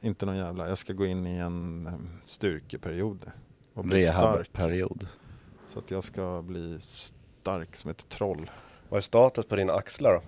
inte 0.01 0.27
någon 0.27 0.37
jävla, 0.37 0.69
jag 0.69 0.79
ska 0.79 0.93
gå 0.93 1.07
in 1.07 1.27
i 1.27 1.37
en 1.37 1.89
styrkeperiod. 2.25 3.31
Och 3.75 3.85
bli 3.85 4.03
stark. 4.03 4.17
Rehabperiod. 4.17 5.07
Så 5.67 5.79
att 5.79 5.91
jag 5.91 6.05
ska 6.05 6.43
bli 6.43 6.79
stark 6.81 7.77
som 7.77 7.91
ett 7.91 8.09
troll. 8.09 8.51
Vad 8.89 8.99
är 8.99 9.03
status 9.03 9.47
på 9.47 9.57
dina 9.57 9.73
axlar 9.73 10.13
då? 10.15 10.23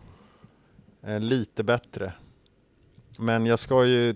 Eh, 1.09 1.20
lite 1.20 1.64
bättre. 1.64 2.12
Men 3.18 3.46
jag 3.46 3.59
ska 3.59 3.85
ju 3.85 4.14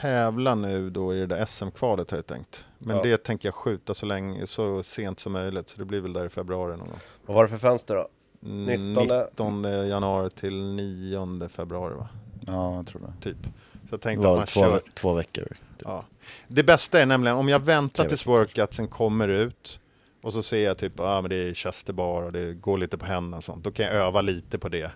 tävla 0.00 0.54
nu 0.54 0.90
då 0.90 1.14
i 1.14 1.18
det 1.18 1.26
där 1.26 1.44
SM-kvalet 1.44 2.10
har 2.10 2.18
jag 2.18 2.26
tänkt. 2.26 2.66
Men 2.78 2.96
Ja. 2.96 3.02
det 3.02 3.16
tänker 3.16 3.48
jag 3.48 3.54
skjuta 3.54 3.94
så 3.94 4.06
länge, 4.06 4.46
så 4.46 4.82
sent 4.82 5.20
som 5.20 5.32
möjligt. 5.32 5.68
Så 5.68 5.78
det 5.78 5.84
blir 5.84 6.00
väl 6.00 6.12
där 6.12 6.24
i 6.24 6.28
februari 6.28 6.76
någon 6.76 6.88
gång. 6.88 6.98
Vad 7.26 7.34
var 7.34 7.42
det 7.44 7.48
för 7.50 7.58
fönster 7.58 7.94
då? 7.94 8.08
Mm, 8.48 8.92
19. 8.92 9.18
19 9.18 9.64
januari 9.88 10.30
till 10.30 10.62
9 10.62 11.48
februari 11.48 11.94
va? 11.94 12.08
Ja, 12.46 12.76
jag 12.76 12.86
tror 12.86 13.00
det. 13.00 13.12
Typ. 13.30 13.36
Så 13.72 13.94
jag 13.94 14.00
tänkte 14.00 14.28
att 14.30 14.36
man 14.38 14.46
två, 14.46 14.60
kör. 14.60 14.80
två 14.94 15.12
veckor. 15.12 15.42
Typ. 15.44 15.58
Ja. 15.84 16.04
Det 16.48 16.62
bästa 16.62 17.00
är 17.00 17.06
nämligen 17.06 17.36
om 17.36 17.48
jag 17.48 17.60
väntar 17.64 18.04
tills 18.08 18.26
workoutsen 18.26 18.88
kommer 18.88 19.28
ut 19.28 19.80
och 20.22 20.32
så 20.32 20.42
ser 20.42 20.64
jag 20.64 20.78
typ 20.78 21.00
att 21.00 21.06
ah, 21.06 21.20
men 21.20 21.30
det 21.30 21.48
är 21.48 21.54
Chester 21.54 21.92
bar 21.92 22.22
och 22.22 22.32
det 22.32 22.54
går 22.54 22.78
lite 22.78 22.98
på 22.98 23.06
händerna 23.06 23.36
och 23.36 23.44
sånt. 23.44 23.64
Då 23.64 23.70
kan 23.70 23.86
jag 23.86 23.94
öva 23.94 24.20
lite 24.20 24.58
på 24.58 24.68
det. 24.68 24.90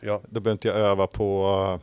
Ja, 0.00 0.20
Då 0.30 0.40
behöver 0.40 0.52
inte 0.52 0.68
jag 0.68 0.76
öva 0.76 1.06
på 1.06 1.80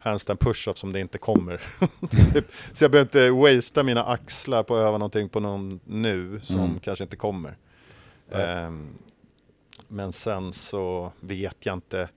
handstand 0.00 0.40
push-up 0.40 0.78
som 0.78 0.92
det 0.92 1.00
inte 1.00 1.18
kommer. 1.18 1.62
typ. 2.32 2.46
Så 2.72 2.84
jag 2.84 2.90
behöver 2.90 3.06
inte 3.06 3.30
wastea 3.56 3.82
mina 3.82 4.04
axlar 4.04 4.62
på 4.62 4.76
att 4.76 4.80
öva 4.80 4.98
någonting 4.98 5.28
på 5.28 5.40
någon 5.40 5.80
nu 5.84 6.40
som 6.42 6.60
Mm. 6.60 6.80
kanske 6.80 7.04
inte 7.04 7.16
kommer. 7.16 7.56
Ehm, 8.30 8.88
men 9.88 10.12
sen 10.12 10.52
så 10.52 11.12
vet 11.20 11.56
jag 11.66 11.72
inte. 11.74 12.08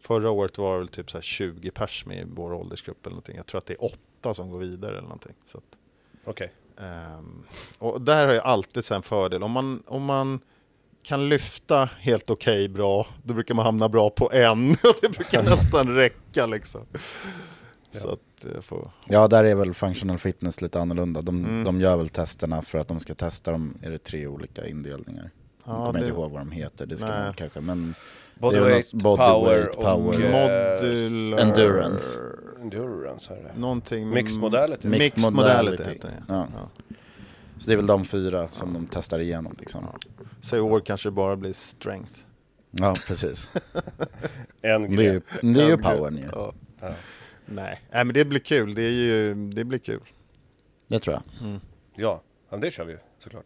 Förra 0.00 0.30
året 0.30 0.58
var 0.58 0.72
det 0.72 0.78
väl 0.78 0.88
typ 0.88 1.10
så 1.10 1.16
här 1.18 1.22
20 1.22 1.70
pers 1.70 2.06
med 2.06 2.18
i 2.18 2.24
vår 2.34 2.52
åldersgrupp 2.52 3.06
eller 3.06 3.14
någonting. 3.14 3.36
Jag 3.36 3.46
tror 3.46 3.58
att 3.58 3.66
det 3.66 3.72
är 3.74 3.84
åtta 3.84 4.34
som 4.34 4.50
går 4.50 4.58
vidare 4.58 4.92
eller 4.92 5.02
någonting. 5.02 5.34
Så 5.46 5.58
att, 5.58 5.64
okej. 6.24 6.52
Ehm, 6.78 7.42
och 7.78 8.00
där 8.00 8.26
har 8.26 8.34
jag 8.34 8.44
alltid 8.44 8.92
en 8.92 9.02
fördel. 9.02 9.42
Om 9.42 9.50
man, 9.50 9.82
om 9.86 10.04
man 10.04 10.40
kan 11.02 11.28
lyfta 11.28 11.88
helt 12.00 12.30
okej 12.30 12.68
bra, 12.68 13.06
då 13.22 13.34
brukar 13.34 13.54
man 13.54 13.64
hamna 13.64 13.88
bra 13.88 14.10
på 14.10 14.30
en. 14.32 14.70
Och 14.70 14.94
det 15.02 15.08
brukar 15.08 15.42
nästan 15.42 15.94
räcka 15.94 16.46
liksom. 16.46 16.80
Så 17.92 18.06
Ja. 18.06 18.12
att 18.12 18.52
jag 18.54 18.64
får... 18.64 18.90
Ja, 19.08 19.28
där 19.28 19.44
är 19.44 19.54
väl 19.54 19.74
functional 19.74 20.18
fitness 20.18 20.60
lite 20.62 20.80
annorlunda. 20.80 21.22
De, 21.22 21.38
Mm. 21.44 21.64
de 21.64 21.80
gör 21.80 21.96
väl 21.96 22.08
testerna 22.08 22.62
för 22.62 22.78
att 22.78 22.88
de 22.88 23.00
ska 23.00 23.14
testa 23.14 23.50
dem, 23.50 23.78
är 23.82 23.90
det 23.90 23.98
tre 23.98 24.26
olika 24.26 24.66
indelningar? 24.66 25.30
Jag 25.64 25.74
Ja, 25.74 25.86
kommer 25.86 25.92
det- 26.00 26.06
inte 26.06 26.18
ihåg 26.20 26.30
vad 26.30 26.40
de 26.40 26.50
heter, 26.50 26.86
det 26.86 26.96
ska 26.96 27.06
Nej. 27.06 27.24
man 27.24 27.34
kanske, 27.34 27.60
men 27.60 27.94
Bodyweight, 28.34 28.92
något- 28.92 29.02
bodyweight, 29.02 29.42
power, 29.42 29.68
och... 29.68 29.84
power. 29.84 30.14
eh, 30.14 31.10
Modular... 31.10 31.38
Endurance. 31.38 32.18
Endurance 32.62 33.32
är 33.34 33.42
det. 33.42 33.60
Någonting... 33.60 34.08
med- 34.08 34.24
Mixed 34.24 34.40
modality. 34.40 34.88
Mixed 34.88 35.32
modality, 35.32 35.70
modality. 35.70 35.82
heter 35.94 36.08
det. 36.08 36.22
Ja. 36.28 36.46
Ja. 36.54 36.94
Så 37.62 37.70
det 37.70 37.72
är 37.72 37.76
väl 37.76 37.86
de 37.86 38.04
fyra 38.04 38.48
som 38.48 38.72
de 38.72 38.88
testar 38.92 39.18
igenom 39.18 39.56
liksom. 39.58 39.86
Så 40.42 40.56
i 40.56 40.60
år 40.60 40.80
kanske 40.80 41.08
det 41.08 41.12
bara 41.12 41.36
blir 41.36 41.52
strength. 41.52 42.12
Ja, 42.70 42.94
precis. 43.08 43.50
En 44.62 44.96
Det 44.96 45.06
är 45.06 45.12
ju, 45.12 45.20
gren. 45.40 45.52
det 45.52 45.62
är 45.62 45.68
ju 45.68 45.76
powern 45.76 46.16
ju. 46.16 46.24
Ja. 46.32 46.52
Ja. 46.80 46.92
Nej. 47.46 47.80
Nej, 47.92 48.04
men 48.04 48.14
det 48.14 48.24
blir 48.24 48.40
kul. 48.40 48.74
Det, 48.74 48.82
är 48.82 48.90
ju, 48.90 49.34
det 49.34 49.64
blir 49.64 49.78
kul. 49.78 50.00
Det 50.88 50.98
tror 50.98 51.14
jag. 51.14 51.48
Mm. 51.48 51.60
Ja, 51.94 52.22
men 52.50 52.60
det 52.60 52.70
kör 52.70 52.84
vi 52.84 52.92
ju 52.92 52.98
såklart. 53.18 53.44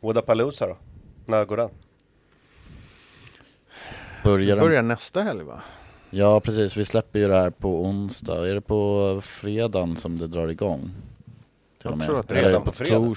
Wodapalooza 0.00 0.66
då? 0.66 0.76
När 1.26 1.44
går 1.44 1.56
den? 1.56 1.70
Börjar 4.24 4.56
den? 4.56 4.64
börjar 4.64 4.82
nästa 4.82 5.22
helg 5.22 5.42
va? 5.44 5.62
Ja, 6.10 6.40
precis. 6.40 6.76
Vi 6.76 6.84
släpper 6.84 7.18
ju 7.18 7.28
det 7.28 7.36
här 7.36 7.50
på 7.50 7.84
onsdag. 7.84 8.48
Är 8.48 8.54
det 8.54 8.60
på 8.60 9.20
fredagen 9.22 9.96
som 9.96 10.18
det 10.18 10.26
drar 10.26 10.48
igång? 10.48 10.90
Till 11.82 11.90
Jag 11.90 12.00
tror 12.00 12.18
att 12.18 12.28
det 12.28 12.38
är 12.40 12.44
redan 12.44 12.62
på 12.62 12.70
på 12.70 12.76
fredag. 12.76 13.14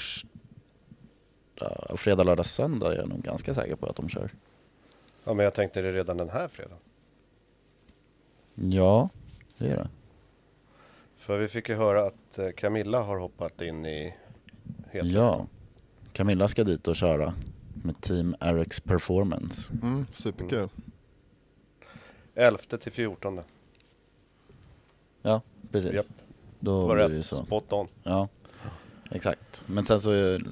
Torsdag. 1.69 1.97
Fredag, 1.97 2.23
lördag, 2.23 2.45
söndag 2.45 2.93
är 2.93 2.97
jag 2.97 3.09
nog 3.09 3.21
ganska 3.21 3.53
säker 3.53 3.75
på 3.75 3.85
att 3.85 3.95
de 3.95 4.09
kör. 4.09 4.31
Ja, 5.23 5.33
men 5.33 5.43
jag 5.43 5.53
tänkte 5.53 5.81
det 5.81 5.91
redan 5.91 6.17
den 6.17 6.29
här 6.29 6.47
fredagen. 6.47 6.77
Ja, 8.55 9.09
det 9.57 9.67
är 9.67 9.75
det. 9.75 9.89
För 11.17 11.37
vi 11.37 11.47
fick 11.47 11.69
ju 11.69 11.75
höra 11.75 12.03
att 12.07 12.37
eh, 12.37 12.49
Camilla 12.51 12.99
har 13.03 13.17
hoppat 13.17 13.61
in 13.61 13.85
i 13.85 14.13
helt 14.91 15.11
Ja. 15.11 15.47
Camilla 16.13 16.47
ska 16.47 16.63
dit 16.63 16.87
och 16.87 16.95
köra 16.95 17.33
med 17.83 18.01
Team 18.01 18.35
RX 18.39 18.79
Performance. 18.79 19.71
Mm, 19.81 20.05
superkul. 20.11 20.69
11 22.35 22.57
till 22.57 22.91
14. 22.91 23.39
Ja, 25.21 25.41
precis. 25.71 25.93
Japp. 25.93 26.05
Då 26.59 26.87
Var 26.87 26.95
blir 27.07 27.17
det 27.17 27.23
så. 27.23 27.35
spot 27.35 27.73
on. 27.73 27.87
Ja, 28.03 28.27
exakt. 29.11 29.63
Men 29.65 29.85
sen 29.85 30.01
så, 30.01 30.11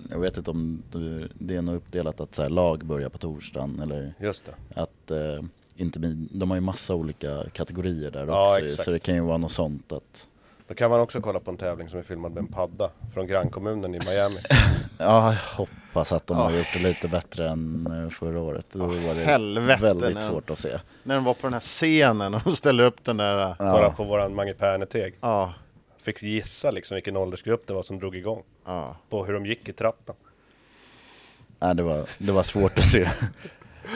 jag 0.10 0.20
vet 0.20 0.38
inte 0.38 0.52
om 0.52 0.84
du- 0.92 1.30
det 1.34 1.56
är 1.56 1.62
nog 1.62 1.76
uppdelat 1.76 2.20
att 2.20 2.36
så 2.36 2.42
här, 2.42 2.50
lag 2.50 2.86
börjar 2.86 3.10
på 3.10 3.18
torsdagen 3.18 3.80
eller 3.84 4.14
Just 4.20 4.46
det. 4.46 4.82
att 4.82 5.12
eh, 5.12 5.44
inte, 5.76 6.00
de 6.32 6.50
har 6.52 6.58
ju 6.58 6.62
massa 6.62 6.96
olika 6.96 7.44
kategorier 7.54 8.12
där 8.12 8.26
Ja, 8.28 8.50
också 8.54 8.66
exakt. 8.66 8.84
så 8.84 8.92
det 8.92 9.00
kan 9.00 9.16
ju 9.16 9.22
vara 9.22 9.38
något 9.38 9.52
sånt 9.52 9.92
att 9.92 10.28
Då 10.68 10.74
kan 10.76 10.92
man 10.92 11.00
också 11.00 11.22
kolla 11.22 11.40
på 11.40 11.52
en 11.52 11.58
tävling 11.58 11.90
som 11.90 12.00
är 12.00 12.04
filmad 12.04 12.32
med 12.32 12.42
en 12.42 12.48
padda 12.48 12.90
från 13.14 13.28
grannkommunen 13.28 13.96
i 13.96 14.00
Miami. 14.00 14.36
Ja, 15.02 15.34
jag 15.34 15.40
hoppas 15.58 16.12
att 16.12 16.28
de 16.28 16.38
har 16.38 16.52
gjort 16.52 16.68
det 16.74 16.80
lite 16.80 17.08
bättre 17.08 17.50
än 17.50 17.88
eh, 18.04 18.10
förra 18.10 18.40
året. 18.42 18.66
Då 18.72 18.84
Ah, 18.84 18.88
var 18.88 19.16
det 19.16 19.24
helvete, 19.24 19.82
väldigt 19.82 20.14
nej. 20.16 20.24
svårt 20.24 20.50
att 20.50 20.58
se. 20.60 20.80
När 21.04 21.16
de 21.16 21.24
var 21.24 21.34
på 21.34 21.40
den 21.48 21.54
här 21.54 21.60
scenen 21.60 22.34
och 22.34 22.42
de 22.44 22.56
ställer 22.56 22.84
upp 22.84 23.04
den 23.04 23.18
där... 23.18 23.38
Ja. 23.38 23.56
Kolla 23.58 23.82
Ja, 23.82 23.94
på 23.98 24.04
våran 24.04 24.36
Mange 24.36 24.54
Perneteg. 24.54 25.14
Ja. 25.22 25.54
Fick 26.02 26.24
gissa 26.24 26.72
liksom 26.72 26.96
vilken 26.96 27.18
åldersgrupp 27.18 27.68
det 27.68 27.74
var 27.74 27.84
som 27.84 28.00
drog 28.00 28.16
igång. 28.16 28.44
ja. 28.66 28.98
På 29.10 29.26
hur 29.26 29.34
de 29.34 29.46
gick 29.46 29.70
i 29.70 29.74
trappen. 29.74 30.16
nej, 31.60 31.76
det, 31.76 31.84
var, 31.84 32.06
det 32.18 32.32
var 32.32 32.44
svårt 32.44 32.78
att 32.78 32.84
se. 32.84 33.00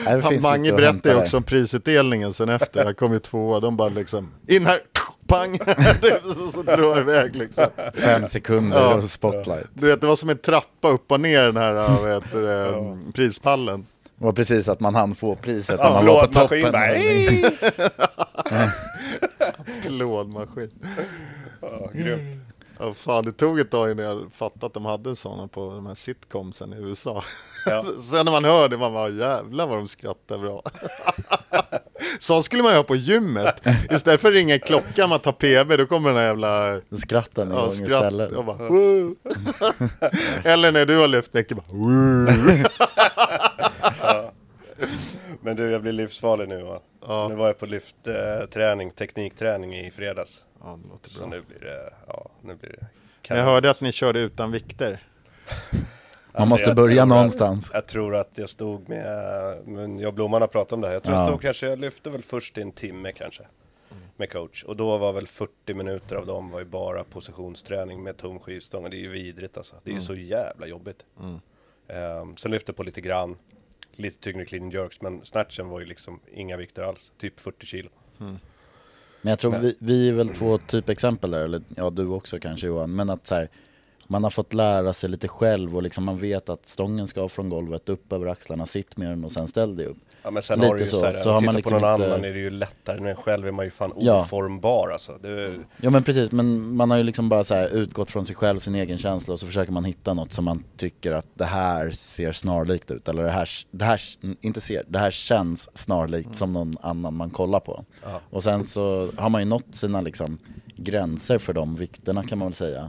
Nej, 0.04 0.14
det 0.16 0.22
Han, 0.22 0.22
finns 0.22 0.42
Mange 0.42 0.72
berättade 0.72 1.14
ju 1.14 1.20
också 1.20 1.36
om 1.36 1.42
prisutdelningen 1.42 2.32
sen 2.32 2.48
efter. 2.48 2.84
Han 2.84 2.94
kom 2.94 3.12
ju 3.12 3.18
tvåa. 3.18 3.60
De 3.60 3.76
bara 3.76 3.88
liksom, 3.88 4.34
in 4.48 4.66
här, 4.66 4.80
pang! 5.26 5.58
så, 6.34 6.48
så 6.52 6.62
drar 6.62 6.78
jag 6.82 6.98
iväg 6.98 7.36
liksom. 7.36 7.66
Fem 7.94 8.26
sekunder 8.26 8.80
Ja. 8.80 8.94
och 8.94 9.10
spotlight. 9.10 9.66
Du 9.74 9.86
vet, 9.86 10.00
det 10.00 10.06
var 10.06 10.16
som 10.16 10.30
en 10.30 10.38
trappa 10.38 10.88
upp 10.88 11.12
och 11.12 11.20
ner 11.20 11.42
den 11.42 11.56
här 11.56 11.72
vad 11.74 12.12
heter 12.14 12.42
det, 12.42 13.12
prispallen. 13.12 13.86
Det 14.16 14.24
var 14.24 14.32
precis 14.32 14.68
att 14.68 14.80
man 14.80 14.94
hann 14.94 15.14
få 15.14 15.36
priset 15.36 15.78
när 15.78 15.84
Ja, 15.86 15.92
man 15.92 16.04
låg 16.04 16.20
på 16.20 16.32
toppen. 16.32 16.72
Bara, 19.98 20.20
Applådmaskin. 20.20 20.70
Ja, 21.60 21.90
grymt. 21.94 22.40
Ja, 22.78 22.94
fan, 22.94 23.24
det 23.24 23.32
tog 23.32 23.60
ett 23.60 23.70
tag 23.70 23.90
innan 23.90 24.04
jag 24.04 24.32
fattade 24.32 24.66
att 24.66 24.74
de 24.74 24.84
hade 24.84 25.16
sådana 25.16 25.48
på 25.48 25.70
de 25.70 25.86
här 25.86 25.94
sitcomsen 25.94 26.72
i 26.72 26.76
USA. 26.76 27.24
Ja. 27.66 27.84
Sen 28.10 28.24
när 28.24 28.32
man 28.32 28.44
hör 28.44 28.68
det, 28.68 28.76
man 28.78 28.92
bara 28.92 29.08
jävlar 29.08 29.66
vad 29.66 29.78
de 29.78 29.88
skrattar 29.88 30.38
bra. 30.38 30.62
Så 32.18 32.42
skulle 32.42 32.62
man 32.62 32.72
ju 32.72 32.76
ha 32.76 32.84
på 32.84 32.96
gymmet. 32.96 33.66
Istället 33.90 34.20
för 34.20 34.28
att 34.28 34.34
ringa 34.34 34.58
klockan 34.58 35.08
man 35.08 35.20
tar 35.20 35.32
PB, 35.32 35.76
då 35.78 35.86
kommer 35.86 36.08
den 36.08 36.18
här 36.18 36.24
jävla 36.26 36.80
Skrattar 36.98 37.44
ni 37.44 37.54
ja, 37.54 37.70
skratt. 37.70 37.90
istället? 38.04 38.32
Och 38.32 38.44
bara, 38.44 38.68
"Woo." 38.68 39.14
Eller 40.44 40.72
när 40.72 40.86
du 40.86 40.96
har 40.98 41.08
lyft 41.08 41.34
mycket, 41.34 41.56
bara 41.56 41.76
"Woo." 41.78 42.26
Men 45.44 45.56
du, 45.56 45.70
jag 45.70 45.82
blir 45.82 45.92
livsfarlig 45.92 46.48
nu 46.48 46.62
va? 46.62 46.80
Ja. 47.06 47.26
Nu 47.28 47.34
var 47.34 47.46
jag 47.46 47.58
på 47.58 47.66
lyftträning, 47.66 48.90
teknikträning 48.90 49.74
i 49.74 49.90
fredags. 49.90 50.42
Ja, 50.60 50.78
det 50.82 50.88
låter 50.88 51.10
Så 51.10 51.18
bra. 51.18 51.28
nu 51.28 51.42
blir 51.48 51.60
det, 51.60 51.92
ja, 52.06 52.30
nu 52.42 52.54
blir 52.54 52.70
det 52.70 52.86
Men 53.28 53.38
jag 53.38 53.44
hörde 53.44 53.70
att 53.70 53.80
ni 53.80 53.92
körde 53.92 54.20
utan 54.20 54.52
vikter. 54.52 55.02
Man 55.72 55.82
Alltså, 56.32 56.50
måste 56.54 56.74
börja 56.74 57.04
någonstans. 57.04 57.68
Att, 57.68 57.74
jag 57.74 57.86
tror 57.86 58.16
att 58.16 58.38
jag 58.38 58.50
stod 58.50 58.88
med, 58.88 59.06
men 59.66 59.98
jag 59.98 60.08
och 60.08 60.14
Blomman 60.14 60.40
har 60.40 60.48
pratat 60.48 60.72
om 60.72 60.80
det 60.80 60.86
här. 60.86 60.94
Jag 60.94 61.02
tror 61.02 61.16
Ja. 61.16 61.20
jag 61.22 61.28
stod 61.28 61.42
kanske, 61.42 61.66
jag 61.66 61.78
lyfte 61.78 62.10
väl 62.10 62.22
först 62.22 62.58
i 62.58 62.62
en 62.62 62.72
timme 62.72 63.12
kanske. 63.12 63.42
Med 64.16 64.32
coach. 64.32 64.64
Och 64.64 64.76
då 64.76 64.98
var 64.98 65.12
väl 65.12 65.26
40 65.26 65.74
minuter 65.74 66.16
av 66.16 66.26
dem 66.26 66.50
var 66.50 66.58
ju 66.58 66.64
bara 66.64 67.04
positionsträning 67.04 68.02
med 68.02 68.16
tom 68.16 68.38
skivstång. 68.38 68.84
Och 68.84 68.90
det 68.90 68.96
är 68.96 69.00
ju 69.00 69.08
vidrigt 69.10 69.56
alltså. 69.56 69.74
Det 69.84 69.90
är 69.90 69.94
ju 69.94 70.00
så 70.00 70.14
jävla 70.14 70.66
jobbigt. 70.66 71.04
Um, 72.20 72.36
sen 72.36 72.50
lyfte 72.50 72.72
på 72.72 72.82
lite 72.82 73.00
grann. 73.00 73.36
Lite 73.96 74.20
tyngre 74.20 74.44
clean 74.44 74.70
jerks. 74.70 75.00
Men 75.00 75.24
snatchen 75.24 75.68
var 75.68 75.80
ju 75.80 75.86
liksom 75.86 76.20
inga 76.32 76.56
vikter 76.56 76.82
alls. 76.82 77.12
Typ 77.18 77.40
40 77.40 77.66
kilo. 77.66 77.88
Men 78.18 79.30
jag 79.30 79.38
tror 79.38 79.52
vi, 79.52 79.76
vi 79.78 80.08
är 80.08 80.12
väl 80.12 80.28
två 80.28 80.58
typexempel 80.58 81.30
där, 81.30 81.44
eller 81.44 81.62
ja 81.76 81.90
du 81.90 82.06
också 82.06 82.38
kanske 82.38 82.66
Johan, 82.66 82.94
men 82.94 83.10
att 83.10 83.26
så 83.26 83.34
här, 83.34 83.48
man 84.06 84.22
har 84.22 84.30
fått 84.30 84.54
lära 84.54 84.92
sig 84.92 85.10
lite 85.10 85.28
själv 85.28 85.76
och 85.76 85.82
liksom 85.82 86.04
man 86.04 86.18
vet 86.18 86.48
att 86.48 86.68
stången 86.68 87.06
ska 87.06 87.28
från 87.28 87.48
golvet 87.48 87.88
upp 87.88 88.12
över 88.12 88.26
axlarna, 88.26 88.66
sitt 88.66 88.96
med 88.96 89.08
den 89.10 89.24
och 89.24 89.32
sen 89.32 89.48
ställ 89.48 89.76
dig 89.76 89.86
upp. 89.86 89.96
Ja 90.22 90.30
men 90.30 90.42
sen 90.42 90.58
Lite 90.58 90.68
har 90.68 90.74
du 90.74 90.80
ju 90.80 90.86
så, 90.86 91.00
så, 91.00 91.06
här, 91.06 91.12
så 91.14 91.30
har 91.30 91.40
man 91.40 91.54
på 91.54 91.56
liksom 91.58 91.78
någon 91.80 91.92
inte- 91.94 92.06
annan 92.06 92.24
är 92.24 92.32
det 92.32 92.38
ju 92.38 92.50
lättare. 92.50 93.00
Men 93.00 93.14
själv 93.16 93.46
är 93.46 93.52
man 93.52 93.64
ju 93.64 93.70
fan 93.70 93.92
Ja. 93.98 94.22
oformbar 94.22 94.88
alltså. 94.92 95.12
Det, 95.22 95.52
Ja 95.80 95.90
men 95.90 96.02
precis, 96.04 96.32
men 96.32 96.76
man 96.76 96.90
har 96.90 96.98
ju 96.98 97.02
liksom 97.04 97.28
bara 97.28 97.44
så 97.44 97.54
här 97.54 97.68
utgått 97.68 98.10
från 98.10 98.26
sig 98.26 98.36
själv, 98.36 98.58
sin 98.58 98.74
egen 98.74 98.98
känsla 98.98 99.32
och 99.34 99.40
så 99.40 99.46
försöker 99.46 99.72
man 99.72 99.84
hitta 99.84 100.14
något 100.14 100.32
som 100.32 100.44
man 100.44 100.64
tycker 100.76 101.12
att 101.12 101.26
det 101.34 101.44
här 101.44 101.90
ser 101.90 102.32
snarlikt 102.32 102.90
ut 102.90 103.08
eller 103.08 103.22
det 103.22 103.30
här, 103.30 103.48
det 103.70 103.84
här 103.84 104.00
inte 104.40 104.60
ser, 104.60 104.82
det 104.88 104.98
här 104.98 105.10
känns 105.10 105.70
snarlikt 105.78 106.36
som 106.36 106.52
någon 106.52 106.76
annan 106.80 107.14
man 107.14 107.30
kollar 107.30 107.60
på. 107.60 107.84
Ja. 108.02 108.20
Och 108.30 108.42
sen 108.42 108.64
så 108.64 109.08
har 109.16 109.28
man 109.30 109.40
ju 109.42 109.44
nått 109.48 109.74
sina 109.74 110.00
liksom 110.00 110.38
gränser 110.76 111.38
för 111.38 111.52
de 111.52 111.76
vikterna 111.76 112.24
kan 112.24 112.38
man 112.38 112.48
väl 112.48 112.54
säga. 112.54 112.88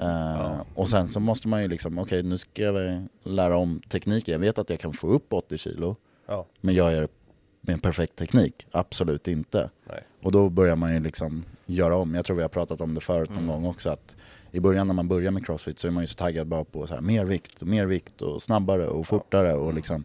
Eh, 0.00 0.60
Och 0.74 0.88
sen 0.88 1.08
så 1.08 1.20
måste 1.20 1.48
man 1.48 1.62
ju 1.62 1.68
liksom, 1.68 1.98
okej 1.98 2.22
nu 2.22 2.38
ska 2.38 2.62
jag 2.62 3.06
lära 3.22 3.56
om 3.56 3.80
tekniken, 3.88 4.32
jag 4.32 4.38
vet 4.38 4.58
att 4.58 4.70
jag 4.70 4.80
kan 4.80 4.92
få 4.92 5.06
upp 5.06 5.32
80 5.32 5.58
kilo, 5.58 5.96
ja, 6.26 6.46
men 6.60 6.74
jag 6.74 6.92
det 6.92 7.08
med 7.60 7.72
en 7.74 7.80
perfekt 7.80 8.16
teknik? 8.16 8.66
Absolut 8.70 9.28
inte. 9.28 9.70
nej. 9.88 10.02
Och 10.22 10.32
då 10.32 10.48
börjar 10.50 10.76
man 10.76 10.94
ju 10.94 11.00
liksom 11.00 11.44
göra 11.66 11.96
om. 11.96 12.14
Jag 12.14 12.24
tror 12.24 12.36
vi 12.36 12.42
har 12.42 12.48
pratat 12.48 12.80
om 12.80 12.94
det 12.94 13.00
förut 13.00 13.30
någon 13.30 13.46
gång 13.46 13.66
också 13.66 13.90
att 13.90 14.16
i 14.50 14.60
början 14.60 14.86
när 14.86 14.94
man 14.94 15.08
börjar 15.08 15.30
med 15.30 15.46
crossfit 15.46 15.78
så 15.78 15.86
är 15.86 15.90
man 15.90 16.02
ju 16.02 16.06
så 16.06 16.16
taggad 16.16 16.46
bara 16.46 16.64
på 16.64 16.86
så 16.86 16.94
här, 16.94 17.00
mer 17.00 17.24
vikt 17.24 17.62
och 17.62 17.68
mer 17.68 17.86
vikt 17.86 18.22
och 18.22 18.42
snabbare 18.42 18.86
och 18.88 19.06
fortare 19.06 19.54
och 19.54 19.74
liksom 19.74 20.04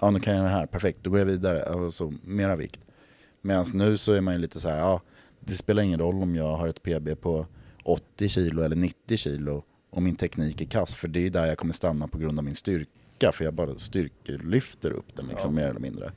ja 0.00 0.10
nu 0.10 0.20
kan 0.20 0.34
jag 0.36 0.44
det 0.44 0.48
här, 0.50 0.66
perfekt, 0.66 0.98
då 1.02 1.10
går 1.10 1.18
jag 1.18 1.26
vidare 1.26 1.62
och 1.62 1.94
så 1.94 2.14
mera 2.24 2.56
vikt. 2.56 2.80
Medan 3.40 3.64
nu 3.74 3.96
så 3.96 4.12
är 4.12 4.20
man 4.20 4.34
ju 4.34 4.40
lite 4.40 4.60
så 4.60 4.68
här, 4.68 4.78
ja 4.78 5.00
det 5.40 5.56
spelar 5.56 5.82
ingen 5.82 6.00
roll 6.00 6.22
om 6.22 6.34
jag 6.34 6.56
har 6.56 6.68
ett 6.68 6.82
PB 6.82 7.20
på 7.20 7.46
80 7.88 8.28
kilo 8.28 8.62
eller 8.62 8.76
90 8.76 9.16
kilo 9.16 9.64
och 9.90 10.02
min 10.02 10.16
teknik 10.16 10.60
är 10.60 10.64
kass 10.64 10.94
för 10.94 11.08
det 11.08 11.26
är 11.26 11.30
där 11.30 11.46
jag 11.46 11.58
kommer 11.58 11.72
stanna 11.72 12.08
på 12.08 12.18
grund 12.18 12.38
av 12.38 12.44
min 12.44 12.54
styrka 12.54 13.32
för 13.32 13.44
jag 13.44 13.54
bara 13.54 13.78
styrkelyfter 13.78 14.90
upp 14.90 15.16
den 15.16 15.26
liksom 15.26 15.54
mer 15.54 15.64
eller 15.64 15.80
mindre. 15.80 16.12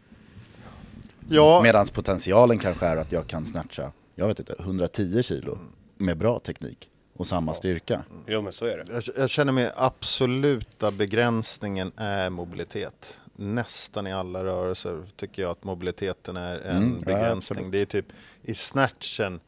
Ja, 1.29 1.61
Medan 1.63 1.87
potentialen 1.87 2.59
kanske 2.59 2.85
är 2.85 2.97
att 2.97 3.11
jag 3.11 3.27
kan 3.27 3.45
snatcha, 3.45 3.91
jag 4.15 4.27
vet 4.27 4.39
inte, 4.39 4.55
110 4.59 5.23
kilo 5.23 5.57
med 5.97 6.17
bra 6.17 6.39
teknik 6.39 6.89
och 7.13 7.27
samma 7.27 7.53
styrka. 7.53 8.03
Jo 8.27 8.41
men 8.41 8.53
så 8.53 8.65
är 8.65 8.77
det. 8.77 8.85
jag, 8.93 9.03
jag 9.17 9.29
känner 9.29 9.51
mig 9.51 9.71
absoluta 9.75 10.91
begränsningen 10.91 11.91
är 11.97 12.29
mobilitet. 12.29 13.19
Nästan 13.35 14.07
i 14.07 14.13
alla 14.13 14.43
rörelser 14.43 15.03
tycker 15.15 15.41
jag 15.41 15.51
att 15.51 15.63
mobiliteten 15.63 16.37
är 16.37 16.59
en 16.59 16.77
Mm, 16.77 16.95
ja, 16.99 17.05
begränsning. 17.05 17.35
absolut. 17.57 17.71
det 17.71 17.81
är 17.81 17.85
typ 17.85 18.05
i 18.43 18.53
snatchen 18.53 19.39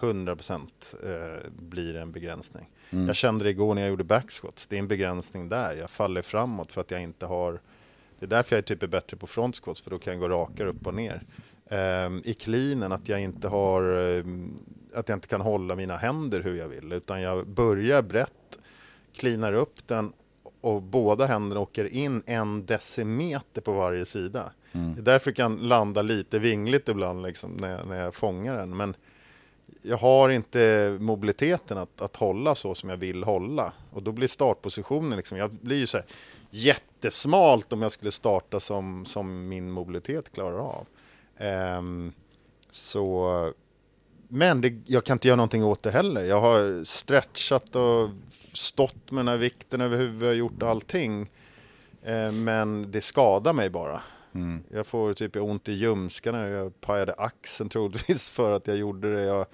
100% 0.00 0.68
eh, 1.02 1.50
blir 1.50 1.96
en 1.96 2.12
begränsning. 2.12 2.70
Mm. 2.90 3.06
Jag 3.06 3.16
kände 3.16 3.44
det 3.44 3.50
igår 3.50 3.74
när 3.74 3.82
jag 3.82 3.88
gjorde 3.88 4.04
backsquats. 4.04 4.66
Det 4.66 4.76
är 4.76 4.78
en 4.78 4.88
begränsning 4.88 5.48
där. 5.48 5.74
Jag 5.74 5.90
faller 5.90 6.22
framåt 6.22 6.72
för 6.72 6.80
att 6.80 6.90
jag 6.90 7.02
inte 7.02 7.26
har... 7.26 7.60
Det 8.18 8.26
är 8.26 8.30
därför 8.30 8.56
jag 8.56 8.64
typ 8.64 8.82
är 8.82 8.86
bättre 8.86 9.16
på 9.16 9.26
frontsquats 9.26 9.80
för 9.80 9.90
då 9.90 9.98
kan 9.98 10.12
jag 10.12 10.20
gå 10.20 10.28
rakare 10.28 10.68
upp 10.68 10.86
och 10.86 10.94
ner. 10.94 11.22
Ehm, 11.70 12.22
I 12.24 12.34
cleanen 12.34 12.92
att 12.92 13.08
jag 13.08 13.20
inte 13.20 13.48
har... 13.48 13.82
ehm, 13.82 14.58
att 14.94 15.08
jag 15.08 15.16
inte 15.16 15.28
kan 15.28 15.40
hålla 15.40 15.76
mina 15.76 15.96
händer 15.96 16.40
hur 16.40 16.54
jag 16.54 16.68
vill 16.68 16.92
utan 16.92 17.20
jag 17.20 17.46
börjar 17.46 18.02
brett, 18.02 18.58
cleanar 19.16 19.52
upp 19.52 19.88
den 19.88 20.12
och 20.60 20.82
båda 20.82 21.26
händerna 21.26 21.60
åker 21.60 21.84
in 21.84 22.22
en 22.26 22.66
decimeter 22.66 23.60
på 23.60 23.72
varje 23.72 24.04
sida. 24.04 24.52
Det 24.72 25.00
är 25.00 25.04
därför 25.04 25.30
jag 25.30 25.36
kan 25.36 25.56
landa 25.56 26.02
lite 26.02 26.38
vingligt 26.38 26.88
ibland 26.88 27.22
liksom, 27.22 27.52
när, 27.52 27.70
jag, 27.70 27.86
när 27.86 28.00
jag 28.00 28.14
fångar 28.14 28.56
den. 28.56 28.76
Men 28.76 28.94
jag 29.82 29.96
har 29.96 30.28
inte 30.28 30.96
mobiliteten 31.00 31.78
att, 31.78 32.02
att 32.02 32.16
hålla 32.16 32.54
så 32.54 32.74
som 32.74 32.88
jag 32.88 32.96
vill 32.96 33.24
hålla. 33.24 33.72
Och 33.90 34.02
då 34.02 34.12
blir 34.12 34.28
startpositionen, 34.28 35.16
liksom, 35.16 35.38
jag 35.38 35.50
blir 35.50 35.76
ju 35.76 35.86
så 35.86 35.96
här 35.96 36.06
jättesmalt 36.50 37.72
om 37.72 37.82
jag 37.82 37.92
skulle 37.92 38.10
starta 38.10 38.60
som, 38.60 39.06
som 39.06 39.48
min 39.48 39.70
mobilitet 39.70 40.32
klarar 40.32 40.58
av. 40.58 40.86
Um, 41.78 42.12
så, 42.70 43.52
men 44.28 44.60
det, 44.60 44.74
jag 44.86 45.04
kan 45.04 45.14
inte 45.14 45.28
göra 45.28 45.36
någonting 45.36 45.64
åt 45.64 45.82
det 45.82 45.90
heller. 45.90 46.24
Jag 46.24 46.40
har 46.40 46.84
stretchat 46.84 47.76
och 47.76 48.10
stått 48.52 49.10
med 49.10 49.18
den 49.18 49.28
här 49.28 49.36
vikten 49.36 49.80
över 49.80 49.96
huvudet 49.96 50.28
och 50.28 50.34
gjort 50.34 50.62
allting. 50.62 51.30
Eh, 52.02 52.32
men 52.32 52.90
det 52.90 53.00
skadar 53.00 53.52
mig 53.52 53.70
bara. 53.70 54.02
Mm. 54.34 54.62
Jag 54.70 54.86
får 54.86 55.14
typ 55.14 55.36
ont 55.36 55.68
i 55.68 55.72
ljumskarna, 55.72 56.48
jag 56.48 56.80
pajade 56.80 57.14
axeln 57.14 57.70
troligtvis 57.70 58.30
för 58.30 58.50
att 58.50 58.66
jag 58.66 58.76
gjorde 58.76 59.14
det. 59.14 59.22
Jag, 59.22 59.46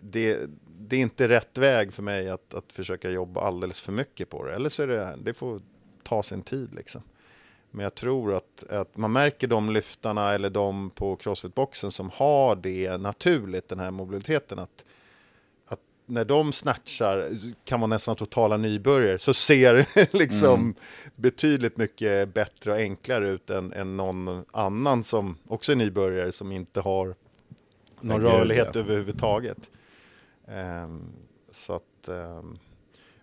det. 0.00 0.38
Det 0.82 0.96
är 0.96 1.00
inte 1.00 1.28
rätt 1.28 1.58
väg 1.58 1.92
för 1.92 2.02
mig 2.02 2.28
att, 2.28 2.54
att 2.54 2.72
försöka 2.72 3.10
jobba 3.10 3.40
alldeles 3.40 3.80
för 3.80 3.92
mycket 3.92 4.30
på 4.30 4.44
det. 4.44 4.54
Eller 4.54 4.68
så 4.68 4.82
är 4.82 4.86
det, 4.86 5.18
det 5.22 5.34
får 5.34 5.60
ta 6.02 6.22
sin 6.22 6.42
tid 6.42 6.74
liksom. 6.74 7.02
Men 7.70 7.82
jag 7.82 7.94
tror 7.94 8.34
att, 8.34 8.64
att 8.70 8.96
man 8.96 9.12
märker 9.12 9.48
de 9.48 9.70
lyftarna 9.70 10.34
eller 10.34 10.50
de 10.50 10.90
på 10.90 11.16
crossfitboxen 11.16 11.92
som 11.92 12.10
har 12.14 12.56
det 12.56 12.96
naturligt, 12.96 13.68
den 13.68 13.78
här 13.78 13.90
mobiliteten, 13.90 14.58
att, 14.58 14.70
att 14.70 14.84
när 16.10 16.24
de 16.24 16.52
snatchar 16.52 17.28
kan 17.64 17.80
man 17.80 17.90
nästan 17.90 18.16
totala 18.16 18.56
nybörjare 18.56 19.18
så 19.18 19.34
ser 19.34 19.74
det 19.74 20.12
liksom 20.18 20.74
betydligt 21.16 21.76
mycket 21.76 22.34
bättre 22.34 22.72
och 22.72 22.78
enklare 22.78 23.30
ut 23.30 23.50
än, 23.50 23.72
än 23.72 23.96
någon 23.96 24.44
annan 24.52 25.04
som 25.04 25.36
också 25.48 25.72
är 25.72 25.76
nybörjare 25.76 26.32
som 26.32 26.52
inte 26.52 26.80
har 26.80 27.14
någon 28.00 28.20
gud, 28.20 28.28
rörlighet 28.28 28.68
ja. 28.74 28.80
överhuvudtaget. 28.80 29.70
Ehm, 30.48 31.12
så 31.52 31.72
att, 31.72 32.08
ehm, 32.08 32.58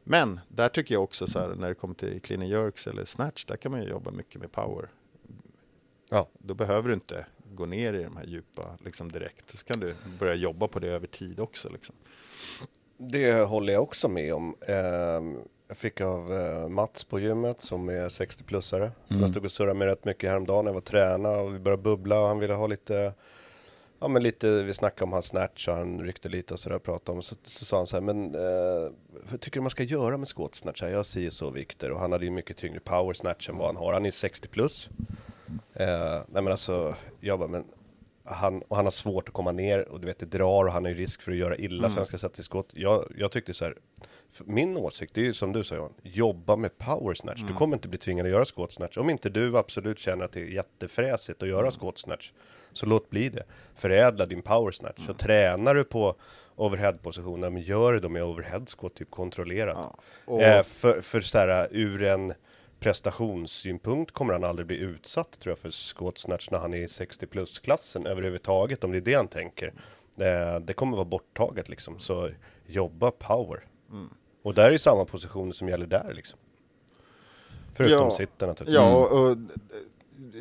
men 0.03 0.39
där 0.47 0.69
tycker 0.69 0.95
jag 0.95 1.03
också 1.03 1.27
så 1.27 1.39
här 1.39 1.55
när 1.55 1.67
det 1.67 1.75
kommer 1.75 1.95
till 1.95 2.21
clean 2.21 2.41
and 2.41 2.51
jerks 2.51 2.87
eller 2.87 3.05
snatch, 3.05 3.45
där 3.45 3.55
kan 3.55 3.71
man 3.71 3.81
ju 3.81 3.89
jobba 3.89 4.11
mycket 4.11 4.41
med 4.41 4.51
power. 4.51 4.89
Ja. 6.09 6.27
Då 6.39 6.53
behöver 6.53 6.87
du 6.87 6.93
inte 6.93 7.25
gå 7.53 7.65
ner 7.65 7.93
i 7.93 8.03
de 8.03 8.17
här 8.17 8.25
djupa 8.25 8.77
liksom 8.85 9.11
direkt. 9.11 9.49
Så 9.49 9.65
kan 9.65 9.79
du 9.79 9.95
börja 10.19 10.33
jobba 10.33 10.67
på 10.67 10.79
det 10.79 10.87
över 10.87 11.07
tid 11.07 11.39
också. 11.39 11.69
Liksom. 11.69 11.95
Det 12.97 13.33
håller 13.33 13.73
jag 13.73 13.83
också 13.83 14.07
med 14.07 14.33
om. 14.33 14.55
Ehm, 14.67 15.37
jag 15.67 15.77
fick 15.77 16.01
av 16.01 16.33
eh, 16.33 16.67
Mats 16.67 17.03
på 17.03 17.19
gymmet 17.19 17.61
som 17.61 17.89
är 17.89 18.09
60-plussare. 18.09 18.91
Så 19.09 19.19
jag 19.21 19.29
stod 19.29 19.45
och 19.45 19.51
surrade 19.51 19.73
med 19.73 19.87
rätt 19.87 20.05
mycket 20.05 20.29
häromdagen 20.29 20.65
när 20.65 20.69
jag 20.69 20.73
var 20.73 20.81
träna 20.81 21.29
och 21.29 21.55
vi 21.55 21.59
började 21.59 21.83
bubbla 21.83 22.19
och 22.19 22.27
han 22.27 22.39
ville 22.39 22.53
ha 22.53 22.67
lite 22.67 23.13
Ja 23.99 24.07
men 24.07 24.23
lite, 24.23 24.63
vi 24.63 24.73
snackade 24.73 25.03
om 25.03 25.13
hans 25.13 25.25
snatch 25.25 25.67
och 25.67 25.73
han 25.73 26.01
ryckte 26.01 26.29
lite 26.29 26.53
och 26.53 26.59
sådär 26.59 26.75
och 26.75 26.83
pratade 26.83 27.15
om 27.15 27.23
så, 27.23 27.35
så 27.43 27.65
sa 27.65 27.77
han 27.77 27.87
så 27.87 27.95
här, 27.95 28.01
men 28.01 28.35
eh, 28.35 28.91
vad 29.31 29.41
tycker 29.41 29.59
du 29.59 29.61
man 29.61 29.69
ska 29.69 29.83
göra 29.83 30.17
med 30.17 30.27
squat 30.27 30.55
snatch? 30.55 30.81
Jag 30.81 31.05
ser 31.05 31.29
så 31.29 31.49
vikter 31.49 31.91
och 31.91 31.99
han 31.99 32.11
hade 32.11 32.25
ju 32.25 32.31
mycket 32.31 32.57
tyngre 32.57 32.79
power 32.79 33.13
snatch 33.13 33.49
än 33.49 33.57
vad 33.57 33.67
han 33.67 33.75
har. 33.75 33.93
Han 33.93 34.01
är 34.01 34.07
ju 34.07 34.11
60 34.11 34.47
plus. 34.47 34.89
Eh, 35.73 36.21
nej 36.27 36.43
men 36.43 36.47
alltså, 36.47 36.95
jag 37.19 37.39
bara, 37.39 37.49
men 37.49 37.65
han, 38.27 38.61
och 38.61 38.75
han 38.75 38.85
har 38.85 38.91
svårt 38.91 39.27
att 39.27 39.33
komma 39.33 39.51
ner 39.51 39.89
och 39.89 39.99
du 39.99 40.07
vet 40.07 40.19
det 40.19 40.25
drar 40.25 40.63
och 40.65 40.71
han 40.71 40.85
har 40.85 40.89
ju 40.89 40.97
risk 40.97 41.21
för 41.21 41.31
att 41.31 41.37
göra 41.37 41.57
illa 41.57 41.77
Mm. 41.77 41.89
så 41.89 41.99
han 41.99 42.05
ska 42.05 42.17
sätta 42.17 42.39
i 42.41 42.43
skott. 42.43 42.69
Jag, 42.73 43.03
jag 43.17 43.31
tyckte 43.31 43.53
så 43.53 43.65
här, 43.65 43.75
min 44.45 44.77
åsikt 44.77 45.13
det 45.15 45.21
är 45.21 45.25
ju 45.25 45.33
som 45.33 45.53
du 45.53 45.63
sa 45.63 45.75
Johan, 45.75 45.93
jobba 46.03 46.55
med 46.55 46.77
power 46.77 47.13
snatch. 47.13 47.39
Mm. 47.39 47.51
Du 47.51 47.57
kommer 47.57 47.75
inte 47.75 47.87
bli 47.87 47.97
tvingad 47.97 48.25
att 48.25 48.31
göra 48.31 48.45
squat 48.45 48.71
snatch. 48.71 48.97
Om 48.97 49.09
inte 49.09 49.29
du 49.29 49.57
absolut 49.57 49.99
känner 49.99 50.25
att 50.25 50.31
det 50.31 50.41
är 50.41 50.45
jättefräsigt 50.45 51.43
att 51.43 51.49
göra 51.49 51.59
Mm. 51.59 51.71
squat 51.71 51.97
snatch, 51.97 52.31
så 52.73 52.85
låt 52.85 53.09
bli 53.09 53.29
det. 53.29 53.43
Förädla 53.75 54.25
din 54.25 54.41
power 54.41 54.71
snatch. 54.71 54.97
Mm. 54.99 55.07
Så 55.07 55.13
tränar 55.13 55.75
du 55.75 55.83
på 55.83 56.15
overhead-positioner, 56.55 57.49
men 57.49 57.61
gör 57.61 57.93
det 57.93 57.99
då 57.99 58.09
med 58.09 58.23
overhead 58.23 58.65
squat 58.77 58.95
typ 58.95 59.11
kontrollerat. 59.11 59.77
och- 60.25 60.41
Eh, 60.41 60.63
för 60.63 61.01
för 61.01 61.21
så 61.21 61.37
här, 61.37 61.67
ur 61.71 62.03
en 62.03 62.33
prestationssynpunkt 62.79 64.11
kommer 64.11 64.33
han 64.33 64.43
aldrig 64.43 64.67
bli 64.67 64.77
utsatt 64.77 65.39
tror 65.39 65.51
jag 65.51 65.57
för 65.57 65.71
squat 65.71 66.17
snatch 66.17 66.49
när 66.51 66.59
han 66.59 66.73
är 66.73 66.81
i 66.81 66.87
60 66.87 67.27
plus-klassen 67.27 68.05
överhuvudtaget, 68.07 68.83
om 68.83 68.91
det 68.91 68.97
är 68.97 69.01
det 69.01 69.13
han 69.13 69.27
tänker. 69.27 69.73
Eh, 70.17 70.59
det 70.59 70.73
kommer 70.73 70.97
vara 70.97 71.05
borttaget 71.05 71.69
liksom, 71.69 71.99
så 71.99 72.29
jobba 72.67 73.11
power. 73.11 73.65
Mm. 73.91 74.09
Och 74.43 74.53
där 74.53 74.63
är 74.63 74.71
ju 74.71 74.79
samma 74.79 75.05
position 75.05 75.53
som 75.53 75.69
gäller 75.69 75.85
där 75.85 76.13
liksom. 76.15 76.39
Förutom 77.75 77.97
Ja. 77.97 78.11
sitta 78.11 78.47
naturligtvis. 78.47 78.75
Ja, 78.75 78.95
och, 78.97 79.29
och 79.29 79.37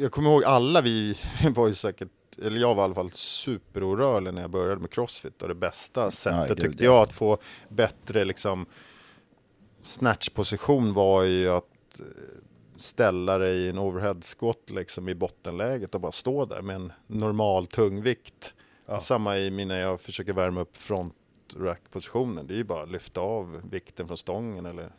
jag 0.01 0.13
kommer 0.13 0.31
ihåg 0.31 0.45
alla 0.45 0.81
vi 0.81 1.19
var 1.55 1.69
ju 1.69 1.75
säkert, 1.75 2.09
eller 2.43 2.61
jag 2.61 2.75
var 2.75 2.83
i 2.83 2.85
alla 2.85 2.95
fall 2.95 3.11
superorörlig 3.11 4.35
när 4.35 4.41
jag 4.41 4.51
började 4.51 4.81
med 4.81 4.91
crossfit 4.91 5.43
och 5.43 5.49
det 5.49 5.55
bästa 5.55 6.11
sättet 6.11 6.49
gud, 6.49 6.61
tyckte 6.61 6.85
ja. 6.85 6.95
jag 6.95 7.03
att 7.03 7.13
få 7.13 7.39
bättre 7.69 8.25
liksom 8.25 8.67
snatchposition 9.83 10.95
var 10.95 11.23
ju 11.23 11.49
att 11.49 11.65
ställa 12.77 13.39
dig 13.39 13.57
i 13.57 13.69
en 13.69 13.79
overhead 13.79 14.21
squat 14.39 14.71
liksom 14.71 15.09
i 15.09 15.15
bottenläget 15.15 15.95
och 15.95 16.01
bara 16.01 16.13
stå 16.13 16.45
där 16.45 16.63
med 16.63 16.77
en 16.77 16.93
normal 17.07 17.67
tungvikt. 17.67 18.55
Ja. 18.87 19.01
Samma 19.01 19.39
i 19.39 19.51
mina, 19.51 19.79
jag 19.79 20.01
försöker 20.01 20.33
värma 20.33 20.61
upp 20.61 20.77
front 20.77 21.15
rack 21.57 21.81
positionen. 21.91 22.47
Det 22.47 22.55
är 22.55 22.59
ju 22.59 22.65
bara 22.65 22.83
att 22.83 22.91
lyfta 22.91 23.21
av 23.21 23.61
vikten 23.71 24.07
från 24.07 24.17
stången 24.17 24.67
eller 24.67 24.91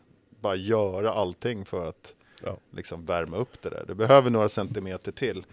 bara 0.41 0.55
göra 0.55 1.13
allting 1.13 1.65
för 1.65 1.85
att 1.85 2.13
Ja. 2.43 2.57
liksom 2.71 3.05
värma 3.05 3.37
upp 3.37 3.61
det 3.61 3.69
där. 3.69 3.83
Det 3.87 3.95
behöver 3.95 4.29
några 4.29 4.49
centimeter 4.49 5.11
till. 5.11 5.45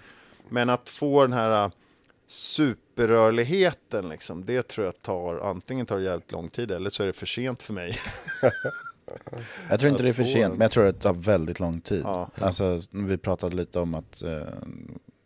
Men 0.49 0.71
att 0.71 0.91
få 0.91 1.23
den 1.23 1.33
här 1.33 1.65
äh, 1.65 1.71
superrörligheten, 2.27 4.09
liksom, 4.09 4.45
det 4.45 4.63
tror 4.69 4.85
jag 4.85 5.03
tar, 5.03 5.39
antingen 5.39 5.87
tar 5.87 5.97
det 5.97 6.03
jävligt 6.05 6.33
lång 6.33 6.49
tid 6.49 6.71
eller 6.71 6.91
så 6.91 7.03
är 7.03 7.07
det 7.07 7.13
för 7.13 7.27
sent 7.27 7.63
för 7.63 7.73
mig. 7.73 7.97
Jag 9.71 9.81
tror 9.81 9.93
inte 9.93 10.03
det 10.03 10.09
är 10.09 10.13
för 10.13 10.25
sent, 10.25 10.53
men 10.53 10.61
jag 10.61 10.71
tror 10.71 10.87
att 10.87 10.95
det 10.95 11.01
tar 11.01 11.15
väldigt 11.15 11.61
lång 11.61 11.81
tid. 11.81 12.03
Ja. 12.05 12.31
Alltså, 12.35 12.81
vi 12.91 13.19
pratade 13.19 13.57
lite 13.57 13.79
om 13.81 13.95
att 13.95 14.23
eh, 14.23 14.43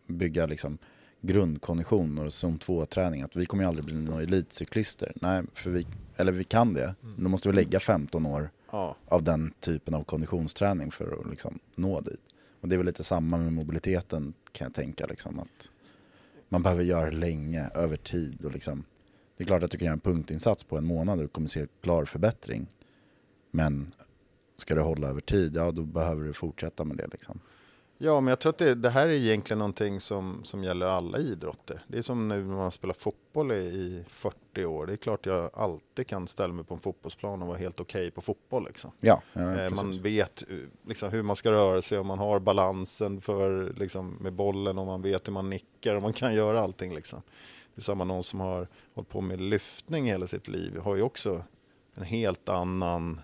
bygga 0.07 0.47
liksom, 0.47 0.79
grundkondition 1.21 2.19
och 2.19 2.33
zon 2.33 2.59
2-träning. 2.59 3.23
Att 3.23 3.37
vi 3.37 3.47
kommer 3.47 3.65
ju 3.65 3.69
aldrig 3.69 3.85
bli 3.85 3.95
några 3.95 4.23
elitcyklister. 4.23 5.13
Nej, 5.15 5.43
för 5.55 5.71
vi, 5.71 5.87
eller 6.17 6.33
vi 6.33 6.45
kan 6.45 6.75
det. 6.75 6.95
Mm. 7.03 7.15
Då 7.19 7.29
måste 7.29 7.49
vi 7.49 7.55
lägga 7.55 7.81
15 7.81 8.27
år 8.27 8.51
Ja, 8.71 8.97
av 9.09 9.23
den 9.23 9.53
typen 9.61 9.95
av 9.95 10.05
konditionsträning 10.05 10.91
för 10.91 11.21
att 11.21 11.31
liksom, 11.31 11.59
nå 11.75 12.01
dit. 12.01 12.21
Och 12.61 12.69
det 12.69 12.75
är 12.75 12.77
väl 12.77 12.87
lite 12.87 13.05
samma 13.05 13.37
med 13.37 13.53
mobiliteten 13.53 14.35
kan 14.53 14.65
jag 14.65 14.75
tänka. 14.75 15.07
Liksom, 15.07 15.41
att 15.41 15.71
man 16.49 16.63
behöver 16.63 16.83
göra 16.85 17.11
länge, 17.11 17.69
över 17.75 17.97
tid. 17.97 18.45
Och 18.45 18.53
liksom, 18.53 18.85
det 19.37 19.45
är 19.45 19.47
klart 19.47 19.63
att 19.63 19.71
du 19.71 19.79
kan 19.79 19.85
göra 19.87 19.93
en 19.93 20.01
punktinsats 20.01 20.65
på 20.65 20.79
en 20.79 20.85
månad 20.85 21.19
och 21.19 21.25
du 21.25 21.29
kommer 21.29 21.49
se 21.49 21.67
klar 21.83 22.05
förbättring. 22.05 22.67
Men 23.51 23.93
ska 24.57 24.75
det 24.75 24.81
hålla 24.81 25.09
över 25.09 25.21
tid, 25.21 25.57
ja 25.57 25.71
då 25.71 25.83
behöver 25.83 26.25
du 26.25 26.33
fortsätta 26.33 26.85
med 26.85 26.97
det. 26.97 27.07
Liksom. 27.07 27.41
ja 27.99 28.21
men 28.21 28.29
jag 28.29 28.39
tror 28.39 28.51
att 28.51 28.59
det, 28.59 28.75
det 28.75 28.91
här 28.91 29.07
är 29.07 29.13
egentligen 29.13 29.59
någonting 29.59 30.01
som, 30.01 30.41
som 30.45 30.65
gäller 30.65 30.87
alla 30.87 31.19
idrotter. 31.19 31.85
Det 31.89 31.99
är 31.99 32.03
som 32.03 32.29
nu 32.29 32.45
när 32.45 32.57
man 32.57 32.73
spelar 32.73 32.95
fotboll 32.95 33.53
i, 33.53 33.55
i 33.55 34.05
40 34.09 34.65
år. 34.65 34.87
Det 34.87 34.93
är 34.93 34.97
klart 34.97 35.27
jag 35.27 35.51
alltid 35.55 36.07
kan 36.07 36.27
ställa 36.27 36.53
mig 36.53 36.65
på 36.65 36.75
en 36.75 36.81
fotbollsplan 36.81 37.43
och 37.43 37.49
vara 37.49 37.59
helt 37.59 37.81
okej 37.81 38.11
på 38.11 38.21
fotboll. 38.21 38.65
Liksom. 38.65 38.91
Ja, 39.01 39.23
ja 39.33 39.61
Eh. 39.61 39.75
Man 39.75 40.03
vet 40.03 40.51
eh, 40.51 40.57
liksom, 40.87 41.11
hur 41.11 41.23
man 41.23 41.37
ska 41.37 41.51
röra 41.51 41.83
sig, 41.83 41.99
om 41.99 42.07
man 42.07 42.19
har 42.19 42.41
balansen 42.41 43.21
för, 43.21 43.73
liksom, 43.77 44.17
med 44.21 44.33
bollen, 44.33 44.79
om 44.79 44.87
man 44.87 45.03
vet 45.03 45.29
hur 45.29 45.33
man 45.33 45.51
nickar, 45.51 45.95
och 45.95 46.03
man 46.03 46.13
kan 46.13 46.35
göra 46.35 46.61
allting. 46.61 46.95
Liksom. 46.95 47.23
Det 47.75 47.81
är 47.81 47.85
samma 47.85 48.05
någon 48.05 48.25
som 48.25 48.41
har 48.41 48.69
hållit 48.95 49.09
på 49.09 49.21
med 49.21 49.41
lyftning 49.41 50.07
hela 50.07 50.27
sitt 50.27 50.49
liv, 50.49 50.79
har 50.79 50.97
ju 50.97 51.03
också 51.03 51.45
en 51.95 52.05
helt 52.05 52.49
annan... 52.49 53.21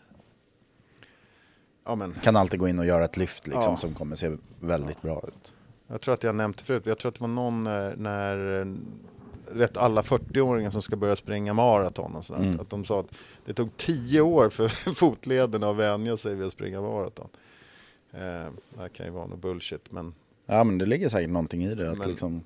Ja, 1.84 1.94
men, 1.94 2.14
Kan 2.22 2.36
alltid 2.36 2.60
gå 2.60 2.68
in 2.68 2.78
och 2.78 2.86
göra 2.86 3.04
ett 3.04 3.16
lyft 3.16 3.46
liksom, 3.46 3.62
Ja. 3.62 3.76
som 3.76 3.94
kommer 3.94 4.16
se 4.16 4.36
väldigt 4.60 5.02
bra 5.02 5.22
ut. 5.28 5.52
jag 5.86 6.00
tror 6.00 6.14
att 6.14 6.22
jag 6.22 6.34
nämnt 6.34 6.60
förut, 6.60 6.82
jag 6.86 6.98
tror 6.98 7.08
att 7.08 7.14
det 7.14 7.20
var 7.20 7.28
någon 7.28 7.64
när, 7.64 7.96
när 7.96 8.60
eh, 8.60 8.66
vet 9.52 9.76
alla 9.76 10.02
40-åringar 10.02 10.70
som 10.70 10.82
ska 10.82 10.96
börja 10.96 11.16
springa 11.16 11.54
maraton 11.54 12.14
och 12.16 12.24
sådär, 12.24 12.40
Mm. 12.42 12.60
att 12.60 12.70
de 12.70 12.84
sa 12.84 13.00
att 13.00 13.14
det 13.44 13.52
tog 13.54 13.76
10 13.76 14.20
år 14.20 14.50
för 14.50 14.68
fotlederna 14.94 15.68
att 15.70 15.76
vänja 15.76 16.16
sig 16.16 16.34
vid 16.34 16.46
att 16.46 16.52
springa 16.52 16.80
maraton. 16.80 17.28
Eh, 18.12 18.20
det 18.20 18.78
här 18.80 18.88
kan 18.88 19.06
ju 19.06 19.12
vara 19.12 19.26
något 19.26 19.42
bullshit, 19.42 19.92
men 19.92 20.14
Ja 20.46 20.64
men 20.64 20.78
det 20.78 20.86
ligger 20.86 21.08
säkert 21.08 21.30
någonting 21.30 21.64
i 21.64 21.74
det. 21.74 21.90
Att 21.90 21.98
Men- 21.98 22.08
liksom, 22.10 22.42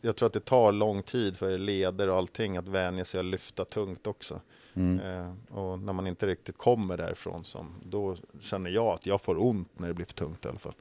jag, 0.00 0.16
tror 0.16 0.26
att 0.26 0.32
det 0.32 0.44
tar 0.44 0.72
lång 0.72 1.02
tid 1.02 1.36
för 1.36 1.58
leder 1.58 2.08
och 2.08 2.16
allting 2.16 2.56
att 2.56 2.68
vänja 2.68 3.04
sig 3.04 3.20
att 3.20 3.26
lyfta 3.26 3.64
tungt 3.64 4.06
också. 4.06 4.40
mm. 4.74 5.00
Eh, 5.00 5.56
och 5.58 5.78
när 5.78 5.92
man 5.92 6.06
inte 6.06 6.26
riktigt 6.26 6.58
kommer 6.58 6.96
därifrån, 6.96 7.44
som, 7.44 7.74
då 7.84 8.16
känner 8.40 8.70
jag 8.70 8.86
att 8.86 9.06
jag 9.06 9.22
får 9.22 9.42
ont 9.42 9.78
när 9.78 9.88
det 9.88 9.94
blir 9.94 10.06
för 10.06 10.14
tungt 10.14 10.44
i 10.44 10.48
alla 10.48 10.58
fall. 10.58 10.74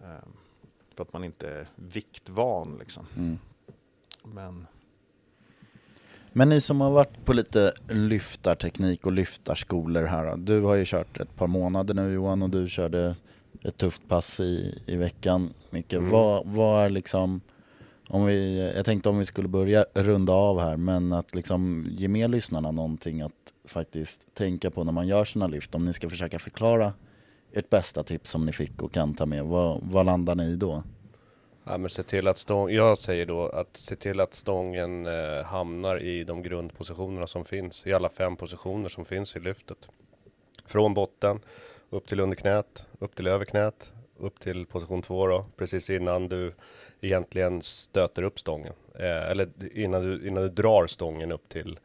Eh, 0.00 0.06
för 0.94 1.02
att 1.02 1.12
man 1.12 1.24
inte 1.24 1.48
är 1.50 1.68
viktvan 1.76 2.76
liksom. 2.78 3.06
Mm. 3.16 3.38
Men 4.22 4.66
Men 6.32 6.48
ni 6.48 6.60
som 6.60 6.80
har 6.80 6.90
varit 6.90 7.24
på 7.24 7.32
lite 7.32 7.72
lyftarteknik 7.88 9.06
och 9.06 9.12
lyftarskolor 9.12 10.04
här. 10.04 10.36
Du 10.36 10.60
har 10.60 10.74
ju 10.74 10.84
kört 10.86 11.20
ett 11.20 11.36
par 11.36 11.46
månader 11.46 11.94
nu 11.94 12.12
Johan 12.12 12.42
och 12.42 12.50
du 12.50 12.68
körde 12.68 13.16
ett 13.62 13.76
tufft 13.76 14.08
pass 14.08 14.40
i, 14.40 14.82
i 14.86 14.96
veckan. 14.96 15.54
Micke, 15.70 15.92
Mm. 15.92 16.10
vad, 16.10 16.46
vad 16.46 16.84
är 16.84 16.88
liksom, 16.90 17.40
om 18.08 18.26
vi, 18.26 18.58
jag 18.76 18.84
tänkte 18.84 19.08
om 19.08 19.18
vi 19.18 19.24
skulle 19.24 19.48
börja 19.48 19.84
runda 19.94 20.32
av 20.32 20.60
här, 20.60 20.76
men 20.76 21.12
att 21.12 21.34
liksom 21.34 21.86
ge 21.90 22.08
med 22.08 22.30
lyssnarna 22.30 22.70
någonting 22.70 23.20
att 23.20 23.32
faktiskt 23.64 24.34
tänka 24.34 24.70
på 24.70 24.84
när 24.84 24.92
man 24.92 25.06
gör 25.06 25.24
sina 25.24 25.46
lyft. 25.46 25.74
Om 25.74 25.84
ni 25.84 25.92
ska 25.92 26.08
försöka 26.10 26.38
förklara 26.38 26.92
ert 27.52 27.70
bästa 27.70 28.04
tips 28.04 28.30
som 28.30 28.46
ni 28.46 28.52
fick 28.52 28.82
och 28.82 28.92
kan 28.92 29.14
ta 29.14 29.26
med, 29.26 29.44
vad, 29.44 29.80
vad 29.82 30.06
landar 30.06 30.34
ni 30.34 30.44
i 30.44 30.56
då? 30.56 30.82
Ja, 31.64 31.78
men 31.78 31.90
se 31.90 32.02
till 32.02 32.28
att 32.28 32.38
stång, 32.38 32.70
jag 32.70 32.98
säger 32.98 33.26
då 33.26 33.48
att 33.48 33.76
se 33.76 33.96
till 33.96 34.20
att 34.20 34.34
stången 34.34 35.06
eh, 35.06 35.44
hamnar 35.44 36.02
i 36.02 36.24
de 36.24 36.42
grundpositionerna 36.42 37.26
som 37.26 37.44
finns, 37.44 37.86
i 37.86 37.92
alla 37.92 38.08
fem 38.08 38.36
positioner 38.36 38.88
som 38.88 39.04
finns 39.04 39.36
i 39.36 39.40
lyftet. 39.40 39.88
Från 40.66 40.94
botten, 40.94 41.40
upp 41.90 42.08
till 42.08 42.20
underknät, 42.20 42.86
upp 42.98 43.16
till 43.16 43.26
överknät, 43.26 43.92
upp 44.18 44.40
till 44.40 44.66
position 44.66 45.02
två 45.02 45.26
då, 45.26 45.46
precis 45.56 45.90
innan 45.90 46.28
du 46.28 46.54
egentligen 47.00 47.62
stöter 47.62 48.22
upp 48.22 48.38
stången. 48.38 48.72
Eh, 48.94 49.30
eller 49.30 49.48
innan 49.72 50.02
du, 50.02 50.28
innan 50.28 50.42
du 50.42 50.48
drar 50.48 50.86
stången 50.86 51.32
upp 51.32 51.48
till 51.48 51.78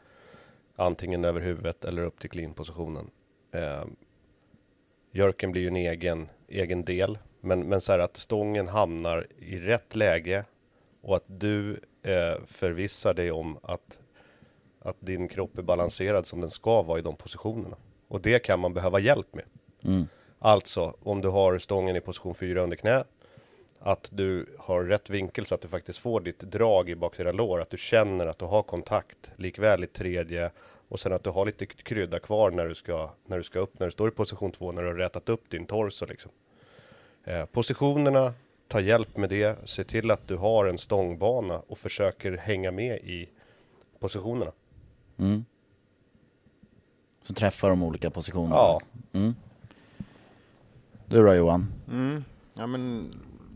antingen 0.76 1.26
över 1.26 1.41
huvudet 1.41 1.86
eller 1.86 2.03
upp 2.03 2.20
till 2.20 2.30
clean-positionen. 2.30 3.09
Eh, 3.51 3.84
Jörken 5.12 5.51
blir 5.51 5.62
ju 5.62 5.68
en 5.68 5.76
egen, 5.76 6.30
egen 6.47 6.86
del, 6.86 7.18
men, 7.41 7.59
men 7.59 7.82
så 7.82 7.91
här 7.91 7.99
att 7.99 8.18
stången 8.18 8.68
hamnar 8.68 9.28
i 9.39 9.59
rätt 9.59 9.95
läge 9.95 10.45
och 11.01 11.16
att 11.16 11.24
du 11.28 11.80
eh, 12.03 12.43
förvissar 12.45 13.14
dig 13.14 13.32
om 13.32 13.57
att, 13.64 13.99
att 14.80 14.95
din 14.99 15.28
kropp 15.28 15.57
är 15.57 15.62
balanserad 15.62 16.28
som 16.28 16.41
den 16.41 16.49
ska 16.49 16.82
vara 16.82 16.99
i 16.99 17.01
de 17.01 17.16
positionerna. 17.16 17.78
Och 18.07 18.22
det 18.22 18.39
kan 18.39 18.59
man 18.59 18.74
behöva 18.74 18.99
hjälp 18.99 19.34
med. 19.34 19.45
Mm. 19.84 20.07
Alltså, 20.39 20.95
om 21.03 21.22
du 21.22 21.30
har 21.30 21.57
stången 21.57 21.95
i 21.95 21.99
position 22.01 22.36
4 22.36 22.62
under 22.62 22.78
knä, 22.78 23.03
att 23.84 24.09
du 24.13 24.45
har 24.59 24.84
rätt 24.84 25.09
vinkel 25.09 25.45
så 25.45 25.55
att 25.55 25.61
du 25.61 25.67
faktiskt 25.67 25.99
får 25.99 26.21
ditt 26.21 26.39
drag 26.39 26.89
i 26.89 26.95
baksida 26.95 27.32
lår, 27.32 27.61
att 27.61 27.69
du 27.69 27.77
känner 27.77 28.27
att 28.27 28.39
du 28.39 28.45
har 28.45 28.63
kontakt, 28.63 29.32
likväl 29.36 29.84
i 29.84 29.88
tredje, 29.88 30.51
och 30.88 30.99
sen 30.99 31.13
att 31.13 31.23
du 31.23 31.29
har 31.29 31.45
lite 31.45 31.65
krydda 31.65 32.19
kvar 32.19 32.51
när 32.51 32.67
du 32.67 32.75
ska, 32.75 33.09
när 33.25 33.38
du 33.38 33.43
ska 33.43 33.59
upp, 33.59 33.79
när 33.79 33.88
du 33.88 33.91
står 33.91 34.07
i 34.07 34.11
position 34.11 34.51
2, 34.51 34.71
när 34.71 34.82
du 34.82 34.88
har 34.88 34.95
rätat 34.95 35.29
upp 35.29 35.49
din 35.49 35.65
torso 35.65 36.05
liksom. 36.05 36.32
Eh, 37.23 37.45
positionerna, 37.45 38.34
ta 38.67 38.82
hjälp 38.82 39.17
med 39.17 39.29
det, 39.29 39.69
se 39.69 39.84
till 39.84 40.11
att 40.11 40.27
du 40.27 40.36
har 40.36 40.65
en 40.65 40.77
stångbana 40.77 41.61
och 41.67 41.77
försöker 41.77 42.38
hänga 42.38 42.71
med 42.71 42.97
i 42.97 43.29
positionerna. 43.99 44.51
Mm. 45.17 45.45
Så 47.23 47.34
träffar 47.34 47.69
de 47.69 47.84
olika 47.84 48.09
positionerna. 48.09 48.55
Ja. 48.55 48.82
Mm. 49.13 49.36
Du 51.05 51.23
då 51.25 51.34
Johan? 51.36 51.73
Mm. 51.88 52.23
Ja, 52.53 52.67
men 52.67 53.11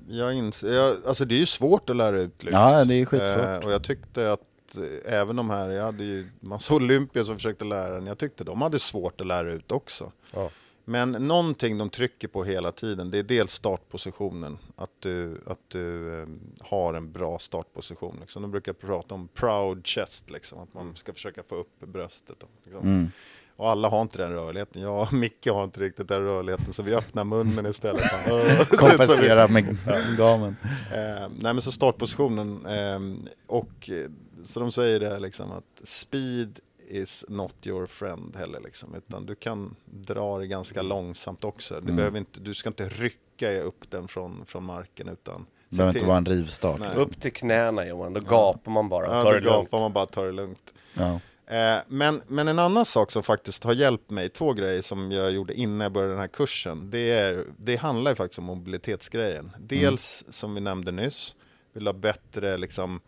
jag 0.07 0.33
inser, 0.33 0.73
jag, 0.73 0.97
alltså 1.07 1.25
det 1.25 1.35
är 1.35 1.39
ju 1.39 1.45
svårt 1.45 1.89
att 1.89 1.95
lära 1.95 2.21
ut 2.21 2.43
lyft. 2.43 2.53
Ja, 2.53 2.85
det 2.85 2.95
är 2.95 3.05
skitsvårt. 3.05 3.63
Eh, 3.63 3.65
och 3.65 3.71
jag 3.71 3.83
tyckte 3.83 4.31
att 4.31 4.75
eh, 4.75 5.13
även 5.13 5.35
de 5.35 5.49
här, 5.49 5.69
jag 5.69 5.83
hade 5.83 6.03
ju 6.03 6.29
massa 6.39 6.73
olympier 6.75 7.23
som 7.23 7.35
försökte 7.35 7.65
lära 7.65 7.93
den, 7.93 8.07
jag 8.07 8.17
tyckte 8.17 8.43
de 8.43 8.61
hade 8.61 8.79
svårt 8.79 9.21
att 9.21 9.27
lära 9.27 9.53
ut 9.53 9.71
också. 9.71 10.11
Ja. 10.31 10.49
Men 10.87 11.11
någonting 11.11 11.77
de 11.77 11.89
trycker 11.89 12.27
på 12.27 12.43
hela 12.43 12.71
tiden, 12.71 13.11
det 13.11 13.19
är 13.19 13.23
dels 13.23 13.53
startpositionen. 13.53 14.57
Att 14.75 14.91
du, 14.99 15.41
att 15.45 15.59
du 15.67 16.19
eh, 16.21 16.27
har 16.59 16.93
en 16.93 17.11
bra 17.11 17.39
startposition. 17.39 18.17
Liksom. 18.21 18.41
De 18.41 18.51
brukar 18.51 18.73
prata 18.73 19.15
om 19.15 19.27
proud 19.27 19.87
chest, 19.87 20.29
liksom, 20.29 20.59
att 20.59 20.73
man 20.73 20.95
ska 20.95 21.13
försöka 21.13 21.43
få 21.43 21.55
upp 21.55 21.79
bröstet. 21.79 22.43
Liksom. 22.63 22.87
Mm. 22.87 23.11
Och 23.57 23.69
alla 23.69 23.89
har 23.89 24.01
inte 24.01 24.17
den 24.17 24.31
rörligheten. 24.31 24.81
Jag 24.81 25.01
och 25.01 25.13
Micke 25.13 25.47
har 25.47 25.63
inte 25.63 25.79
riktigt 25.79 26.07
den 26.07 26.21
rörligheten, 26.23 26.73
så 26.73 26.83
vi 26.83 26.95
öppnar 26.95 27.23
munnen 27.23 27.65
istället. 27.65 28.03
Kompensera 28.69 29.47
med 29.47 29.77
gamen. 30.17 30.55
Eh, 30.93 31.29
nej 31.39 31.53
men 31.53 31.61
så 31.61 31.71
startpositionen 31.71 32.65
eh, 32.65 32.99
och 33.47 33.89
eh, 33.89 34.09
så 34.43 34.59
de 34.59 34.71
säger 34.71 34.99
det 34.99 35.19
liksom 35.19 35.51
att 35.51 35.87
speed 35.87 36.59
is 36.89 37.25
not 37.29 37.55
your 37.67 37.85
friend 37.85 38.35
heller 38.35 38.59
liksom, 38.59 38.95
utan 38.95 39.25
du 39.25 39.35
kan 39.35 39.75
dra 39.85 40.39
det 40.39 40.47
ganska 40.47 40.81
långsamt 40.81 41.43
också. 41.43 41.73
Du, 41.73 41.79
Mm. 41.79 41.95
behöver 41.95 42.17
inte, 42.17 42.39
du 42.39 42.53
ska 42.53 42.69
inte 42.69 42.89
rycka 42.89 43.61
upp 43.61 43.91
den 43.91 44.07
från, 44.07 44.45
från 44.45 44.63
marken 44.63 45.07
utan 45.09 45.45
Det 45.69 45.75
behöver 45.77 45.95
inte 45.97 46.07
vara 46.07 46.17
en 46.17 46.25
rivstart. 46.25 46.79
Nej. 46.79 46.95
Upp 46.95 47.21
till 47.21 47.33
knäna 47.33 47.85
Johan, 47.85 48.13
då 48.13 48.19
gapar 48.19 48.71
man 48.71 48.89
bara. 48.89 49.05
Ja, 49.15 49.21
tar 49.23 49.31
då 49.33 49.39
det 49.39 49.45
lugnt. 49.45 49.55
gapar 49.71 49.79
man 49.79 49.93
bara 49.93 50.05
tar 50.05 50.25
det 50.25 50.31
lugnt. 50.31 50.73
Ja. 50.93 51.19
Eh, 51.47 51.77
men, 51.87 52.21
men 52.27 52.47
en 52.47 52.59
annan 52.59 52.85
sak 52.85 53.11
som 53.11 53.23
faktiskt 53.23 53.63
har 53.63 53.73
hjälpt 53.73 54.09
mig, 54.09 54.29
två 54.29 54.53
grejer 54.53 54.81
som 54.81 55.11
jag 55.11 55.31
gjorde 55.31 55.53
innan 55.53 55.79
jag 55.79 55.91
började 55.91 56.13
den 56.13 56.21
här 56.21 56.27
kursen, 56.27 56.89
det, 56.91 57.11
är, 57.11 57.45
det 57.57 57.75
handlar 57.75 58.11
ju 58.11 58.15
faktiskt 58.15 58.39
om 58.39 58.45
mobilitetsgrejen. 58.45 59.51
Dels 59.59 60.23
som 60.29 60.55
vi 60.55 60.61
nämnde 60.61 60.91
nyss, 60.91 61.35
vill 61.73 61.87
ha 61.87 61.93
bättre 61.93 62.57
liksom, 62.57 63.01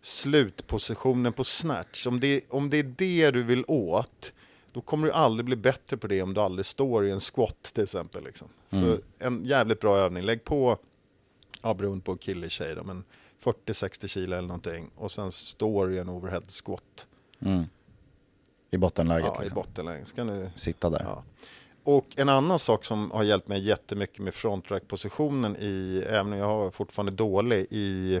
slutpositionen 0.00 1.32
på 1.32 1.44
snatch. 1.44 2.06
Om 2.06 2.20
det, 2.20 2.44
om 2.48 2.70
det 2.70 2.78
är 2.78 2.94
det 2.96 3.30
du 3.30 3.42
vill 3.42 3.64
åt, 3.68 4.32
då 4.72 4.80
kommer 4.80 5.06
du 5.06 5.12
aldrig 5.12 5.44
bli 5.44 5.56
bättre 5.56 5.96
på 5.96 6.06
det 6.06 6.22
om 6.22 6.34
du 6.34 6.40
aldrig 6.40 6.66
står 6.66 7.06
i 7.06 7.10
en 7.10 7.20
squat 7.20 7.62
till 7.62 7.84
exempel. 7.84 8.24
Liksom. 8.24 8.48
Så 8.70 8.98
en 9.18 9.44
jävligt 9.44 9.80
bra 9.80 9.96
övning, 9.96 10.22
lägg 10.22 10.44
på, 10.44 10.78
ja 11.62 11.74
beroende 11.74 12.04
på 12.04 12.16
kille 12.16 12.48
tjej 12.48 12.74
då, 12.74 12.82
men 12.82 13.04
40-60 13.42 14.06
kilo 14.06 14.36
eller 14.36 14.48
någonting 14.48 14.90
och 14.96 15.12
sen 15.12 15.32
står 15.32 15.86
du 15.86 15.94
i 15.94 15.98
en 15.98 16.08
overhead 16.08 16.42
squat. 16.64 17.06
Mm. 17.40 17.64
I 18.70 18.76
bottenläget 18.76 19.26
Ja, 19.34 19.40
i 19.40 19.44
liksom. 19.44 19.62
bottenläge. 19.62 20.04
Ska 20.04 20.24
nu... 20.24 20.50
Sitta 20.56 20.90
där. 20.90 21.00
ja. 21.04 21.22
Och 21.84 22.06
en 22.16 22.28
annan 22.28 22.58
sak 22.58 22.84
som 22.84 23.10
har 23.10 23.22
hjälpt 23.22 23.48
mig 23.48 23.60
jättemycket 23.66 24.18
med 24.18 24.34
frontrack-positionen 24.34 25.56
i, 25.56 26.04
även 26.08 26.32
om 26.32 26.38
jag 26.38 26.46
har 26.46 26.70
fortfarande 26.70 27.12
dålig 27.12 27.66
i, 27.70 28.20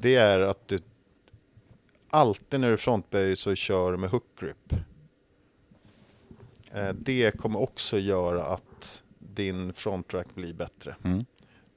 det 0.00 0.14
är 0.14 0.40
att 0.40 0.68
du 0.68 0.80
alltid 2.10 2.60
när 2.60 2.70
du 2.70 2.76
frontböjer 2.76 3.34
så 3.36 3.54
kör 3.54 3.96
med 3.96 4.10
hook 4.10 4.24
grip. 4.40 4.72
Eh, 6.72 6.88
Det 6.94 7.38
kommer 7.38 7.60
också 7.60 7.98
göra 7.98 8.44
att 8.44 9.02
din 9.18 9.72
frontrack 9.72 10.34
blir 10.34 10.54
bättre. 10.54 10.96
Mm. 11.04 11.24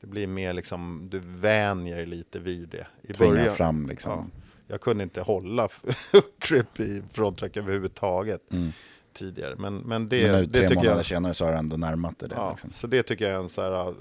Det 0.02 0.08
blir 0.08 0.28
mer 0.28 0.54
liksom, 0.54 1.08
du 1.12 1.20
vänjer 1.20 2.06
lite 2.06 2.40
vid 2.40 2.70
det. 2.70 2.88
I 3.02 3.14
Tvinga 3.14 3.52
fram 3.52 3.88
liksom. 3.88 4.32
Ja, 4.36 4.42
jag 4.74 4.82
kunde 4.82 5.04
inte 5.04 5.22
hålla 5.22 5.70
grip 6.40 6.80
i 6.80 7.02
frontrack 7.14 7.58
överhuvudtaget 7.58 8.52
Mm. 8.52 8.72
tidigare. 9.14 9.56
Men, 9.58 9.78
men 9.78 10.08
det, 10.10 10.24
Men 10.32 10.42
nu 10.42 10.46
det 10.46 10.68
tycker 10.70 10.86
jag... 10.86 11.06
senare 11.06 11.34
så 11.34 11.46
har 11.46 11.52
du 11.52 11.58
ändå 11.58 11.78
närmat 11.78 12.20
dig 12.20 12.30
det. 12.30 12.36
Ja, 12.36 12.52
Liksom. 12.52 12.70
Så 12.70 12.88
det 12.88 13.04
tycker 13.04 13.26
jag 13.26 13.34
är 13.34 13.40
en 13.40 13.50
så 13.50 13.62
här... 13.62 13.88
uh, 13.90 13.94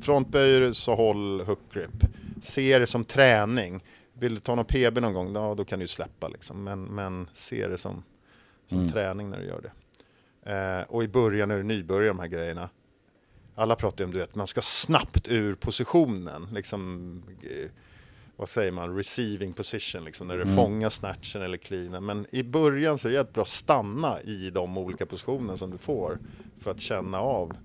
Frontböjer 0.00 0.72
så 0.72 0.94
håll 0.94 1.40
hook 1.40 1.60
grip. 1.72 2.04
Se 2.42 2.78
det 2.78 2.86
som 2.86 3.04
träning. 3.04 3.84
Vill 4.12 4.34
du 4.34 4.40
ta 4.40 4.54
någon 4.54 4.64
PB 4.64 5.00
någon 5.00 5.14
gång, 5.14 5.34
ja, 5.34 5.54
då 5.54 5.64
kan 5.64 5.78
du 5.78 5.88
släppa 5.88 6.28
liksom. 6.28 6.64
Men, 6.64 6.82
men 6.84 7.28
se 7.32 7.68
det 7.68 7.78
som, 7.78 8.02
som 8.66 8.78
Mm. 8.78 8.92
träning 8.92 9.30
när 9.30 9.38
du 9.38 9.44
gör 9.46 9.60
det. 9.62 9.72
Eh, 10.52 10.82
och 10.94 11.04
i 11.04 11.08
början 11.08 11.48
när 11.48 11.56
du 11.56 11.62
nybörjar 11.62 12.08
de 12.08 12.18
här 12.18 12.26
grejerna. 12.26 12.68
Alla 13.54 13.76
pratar 13.76 13.98
ju 13.98 14.04
om 14.04 14.10
du 14.12 14.18
vet, 14.18 14.34
man 14.34 14.46
ska 14.46 14.60
snabbt 14.60 15.28
ur 15.28 15.54
positionen. 15.54 16.48
Liksom, 16.52 17.22
eh, 17.42 17.70
vad 18.36 18.48
säger 18.48 18.72
man, 18.72 18.96
receiving 18.96 19.52
position, 19.52 20.04
liksom, 20.04 20.26
när 20.28 20.36
du 20.36 20.42
Mm. 20.42 20.56
fångar 20.56 20.88
snatchen 20.90 21.42
eller 21.42 21.56
cleanen. 21.56 22.04
Men 22.04 22.26
i 22.30 22.42
början 22.42 22.98
så 22.98 23.08
är 23.08 23.12
det 23.12 23.18
jättebra 23.18 23.42
att 23.42 23.48
stanna 23.48 24.20
i 24.22 24.50
de 24.50 24.78
olika 24.78 25.06
positionerna 25.06 25.56
som 25.56 25.70
du 25.70 25.78
får. 25.78 26.18
För 26.60 26.70
att 26.70 26.80
känna 26.80 27.20
av 27.20 27.56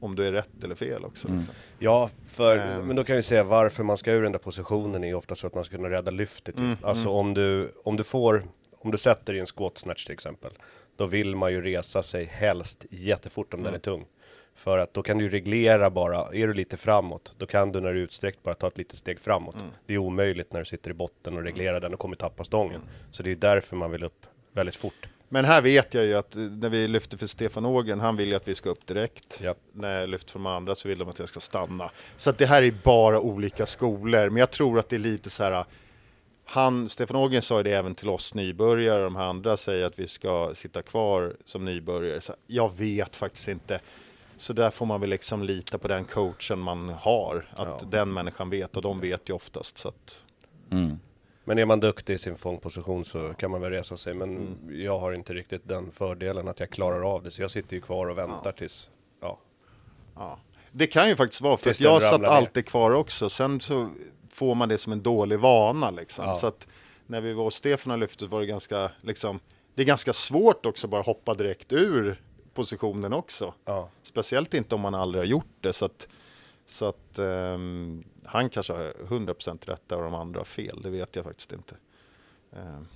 om 0.00 0.14
du 0.16 0.26
är 0.26 0.32
rätt 0.32 0.64
eller 0.64 0.74
fel 0.74 1.04
också. 1.04 1.28
Mm. 1.28 1.38
Liksom. 1.38 1.54
Ja, 1.78 2.10
för, 2.22 2.58
Ehm. 2.58 2.86
men 2.86 2.96
då 2.96 3.04
kan 3.04 3.16
vi 3.16 3.22
säga 3.22 3.44
varför 3.44 3.84
man 3.84 3.96
ska 3.96 4.12
ur 4.12 4.22
den 4.22 4.32
där 4.32 4.38
positionen 4.38 5.04
är 5.04 5.08
ju 5.08 5.14
ofta 5.14 5.34
så 5.34 5.46
att 5.46 5.54
man 5.54 5.64
ska 5.64 5.76
kunna 5.76 5.90
rädda 5.90 6.10
lyftet. 6.10 6.56
Mm, 6.56 6.76
Typ. 6.76 6.84
Alltså 6.84 7.08
om 7.08 7.34
du, 7.34 7.72
om 7.84 7.96
du 7.96 8.04
får, 8.04 8.44
om 8.78 8.90
du 8.90 8.98
sätter 8.98 9.34
i 9.34 9.38
en 9.40 9.46
squat 9.46 9.78
snatch 9.78 10.04
till 10.04 10.12
exempel, 10.14 10.50
då 10.96 11.06
vill 11.06 11.36
man 11.36 11.52
ju 11.52 11.62
resa 11.62 12.02
sig 12.02 12.24
helst 12.24 12.86
jättefort 12.90 13.54
om 13.54 13.60
den 13.62 13.66
är 13.66 13.70
Mm. 13.70 13.80
tung. 13.80 14.04
För 14.54 14.78
att 14.78 14.94
då 14.94 15.02
kan 15.02 15.18
du 15.18 15.24
ju 15.24 15.30
reglera 15.30 15.90
bara, 15.90 16.18
är 16.18 16.46
du 16.46 16.54
lite 16.54 16.76
framåt, 16.76 17.34
då 17.38 17.46
kan 17.46 17.72
du 17.72 17.80
när 17.80 17.92
du 17.92 18.00
är 18.00 18.04
utsträckt 18.04 18.42
bara 18.42 18.54
ta 18.54 18.68
ett 18.68 18.78
litet 18.78 18.98
steg 18.98 19.20
framåt. 19.20 19.54
Mm. 19.54 19.66
Det 19.86 19.94
är 19.94 19.98
omöjligt 19.98 20.52
när 20.52 20.60
du 20.60 20.66
sitter 20.66 20.90
i 20.90 20.94
botten 20.94 21.36
och 21.36 21.42
reglerar 21.42 21.80
den 21.80 21.94
och 21.94 22.00
kommer 22.00 22.16
tappa 22.16 22.44
stången. 22.44 22.80
Så 23.10 23.22
det 23.22 23.30
är 23.30 23.36
därför 23.36 23.76
man 23.76 23.90
vill 23.90 24.04
upp 24.04 24.26
väldigt 24.52 24.76
fort. 24.76 25.08
Men 25.32 25.44
här 25.44 25.62
vet 25.62 25.94
jag 25.94 26.04
ju 26.04 26.14
att 26.14 26.36
eh, 26.36 26.42
när 26.42 26.70
vi 26.70 26.88
lyfter 26.88 27.18
för 27.18 27.26
Stefan 27.26 27.66
Ågren, 27.66 28.00
han 28.00 28.16
vill 28.16 28.28
ju 28.28 28.34
att 28.34 28.48
vi 28.48 28.54
ska 28.54 28.70
upp 28.70 28.86
direkt. 28.86 29.40
Ja. 29.42 29.54
När 29.72 30.00
jag 30.00 30.08
lyfter 30.08 30.32
för 30.32 30.38
de 30.38 30.46
andra 30.46 30.74
så 30.74 30.88
vill 30.88 30.98
de 30.98 31.08
att 31.08 31.18
jag 31.18 31.28
ska 31.28 31.40
stanna. 31.40 31.90
Så 32.16 32.30
att 32.30 32.38
det 32.38 32.46
här 32.46 32.62
är 32.62 32.74
bara 32.84 33.20
olika 33.20 33.66
skolor, 33.66 34.30
men 34.30 34.36
jag 34.36 34.50
tror 34.50 34.78
att 34.78 34.88
det 34.88 34.96
är 34.96 35.00
lite 35.00 35.30
så 35.30 35.42
här 35.42 35.64
han, 36.44 36.88
Stefan 36.88 37.16
Ågren 37.16 37.42
sa 37.42 37.56
ju 37.56 37.62
det 37.62 37.72
även 37.72 37.94
till 37.94 38.08
oss 38.08 38.34
nybörjare, 38.34 39.02
de 39.02 39.16
här 39.16 39.24
andra 39.24 39.56
säger 39.56 39.86
att 39.86 39.98
vi 39.98 40.08
ska 40.08 40.54
sitta 40.54 40.82
kvar 40.82 41.36
som 41.44 41.64
nybörjare. 41.64 42.20
Så 42.20 42.34
jag 42.46 42.76
vet 42.76 43.16
faktiskt 43.16 43.48
inte. 43.48 43.80
Så 44.40 44.52
där 44.52 44.70
får 44.70 44.86
man 44.86 45.00
väl 45.00 45.10
liksom 45.10 45.42
lita 45.42 45.78
på 45.78 45.88
den 45.88 46.04
coachen 46.04 46.58
man 46.58 46.88
har, 46.88 47.48
att 47.52 47.90
den 47.90 48.12
människan 48.12 48.50
vet 48.50 48.76
och 48.76 48.82
de 48.82 49.00
vet 49.00 49.28
ju 49.28 49.32
oftast. 49.34 49.78
Så 49.78 49.88
att, 49.88 50.24
Mm. 50.72 50.98
Men 51.44 51.58
är 51.58 51.64
man 51.64 51.80
duktig 51.80 52.14
i 52.14 52.18
sin 52.18 52.36
fångposition 52.36 53.04
så 53.04 53.34
kan 53.34 53.50
man 53.50 53.60
väl 53.60 53.70
resa 53.70 53.96
sig. 53.96 54.14
Men 54.14 54.58
jag 54.70 54.98
har 54.98 55.12
inte 55.12 55.34
riktigt 55.34 55.68
den 55.68 55.92
fördelen 55.92 56.48
att 56.48 56.60
jag 56.60 56.70
klarar 56.70 57.14
av 57.14 57.22
det. 57.22 57.30
Så 57.30 57.42
jag 57.42 57.50
sitter 57.50 57.76
ju 57.76 57.80
kvar 57.80 58.06
och 58.06 58.18
väntar 58.18 58.52
tills, 58.52 58.90
ja. 59.20 59.38
Ja. 60.14 60.38
Det 60.72 60.86
kan 60.86 61.08
ju 61.08 61.16
faktiskt 61.16 61.40
vara, 61.40 61.56
för 61.56 61.70
att 61.70 61.80
jag 61.80 62.02
satt 62.02 62.20
ner. 62.20 62.28
alltid 62.28 62.66
kvar 62.66 62.90
också. 62.90 63.30
Sen 63.30 63.60
så 63.60 63.88
får 64.32 64.54
man 64.54 64.68
det 64.68 64.78
som 64.78 64.92
en 64.92 65.02
dålig 65.02 65.38
vana 65.38 65.90
liksom. 65.90 66.24
Ja. 66.24 66.36
Så 66.36 66.46
att 66.46 66.66
när 67.06 67.20
vi 67.20 67.32
var 67.32 67.44
hos 67.44 67.54
Stefan 67.54 67.92
och 67.92 67.98
lyfte 67.98 68.26
var 68.26 68.40
det 68.40 68.46
ganska, 68.46 68.90
liksom, 69.02 69.40
det 69.74 69.82
är 69.82 69.86
ganska 69.86 70.12
svårt 70.12 70.66
också 70.66 70.88
bara 70.88 71.02
hoppa 71.02 71.34
direkt 71.34 71.72
ur 71.72 72.20
positionen 72.54 73.12
också. 73.12 73.54
ja. 73.64 73.88
Speciellt 74.02 74.54
inte 74.54 74.74
om 74.74 74.80
man 74.80 74.94
aldrig 74.94 75.22
har 75.22 75.26
gjort 75.26 75.46
det. 75.60 75.72
Så 75.72 75.84
att, 75.84 76.08
så 76.66 76.84
att 76.88 77.18
ehm, 77.18 78.04
han 78.24 78.48
kanske 78.50 78.72
har 78.72 78.92
100% 79.08 79.66
rätt 79.66 79.92
och 79.92 80.02
de 80.02 80.14
andra 80.14 80.40
har 80.40 80.44
fel, 80.44 80.80
det 80.82 80.90
vet 80.90 81.16
jag 81.16 81.24
faktiskt 81.24 81.52
inte. 81.52 81.74
Ehm, 82.56 82.86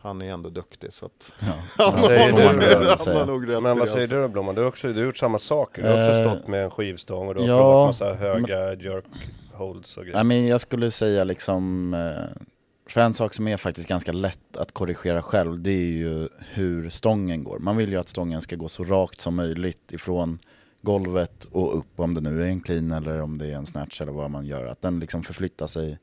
han 0.00 0.22
är 0.22 0.32
ändå 0.32 0.50
duktig 0.50 0.92
så 0.92 1.06
att 1.06 1.32
Ja. 1.40 1.46
han, 1.84 1.92
har, 1.98 2.30
nog, 2.52 2.62
han 3.06 3.16
har 3.16 3.26
nog 3.26 3.48
rätt 3.48 3.62
Men 3.62 3.78
vad 3.78 3.88
säger 3.88 4.00
alltså. 4.02 4.16
du 4.16 4.22
då 4.22 4.28
Blomman? 4.28 4.54
Du 4.54 4.60
har 4.60 4.68
också 4.68 4.88
du 4.88 4.98
har 4.98 5.06
gjort 5.06 5.16
samma 5.18 5.38
saker. 5.38 5.82
Du 5.82 5.88
har 5.88 5.94
också 5.94 6.20
Eh, 6.20 6.32
stått 6.36 6.48
med 6.48 6.64
en 6.64 6.70
skivstång 6.70 7.28
och 7.28 7.34
du 7.34 7.40
har 7.40 7.48
ja, 7.48 7.56
provat 7.58 7.86
massa 7.88 8.14
höga 8.14 8.74
jerk 8.74 9.04
holds 9.52 9.96
och 9.96 10.02
Nej, 10.04 10.12
grejer. 10.12 10.24
men 10.24 10.46
jag 10.46 10.60
skulle 10.60 10.90
säga 10.90 11.24
liksom, 11.24 11.94
eh, 11.94 12.42
för 12.92 13.00
en 13.00 13.14
sak 13.14 13.34
som 13.34 13.48
är 13.48 13.56
faktiskt 13.56 13.88
ganska 13.88 14.12
lätt 14.12 14.56
att 14.56 14.72
korrigera 14.72 15.22
själv, 15.22 15.60
det 15.60 15.70
är 15.70 15.92
ju 15.92 16.28
hur 16.38 16.90
stången 16.90 17.44
går. 17.44 17.58
Man 17.58 17.76
vill 17.76 17.90
ju 17.90 17.96
att 17.96 18.08
stången 18.08 18.40
ska 18.40 18.56
gå 18.56 18.68
så 18.68 18.84
rakt 18.84 19.20
som 19.20 19.34
möjligt 19.34 19.92
ifrån 19.92 20.38
golvet 20.82 21.44
och 21.44 21.78
upp, 21.78 22.00
om 22.00 22.14
det 22.14 22.20
nu 22.20 22.42
är 22.42 22.46
en 22.46 22.60
clean 22.60 22.92
eller 22.92 23.22
om 23.22 23.38
det 23.38 23.46
är 23.46 23.54
en 23.54 23.66
snatch 23.66 24.00
eller 24.00 24.12
vad 24.12 24.30
man 24.30 24.46
gör. 24.46 24.66
Att 24.66 24.82
den 24.82 25.00
liksom 25.00 25.22
förflyttar 25.22 25.66
sig 25.66 25.98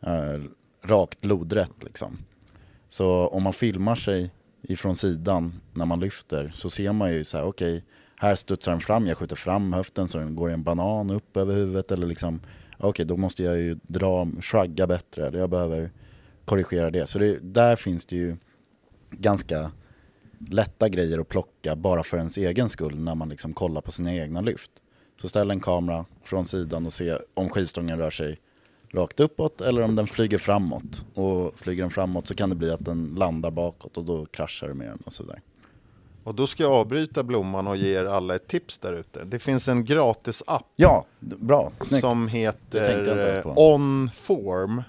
eh, 0.00 0.42
rakt 0.82 1.24
lodrätt 1.24 1.84
liksom. 1.84 2.18
Så 2.88 3.28
om 3.28 3.42
man 3.42 3.52
filmar 3.52 3.94
sig 3.94 4.30
ifrån 4.62 4.96
sidan 4.96 5.60
när 5.74 5.86
man 5.86 6.00
lyfter 6.00 6.52
så 6.54 6.70
ser 6.70 6.92
man 6.92 7.12
ju 7.12 7.24
så 7.24 7.36
här, 7.36 7.44
okej, 7.44 7.84
här 8.16 8.34
studsar 8.34 8.72
den 8.72 8.80
fram, 8.80 9.06
jag 9.06 9.18
skjuter 9.18 9.36
fram 9.36 9.72
höften 9.72 10.08
så 10.08 10.18
den 10.18 10.36
går 10.36 10.50
i 10.50 10.52
en 10.52 10.62
banan 10.62 11.10
upp 11.10 11.36
över 11.36 11.54
huvudet 11.54 11.92
eller 11.92 12.06
liksom, 12.06 12.40
okej 12.78 13.04
då 13.04 13.16
måste 13.16 13.42
jag 13.42 13.58
ju 13.58 13.78
dra, 13.82 14.28
shrugga 14.40 14.86
bättre, 14.86 15.26
eller 15.26 15.38
jag 15.38 15.50
behöver 15.50 15.90
korrigera 16.46 16.90
det. 16.90 17.06
Så 17.06 17.18
det, 17.18 17.38
där 17.42 17.76
finns 17.76 18.06
det 18.06 18.16
ju 18.16 18.36
ganska 19.10 19.70
lätta 20.50 20.88
grejer 20.88 21.18
att 21.18 21.28
plocka 21.28 21.76
bara 21.76 22.02
för 22.02 22.16
ens 22.16 22.36
egen 22.38 22.68
skull 22.68 22.98
när 22.98 23.14
man 23.14 23.28
liksom 23.28 23.52
kollar 23.52 23.80
på 23.80 23.92
sina 23.92 24.14
egna 24.14 24.40
lyft. 24.40 24.70
Så 25.20 25.28
ställ 25.28 25.50
en 25.50 25.60
kamera 25.60 26.04
från 26.24 26.44
sidan 26.44 26.86
och 26.86 26.92
se 26.92 27.18
om 27.34 27.48
skivstången 27.48 27.98
rör 27.98 28.10
sig 28.10 28.38
rakt 28.92 29.20
uppåt 29.20 29.60
eller 29.60 29.82
om 29.82 29.96
den 29.96 30.06
flyger 30.06 30.38
framåt. 30.38 31.04
Och 31.14 31.58
flyger 31.58 31.82
den 31.82 31.90
framåt 31.90 32.26
så 32.26 32.34
kan 32.34 32.48
det 32.48 32.56
bli 32.56 32.70
att 32.70 32.84
den 32.84 33.14
landar 33.18 33.50
bakåt 33.50 33.96
och 33.96 34.04
då 34.04 34.26
kraschar 34.26 34.68
du 34.68 34.74
med 34.74 34.88
den 34.88 34.98
och 35.04 35.12
sådär. 35.12 35.40
Och 36.24 36.34
då 36.34 36.46
ska 36.46 36.62
jag 36.62 36.72
avbryta 36.72 37.22
Blomman 37.22 37.66
och 37.66 37.76
ge 37.76 37.94
er 37.96 38.04
alla 38.04 38.34
ett 38.34 38.46
tips 38.46 38.78
där 38.78 38.92
ute. 38.92 39.24
Det 39.24 39.38
finns 39.38 39.68
en 39.68 39.84
gratis 39.84 40.42
app 40.46 40.72
Ja, 40.76 41.04
bra, 41.18 41.72
snyggt. 41.80 42.00
som 42.00 42.28
heter 42.28 43.36
eh. 43.36 43.52
OnForm. 43.56 44.82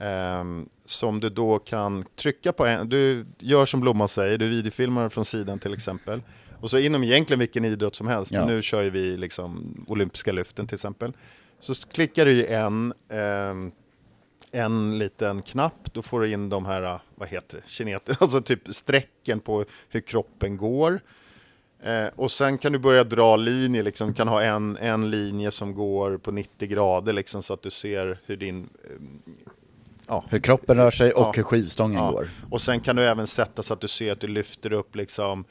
Ehm, 0.00 0.68
som 0.84 1.20
du 1.20 1.28
då 1.28 1.58
kan 1.58 2.04
trycka 2.16 2.52
på. 2.52 2.66
En, 2.66 2.88
du 2.88 3.26
gör 3.38 3.66
som 3.66 3.80
Blomman 3.80 4.08
säger, 4.08 4.38
du 4.38 4.48
videofilmar 4.48 5.08
från 5.08 5.24
sidan 5.24 5.58
till 5.58 5.74
exempel. 5.74 6.22
Och 6.60 6.70
så 6.70 6.78
inom 6.78 7.04
egentligen 7.04 7.38
vilken 7.40 7.64
idrott 7.64 7.94
som 7.96 8.06
helst, 8.06 8.32
Ja. 8.32 8.38
men 8.38 8.48
nu 8.54 8.62
kör 8.62 8.84
vi 8.90 9.16
liksom 9.16 9.74
olympiska 9.88 10.32
lyften 10.32 10.66
till 10.66 10.74
exempel. 10.74 11.12
Så 11.60 11.74
klickar 11.74 12.24
du 12.24 12.32
i 12.32 12.46
en, 12.46 12.92
ehm, 13.10 13.72
en 14.52 14.98
liten 14.98 15.42
knapp, 15.42 15.92
då 15.92 16.02
får 16.02 16.20
du 16.20 16.32
in 16.32 16.48
de 16.48 16.66
här, 16.66 16.82
ah, 16.82 17.00
vad 17.14 17.28
heter 17.28 17.56
det, 17.56 17.70
kineter, 17.70 18.16
alltså 18.20 18.40
typ 18.40 18.74
strecken 18.74 19.40
på 19.40 19.64
hur 19.88 20.00
kroppen 20.00 20.56
går. 20.56 21.00
Eh, 21.82 22.06
och 22.16 22.30
sen 22.32 22.58
kan 22.58 22.72
du 22.72 22.78
börja 22.78 23.04
dra 23.04 23.36
linjer, 23.36 23.82
liksom, 23.82 24.14
kan 24.14 24.28
ha 24.28 24.42
en, 24.42 24.76
en 24.76 25.10
linje 25.10 25.50
som 25.50 25.74
går 25.74 26.16
på 26.18 26.32
90 26.32 26.68
grader 26.68 27.12
liksom, 27.12 27.42
så 27.42 27.52
att 27.52 27.62
du 27.62 27.70
ser 27.70 28.20
hur 28.26 28.36
din 28.36 28.68
eh, 28.84 28.90
ja, 30.08 30.24
Hur 30.28 30.38
kroppen 30.38 30.76
rör 30.76 30.90
sig 30.90 31.12
och 31.12 31.22
Ja. 31.22 31.32
hur 31.36 31.42
skivstången 31.42 31.96
Ja. 32.04 32.10
går. 32.10 32.28
Och 32.50 32.60
sen 32.60 32.80
kan 32.80 32.96
du 32.96 33.04
även 33.04 33.26
sätta 33.26 33.62
så 33.62 33.74
att 33.74 33.80
du 33.80 33.88
ser 33.88 34.12
att 34.12 34.20
du 34.20 34.26
lyfter 34.26 34.72
upp 34.72 34.96
liksom 34.96 35.44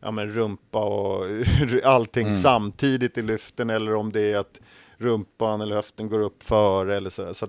ja, 0.00 0.10
men 0.10 0.32
rumpa 0.32 0.84
och 0.84 1.24
allting 1.84 2.32
samtidigt 2.32 3.18
i 3.18 3.22
lyften 3.22 3.70
eller 3.70 3.94
om 3.94 4.12
det 4.12 4.32
är 4.32 4.38
att 4.38 4.60
rumpan 4.96 5.60
eller 5.60 5.76
höften 5.76 6.08
går 6.08 6.20
upp 6.20 6.42
före 6.42 6.96
eller 6.96 7.10
sådär. 7.10 7.32
Så 7.32 7.46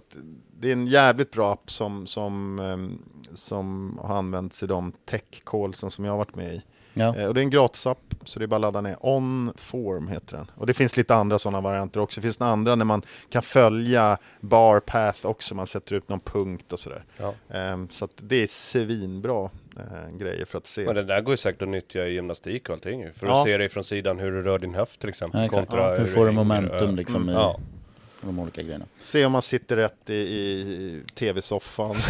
det 0.59 0.67
är 0.67 0.73
en 0.73 0.87
jävligt 0.87 1.31
bra 1.31 1.51
app 1.51 1.69
som, 1.71 2.07
som, 2.07 2.59
ehm, 2.59 3.01
som 3.33 3.99
har 4.03 4.17
använts 4.17 4.63
i 4.63 4.67
de 4.67 4.91
tech-callsen 5.05 5.89
som 5.91 6.05
jag 6.05 6.11
har 6.11 6.17
varit 6.17 6.35
med 6.35 6.53
i. 6.55 6.61
Ja. 6.97 7.15
Eh, 7.15 7.27
Och 7.27 7.33
det 7.33 7.39
är 7.39 7.43
en 7.43 7.49
gratisapp, 7.49 8.15
så 8.23 8.39
det 8.39 8.45
är 8.45 8.47
bara 8.47 8.55
att 8.55 8.61
ladda 8.61 8.81
ner. 8.81 8.97
Onform 9.01 10.07
heter 10.07 10.37
den. 10.37 10.51
Och 10.55 10.65
det 10.67 10.73
finns 10.73 10.97
lite 10.97 11.15
andra 11.15 11.39
sådana 11.39 11.61
varianter 11.61 11.99
också. 11.99 12.21
Det 12.21 12.25
finns 12.25 12.41
en 12.41 12.47
andra 12.47 12.75
när 12.75 12.85
man 12.85 13.01
kan 13.29 13.41
följa 13.41 14.17
bar 14.41 14.79
path 14.79 15.25
också, 15.25 15.55
man 15.55 15.67
sätter 15.67 15.95
ut 15.95 16.09
någon 16.09 16.19
punkt 16.19 16.73
och 16.73 16.79
sådär. 16.79 17.03
Ja. 17.17 17.33
Ehm, 17.49 17.89
Så 17.91 18.07
det 18.15 18.43
är 18.43 18.47
svinbra 18.47 19.49
eh, 19.77 20.17
grejer 20.17 20.45
för 20.45 20.57
att 20.57 20.67
se. 20.67 20.85
Men 20.85 20.95
det 20.95 21.03
där 21.03 21.21
går 21.21 21.33
ju 21.33 21.37
säkert 21.37 21.61
att 21.61 21.67
nyttja 21.69 22.05
i 22.07 22.13
gymnastik 22.13 22.69
och 22.69 22.73
allting. 22.75 23.13
För 23.13 23.27
Ja. 23.27 23.37
att 23.37 23.43
se 23.45 23.57
dig 23.57 23.69
från 23.69 23.83
sidan 23.83 24.19
hur 24.19 24.31
du 24.31 24.41
rör 24.41 24.59
din 24.59 24.75
höft 24.75 24.99
till 24.99 25.09
exempel. 25.09 25.39
Ja, 25.39 25.45
exakt. 25.45 25.69
kontra 25.69 25.97
Hur 25.97 26.05
får 26.05 26.25
du 26.25 26.31
momentum 26.31 26.95
liksom 26.95 27.29
i 27.29 27.33
Ja. 27.33 27.59
de 28.21 28.39
olika 28.39 28.61
grejerna. 28.61 28.85
Se 29.01 29.25
om 29.25 29.31
man 29.31 29.41
sitter 29.41 29.75
rätt 29.75 30.09
i, 30.09 30.13
i 30.13 31.01
tv-soffan. 31.15 31.95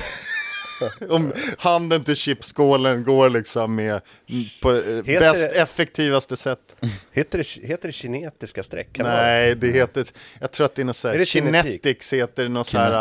om 1.09 1.33
handen 1.57 2.03
till 2.03 2.15
chipskålen 2.15 3.03
går 3.03 3.29
liksom 3.29 3.75
med 3.75 4.01
på 4.61 4.71
eh, 4.71 5.03
bäst 5.05 5.49
det- 5.53 5.61
effektivaste 5.61 6.37
sätt. 6.37 6.75
Heter, 7.11 7.37
det, 7.37 7.67
heter 7.67 7.87
det 7.87 7.91
kinetiska 7.93 8.63
streck? 8.63 8.87
Nej, 8.99 9.55
det 9.55 9.67
heter, 9.67 10.05
jag 10.39 10.51
tror 10.51 10.65
att 10.65 10.75
det 10.75 10.81
är 10.81 10.85
något 10.85 10.95
så 10.95 11.07
här, 11.07 11.15
Är 11.15 11.19
det 11.19 11.25
kinetik? 11.25 11.63
kinetics 11.65 12.13
heter 12.13 12.47
något 12.49 12.67
så 12.67 12.77
här, 12.77 12.91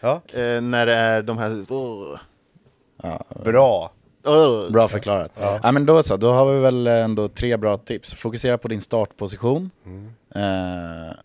vara? 0.00 0.14
eh, 0.14 0.60
när 0.60 0.86
det 0.86 0.94
är 0.94 1.22
de 1.22 1.38
här, 1.38 1.50
oh, 1.68 2.18
Ja, 3.02 3.24
bra. 3.44 3.92
oh. 4.24 4.70
Bra 4.72 4.88
förklarat. 4.88 5.32
Ja. 5.62 5.72
men 5.72 5.86
då 5.86 6.02
så, 6.02 6.16
då 6.16 6.32
har 6.32 6.52
vi 6.54 6.60
väl 6.60 6.86
ändå 6.86 7.28
tre 7.28 7.56
bra 7.56 7.76
tips. 7.76 8.14
Fokusera 8.14 8.58
på 8.58 8.68
din 8.68 8.80
startposition. 8.80 9.70
Eh, 10.34 11.16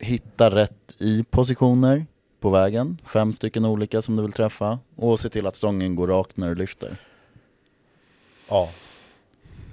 hitta 0.00 0.50
rätt 0.50 0.72
i 0.98 1.24
positioner 1.30 2.06
på 2.46 2.50
vägen. 2.50 2.98
Fem 3.06 3.32
stycken 3.32 3.64
olika 3.64 4.02
som 4.02 4.16
du 4.16 4.22
vill 4.22 4.32
träffa. 4.32 4.78
Och 4.96 5.20
se 5.20 5.28
till 5.28 5.46
att 5.46 5.56
stången 5.56 5.94
går 5.96 6.06
rakt 6.06 6.36
när 6.36 6.48
du 6.48 6.54
lyfter. 6.54 6.96
Ja. 8.48 8.70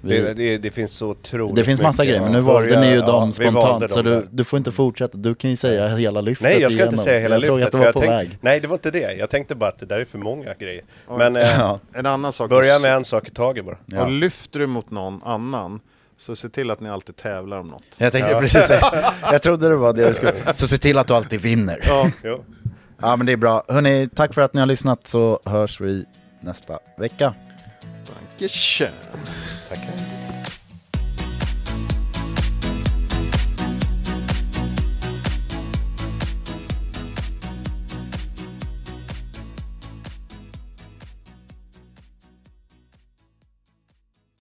Vi- 0.02 0.20
Det, 0.22 0.34
det, 0.34 0.58
det 0.58 0.70
finns 0.70 0.92
så 0.92 1.08
otroligt 1.10 1.56
Det 1.56 1.64
finns 1.64 1.82
massa 1.82 2.04
mycket. 2.04 2.10
grejer, 2.16 2.22
men 2.24 2.32
nu 2.32 2.42
valde 2.42 2.80
ni 2.80 2.88
ju 2.88 2.96
ja, 2.96 3.06
dem 3.06 3.32
spontant. 3.34 3.80
dem 3.80 3.90
Så 3.90 4.02
du, 4.02 4.28
du 4.32 4.44
får 4.44 4.58
inte 4.58 4.72
fortsätta. 4.72 5.18
Du 5.18 5.36
kan 5.36 5.50
ju 5.50 5.56
säga 5.56 5.88
hela 5.88 6.22
lyftet 6.22 6.44
Nej, 6.50 6.62
jag 6.62 6.72
ska 6.72 6.76
igenom. 6.80 6.94
inte 6.94 7.04
säga 7.04 7.20
hela 7.20 7.36
jag 7.36 7.44
såg 7.46 7.60
lyftet. 7.60 7.68
att 7.68 7.72
du 7.72 7.78
var 7.78 7.86
jag 7.86 7.94
på 7.94 8.00
tänk- 8.00 8.12
väg. 8.12 8.38
Nej, 8.42 8.60
det 8.60 8.68
var 8.68 8.76
inte 8.76 8.92
det. 8.92 9.14
Jag 9.14 9.30
tänkte 9.30 9.56
bara 9.56 9.70
att 9.70 9.80
det 9.80 9.86
där 9.86 10.00
är 10.00 10.06
för 10.06 10.18
många 10.18 10.54
grejer. 10.60 10.84
Men 11.18 11.36
eh, 11.36 11.42
Ja. 11.60 11.80
En 11.94 12.06
annan 12.06 12.34
sak, 12.34 12.50
börja 12.50 12.80
med 12.80 12.94
en 12.96 13.06
sak 13.06 13.28
i 13.28 13.32
taget 13.32 13.66
bara. 13.66 13.78
Ja. 13.86 14.04
och 14.06 14.12
lyfter 14.12 14.60
du 14.60 14.68
mot 14.68 14.92
någon 14.92 15.22
annan, 15.24 15.80
så 16.18 16.36
se 16.36 16.50
till 16.50 16.72
att 16.72 16.80
ni 16.80 16.90
alltid 16.90 17.16
tävlar 17.16 17.60
om 17.60 17.68
något. 17.68 17.84
Jag 17.98 18.12
tänkte 18.12 18.36
precis 18.36 18.66
säga, 18.66 19.14
jag 19.32 19.42
trodde 19.42 19.70
det 19.70 19.76
var 19.76 19.94
det 19.94 20.08
du 20.08 20.14
skulle... 20.14 20.34
Så 20.54 20.68
se 20.68 20.78
till 20.78 20.98
att 20.98 21.08
du 21.08 21.14
alltid 21.14 21.42
vinner. 21.42 21.80
Ja. 21.88 22.12
Jo. 22.24 22.46
Ja 23.02 23.16
men 23.16 23.26
det 23.26 23.32
är 23.32 23.38
bra. 23.38 23.64
Hörni, 23.68 24.10
tack 24.16 24.34
för 24.34 24.42
att 24.42 24.54
ni 24.54 24.60
har 24.60 24.68
lyssnat 24.68 25.08
så 25.08 25.40
hörs 25.46 25.82
vi 25.82 26.06
nästa 26.42 26.80
vecka. 26.98 27.34
Dankeschön. 28.08 28.92
Tackar. 29.70 30.13